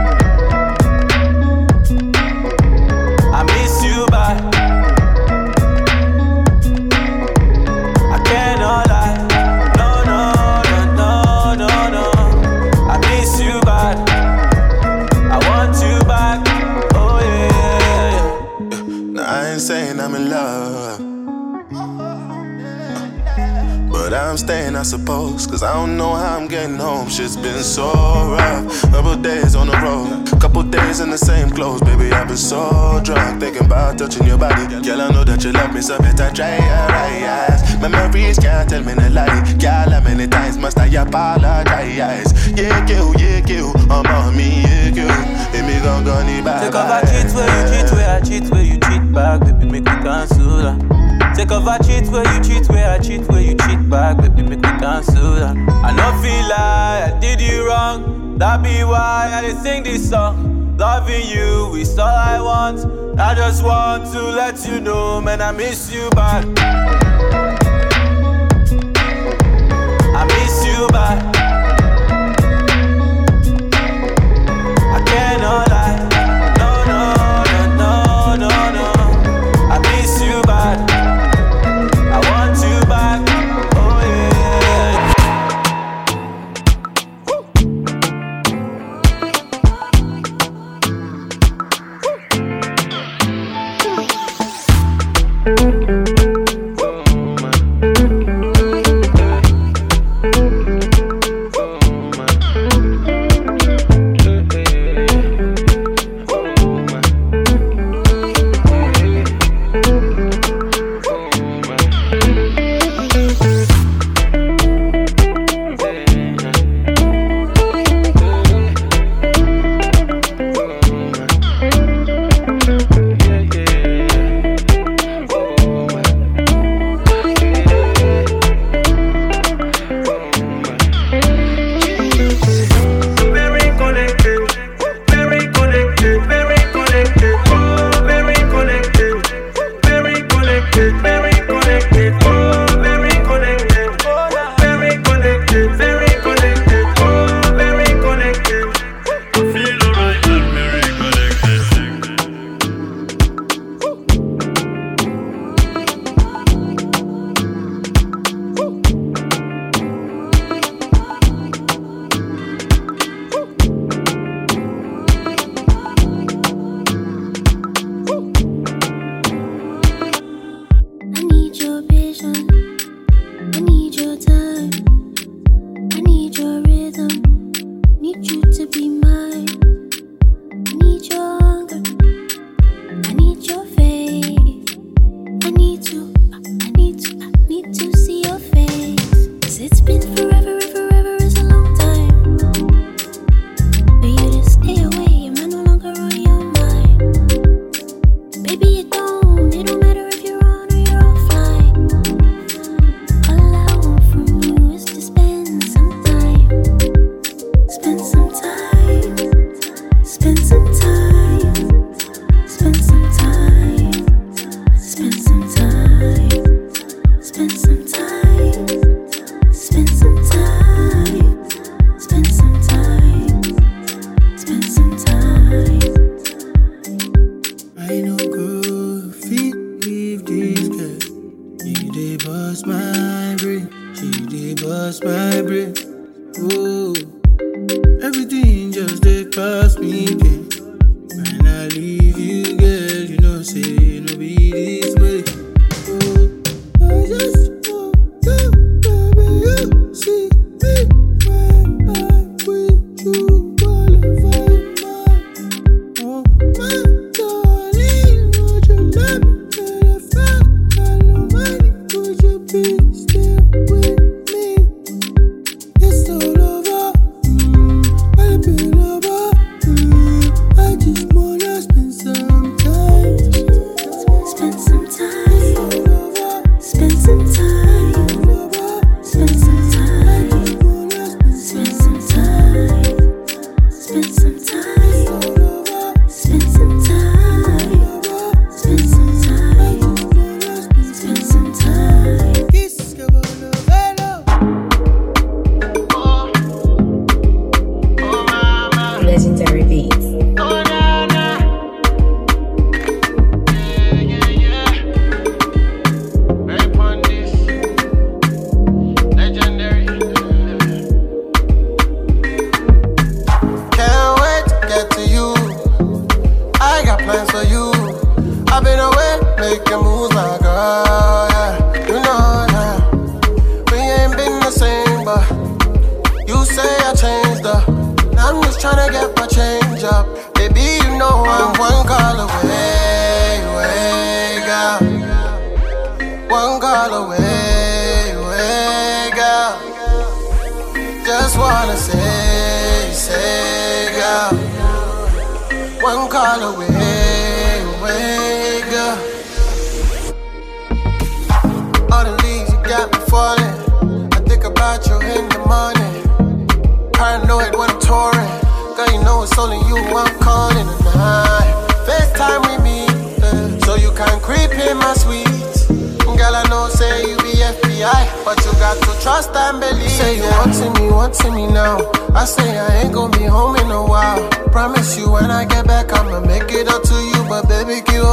But 24.05 24.13
I'm 24.13 24.37
staying, 24.37 24.77
I 24.77 24.83
suppose, 24.83 25.47
cause 25.47 25.63
I 25.63 25.73
don't 25.73 25.97
know 25.97 26.13
how 26.13 26.37
I'm 26.37 26.47
getting 26.47 26.77
home. 26.77 27.09
Shit's 27.09 27.39
been 27.39 27.63
so 27.63 27.91
rough. 28.37 28.83
Couple 28.93 29.17
days 29.17 29.55
on 29.55 29.67
the 29.67 29.79
road, 29.79 30.29
couple 30.43 30.63
days 30.63 31.01
in 31.01 31.09
the 31.09 31.17
same 31.17 31.49
clothes, 31.49 31.81
baby. 31.81 32.13
I've 32.13 32.29
been 32.29 32.37
so 32.37 33.01
drunk, 33.03 33.41
thinking 33.41 33.65
about 33.65 33.97
touching 33.97 34.27
your 34.27 34.37
body. 34.37 34.67
Girl, 34.85 35.01
I 35.01 35.11
know 35.11 35.25
that 35.25 35.43
you 35.43 35.53
love 35.53 35.73
me, 35.73 35.81
so 35.81 35.97
better 36.01 36.31
try 36.35 36.57
your 36.57 36.93
eyes. 36.93 37.81
Memories 37.81 38.39
can't 38.39 38.69
tell 38.69 38.85
me 38.85 38.93
no 38.93 39.09
lie. 39.09 39.41
Girl, 39.59 39.89
how 39.89 40.03
many 40.03 40.27
times 40.27 40.59
must 40.59 40.77
I 40.77 40.89
apologize? 40.89 42.31
Yeah, 42.59 42.85
kill, 42.85 43.19
yeah, 43.19 43.41
kill, 43.41 43.73
I'm 43.91 44.05
on 44.05 44.37
me, 44.37 44.65
yeah, 44.65 44.91
kill. 44.91 45.09
Hey, 45.49 45.63
me 45.67 45.83
gon' 45.83 46.05
go, 46.05 46.23
need 46.27 46.45
back. 46.45 46.61
Take 46.63 46.75
off, 46.75 46.91
I 46.91 47.01
cheat 47.09 47.35
where 47.35 47.49
you 47.49 47.73
cheat, 47.73 47.93
where 47.95 48.11
I 48.11 48.21
cheat, 48.21 48.53
where 48.53 48.63
you 48.63 48.79
cheat 48.81 49.13
back, 49.15 49.41
baby, 49.41 49.65
make 49.65 49.85
me 49.85 49.97
cancel. 50.05 50.59
that. 50.59 51.04
Take 51.35 51.51
off 51.51 51.67
a 51.67 51.83
cheat 51.83 52.09
where 52.11 52.25
you 52.33 52.43
cheat, 52.45 52.69
where 52.69 52.91
I 52.91 52.99
cheat, 52.99 53.23
where 53.29 53.41
you 53.41 53.57
cheat 53.57 53.91
back, 53.91 54.19
baby, 54.19 54.43
make 54.43 54.61
me 54.61 54.71
cancel 54.79 55.35
that. 55.35 55.57
I 55.57 55.93
no 55.93 56.23
feel 56.23 56.49
like 56.49 57.13
I 57.13 57.19
did 57.21 57.41
you 57.41 57.67
wrong. 57.67 58.39
That 58.39 58.63
be 58.63 58.85
why 58.85 59.31
I 59.33 59.41
did 59.41 59.59
sing 59.59 59.83
this 59.83 60.09
song. 60.09 60.77
Loving 60.79 61.27
you 61.27 61.75
is 61.75 61.99
all 61.99 62.07
I 62.07 62.41
want. 62.41 63.19
I 63.19 63.35
just 63.35 63.65
want 63.65 64.13
to 64.13 64.23
let 64.23 64.65
you 64.67 64.81
know, 64.81 65.21
man, 65.21 65.41
I 65.43 65.51
miss 65.51 65.93
you 65.93 66.09
bad. 66.11 66.45
I 70.15 70.25
miss 70.27 70.65
you 70.67 70.87
bad. 70.89 71.34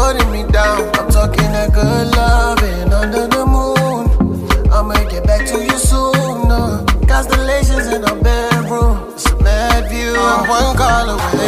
Holding 0.02 0.32
me 0.32 0.44
down. 0.52 0.90
I'm 0.98 1.10
talking 1.10 1.52
that 1.56 1.70
good 1.74 2.08
loving 2.18 2.90
under 2.92 3.28
the 3.36 3.46
moon. 3.46 4.04
I'ma 4.74 4.96
get 5.10 5.24
back 5.26 5.46
to 5.52 5.58
you 5.64 5.78
soon. 5.78 6.48
No. 6.50 6.84
Constellations 7.08 7.88
in 7.94 8.02
our 8.10 8.20
bedroom, 8.28 8.96
it's 9.14 9.30
a 9.30 9.36
mad 9.44 9.90
view. 9.92 10.16
I'm 10.18 10.48
one 10.50 10.76
call 10.82 11.08
away, 11.16 11.41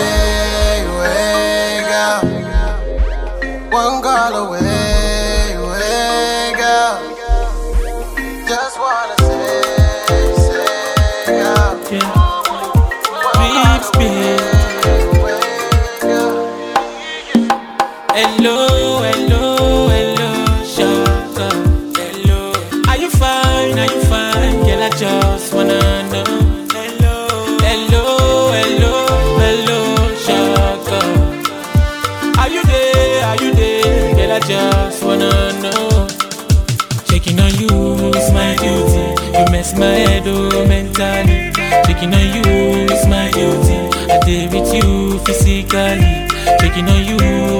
physically. 45.73 46.27
Checking 46.59 46.87
on 46.87 47.03
you 47.03 47.17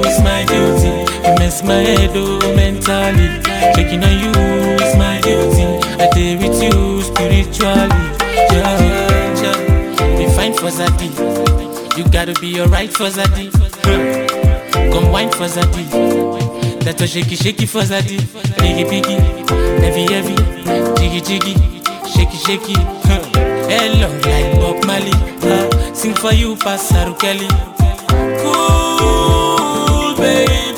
is 0.08 0.20
my 0.22 0.46
duty. 0.46 0.94
You 1.28 1.36
mess 1.40 1.64
my 1.64 1.76
head 1.76 2.12
oh 2.14 2.40
mentally. 2.56 3.42
Checking 3.76 4.04
on 4.04 4.16
you 4.24 4.32
is 4.84 4.96
my 4.98 5.20
duty. 5.22 5.66
I 6.02 6.10
did 6.14 6.42
with 6.42 6.62
you 6.62 7.02
spiritually. 7.02 7.90
Yeah, 8.54 8.82
yeah. 9.42 10.18
Be 10.18 10.26
fine 10.36 10.54
for 10.54 10.70
Zadi. 10.70 11.10
You 11.98 12.04
gotta 12.12 12.34
be 12.40 12.62
alright 12.62 12.92
for 12.92 13.10
Zadi. 13.10 13.52
Come 14.92 15.12
wine 15.12 15.32
for 15.32 15.48
Zadi. 15.48 15.86
That's 16.84 17.02
a 17.02 17.08
shaky 17.08 17.36
shaky 17.36 17.66
for 17.66 17.82
Zadi. 17.82 18.18
Biggie 18.60 18.86
biggie, 18.86 19.20
heavy 19.82 20.04
heavy, 20.14 20.36
jiggy 20.98 21.22
jiggy, 21.22 21.54
shaky 22.14 22.38
shaky. 22.38 22.76
Hello 23.70 24.10
like 24.26 24.60
Bob 24.60 24.86
Marley. 24.86 25.96
Sing 25.96 26.14
for 26.14 26.34
you, 26.34 26.56
Pastor 26.58 27.14
Kelly. 27.20 27.73
Cool 28.24 30.16
baby, 30.16 30.73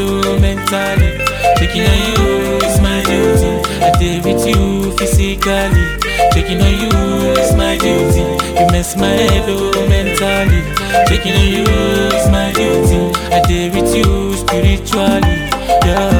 oh 0.00 0.38
mentally. 0.38 1.18
Checking 1.58 1.82
on 1.82 1.98
you 2.08 2.56
is 2.66 2.80
my 2.80 3.02
duty. 3.04 3.52
I 3.82 3.90
did 3.98 4.24
with 4.24 4.46
you 4.46 4.90
physically. 4.96 5.84
Checking 6.32 6.60
on 6.60 6.74
you 6.82 6.90
is 7.40 7.54
my 7.54 7.76
duty. 7.78 8.24
You 8.58 8.66
mess 8.72 8.96
my 8.96 9.08
head 9.08 9.44
oh 9.48 9.72
mentally. 9.88 10.60
Checking 11.08 11.34
on 11.34 11.46
you 11.46 11.64
is 12.16 12.28
my 12.30 12.52
duty. 12.52 13.12
I 13.34 13.40
did 13.46 13.74
with 13.74 13.94
you 13.94 14.34
spiritually. 14.36 15.50
Yeah. 15.84 16.13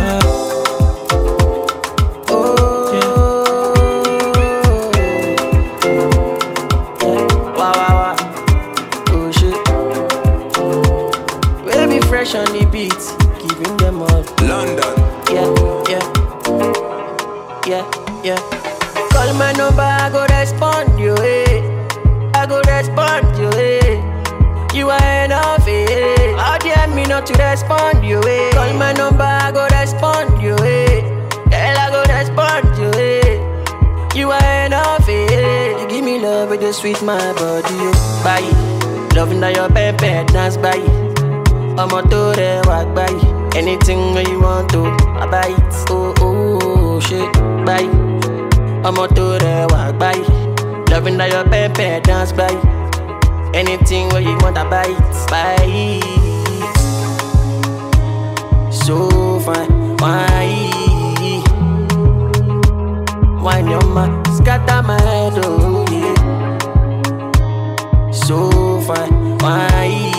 You 34.15 34.31
are 34.31 34.67
enough, 34.67 35.09
eh. 35.09 35.81
You 35.81 35.89
give 35.89 36.05
me 36.05 36.19
love 36.21 36.51
with 36.51 36.61
the 36.61 36.73
sweet 36.73 37.03
my 37.03 37.19
body, 37.35 37.67
oh. 37.71 38.21
Bye. 38.25 38.47
Loving 39.15 39.41
that 39.41 39.55
your 39.57 39.69
pepe 39.69 40.25
dance, 40.33 40.57
bye. 40.57 40.83
ọmọ 41.83 42.01
tó 42.11 42.33
rẹwà 42.39 42.85
gbáyì 42.95 43.19
anything 43.59 44.15
wey 44.15 44.25
you 44.31 44.39
want 44.41 44.69
to 44.73 44.83
I 45.23 45.27
buy 45.33 45.49
it 45.59 45.75
oh 45.91 46.15
oh 46.23 47.01
ṣe 47.07 47.21
gbáyì 47.65 47.89
ọmọ 48.89 49.07
tó 49.17 49.25
rẹwà 49.45 49.81
gbáyì 49.99 50.23
loving 50.91 51.19
that 51.19 51.33
your 51.33 51.45
pepper 51.51 52.01
dance 52.07 52.33
gbáyì 52.33 52.57
anything 53.55 54.09
wey 54.15 54.23
you 54.23 54.37
want 54.43 54.57
I 54.57 54.65
buy 54.71 54.87
it 54.87 55.17
buy 55.33 55.67
so 58.71 58.97
fine 59.47 59.97
wine 60.03 60.64
wine 63.45 63.69
your 63.71 63.85
ma 63.95 64.05
scatter 64.35 64.83
my 64.83 65.01
head 65.03 65.33
oh 65.45 65.85
yeah. 65.91 66.15
So 68.13 68.81
fine 68.81 69.39
wine. 69.39 70.13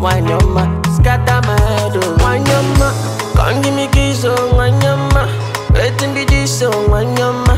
Wine 0.00 0.26
your 0.26 0.44
ma, 0.48 0.64
scatter 0.96 1.40
my 1.46 1.58
head, 1.60 1.92
oh. 1.94 2.16
Wine 2.20 2.44
your 2.46 2.62
ma, 2.78 2.90
come 3.36 3.62
give 3.62 3.74
me 3.74 3.86
kiss, 3.92 4.24
oh 4.24 4.56
Wine 4.56 4.80
your 4.82 4.96
ma, 4.96 5.26
waiting 5.74 6.12
be 6.12 6.24
this, 6.24 6.60
oh 6.62 6.88
Wine 6.90 7.16
your 7.16 7.32
ma. 7.32 7.54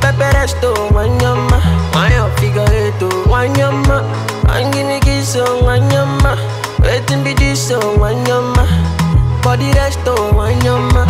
Pepe 0.00 0.26
resto, 0.34 0.74
oh, 0.76 0.90
wine 0.92 1.18
your 1.20 1.36
ma. 1.36 1.58
Wine 1.94 2.12
your 2.12 2.28
figure 2.38 2.66
oh 3.02 3.28
Wine 3.30 3.54
your 3.54 3.70
ma, 3.70 4.00
come 4.48 4.70
give 4.72 4.86
me 4.86 4.98
kiss, 5.00 5.36
oh 5.38 5.62
Wine 5.64 5.88
your 5.92 6.06
ma. 6.06 6.34
Waiting 6.80 7.22
be 7.22 7.34
this, 7.34 7.70
oh 7.72 7.96
Wine 7.98 8.26
your 8.26 8.42
ma. 8.42 8.66
Body 9.42 9.70
resto, 9.72 10.14
oh, 10.18 10.36
wine 10.36 10.60
your 10.64 10.80
ma 10.92 11.06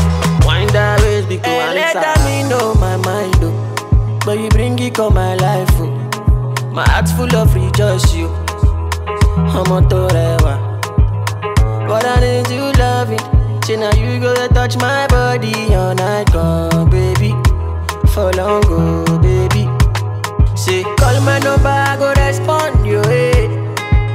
Wine 1.31 1.41
that 1.43 1.95
waist, 1.95 1.95
because 1.95 1.95
hey, 1.95 2.01
let 2.01 2.19
me 2.25 2.49
know 2.49 2.75
my 2.75 2.97
mind, 2.97 3.35
oh 3.43 4.19
But 4.25 4.39
you 4.39 4.49
bring 4.49 4.79
it 4.79 4.95
come 4.95 5.15
my 5.15 5.35
life, 5.37 5.69
oh 5.75 5.91
My 6.73 6.85
heart's 6.89 7.13
full 7.13 7.35
of 7.37 7.55
rejoice, 7.55 8.15
you 8.15 8.29
tó 9.89 10.09
rẹwà. 10.09 10.55
But 11.89 12.05
I 12.05 12.21
need 12.21 12.51
you 12.51 12.73
loving, 12.79 13.19
Say 13.65 13.77
now 13.77 13.91
you 13.95 14.21
go 14.21 14.35
to 14.35 14.49
touch 14.55 14.77
my 14.77 15.07
body 15.09 15.75
all 15.75 15.95
night 15.95 16.33
long, 16.35 16.91
baby. 16.91 17.31
For 18.13 18.33
long, 18.33 18.61
go, 18.63 19.19
baby. 19.19 19.69
Say 20.57 20.83
call 20.99 21.21
my 21.21 21.39
number, 21.39 21.69
I 21.69 21.97
go 21.97 22.13
respond 22.15 22.87
you, 22.87 23.01
eh. 23.03 23.49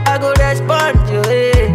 I 0.06 0.18
go 0.20 0.32
respond 0.40 1.00
you, 1.10 1.22
eh. 1.32 1.70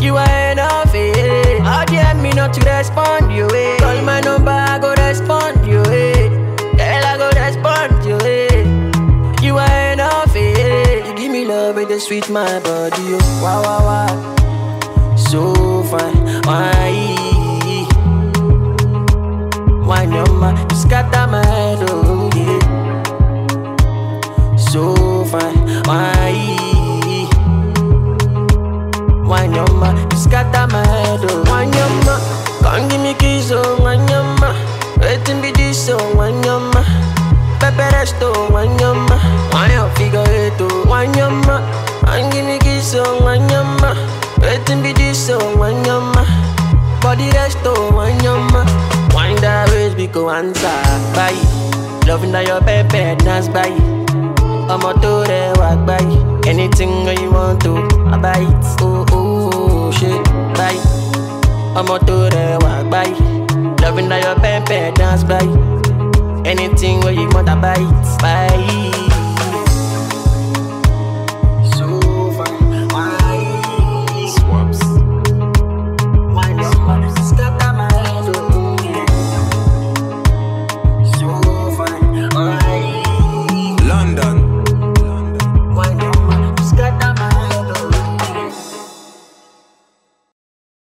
You 0.00 0.16
are 0.16 0.52
enough, 0.52 0.94
eh. 0.94 1.58
How 1.60 1.84
dare 1.84 2.14
me 2.14 2.30
not 2.30 2.54
to 2.54 2.60
respond 2.70 3.32
you, 3.32 3.46
eh. 3.54 3.79
Love 12.00 12.10
with 12.10 12.24
sweet 12.24 12.30
my 12.32 12.60
body, 12.60 12.96
oh. 12.98 13.40
Wow, 13.42 13.62
wow, 13.62 13.84
wow. 13.84 15.16
So 15.16 15.82
fine, 15.84 16.42
why? 16.44 16.92
Why 19.84 20.04
no? 20.06 20.24
You 20.70 20.76
scatter 20.76 21.26
my 21.30 21.44
head, 21.44 21.78
oh 21.90 22.30
yeah. 22.34 22.60
So 24.56 25.24
fine, 25.26 25.82
why? 25.84 26.56
Why 29.24 29.46
no? 29.46 29.64
You 30.10 30.16
scatter 30.18 30.66
my 30.72 30.86
head, 30.86 31.20
oh 31.24 31.44
Why 31.46 31.64
no 31.64 31.88
ma? 32.04 32.18
Come 32.62 32.88
give 32.88 33.00
me 33.00 33.14
kiss, 33.14 33.50
oh 33.52 33.80
Why 33.82 33.96
no 33.96 34.22
ma? 34.40 34.54
Waiting 35.00 35.40
be 35.42 35.50
this, 35.52 35.88
oh 35.90 36.14
Why 36.16 36.30
no 36.30 36.60
ma? 36.60 36.82
Pepe 37.60 37.82
resto, 37.94 38.32
oh. 38.34 38.50
why 38.50 38.66
no 38.78 38.94
ma? 38.94 39.16
Why 39.52 39.72
your 39.72 39.90
figure 39.96 40.24
eight, 40.28 40.54
oh 40.60 40.84
Why 40.88 41.06
no 41.06 41.30
ma? 41.30 41.79
Come 42.10 42.30
give 42.30 42.44
me 42.44 42.58
kiss, 42.58 42.94
oh 42.96 43.22
Why 43.22 43.38
no 43.38 43.62
ma? 43.80 43.94
Waiting 44.42 44.82
be 44.82 44.92
this, 44.92 45.30
oh 45.30 45.56
Why 45.56 45.72
no? 45.86 46.00
Body 47.00 47.30
resto, 47.30 47.92
why 47.94 48.10
no 48.22 48.38
ma? 48.52 48.64
Wind 49.14 49.38
that 49.38 49.70
waist, 49.70 49.96
we 49.96 50.06
go 50.06 50.28
answer, 50.30 50.82
bye 51.14 51.32
Loving 52.06 52.32
that 52.32 52.46
your 52.46 52.60
pepe, 52.60 53.16
dance 53.24 53.48
bye 53.48 53.76
ọmọ 54.70 54.92
tó 55.02 55.24
rẹwà 55.28 55.70
gbáyì 55.84 56.16
anything 56.46 57.04
wey 57.06 57.16
you 57.22 57.30
want 57.32 57.60
to 57.64 57.72
I 58.14 58.16
buy 58.22 58.38
it 58.38 58.82
oh 58.82 59.04
oh 59.12 59.90
ṣe 59.98 60.12
báyì 60.58 60.78
ọmọ 61.74 61.98
tó 62.06 62.14
rẹwà 62.30 62.72
gbáyì 62.88 63.14
loving 63.82 64.08
na 64.08 64.16
your 64.24 64.36
pẹ́pẹ́ 64.42 64.92
dance 64.98 65.24
báyì 65.30 65.50
anything 66.44 67.00
wey 67.04 67.14
you 67.14 67.28
want 67.34 67.48
I 67.48 67.54
buy 67.62 67.74
it 67.82 68.22
báyì. 68.22 69.19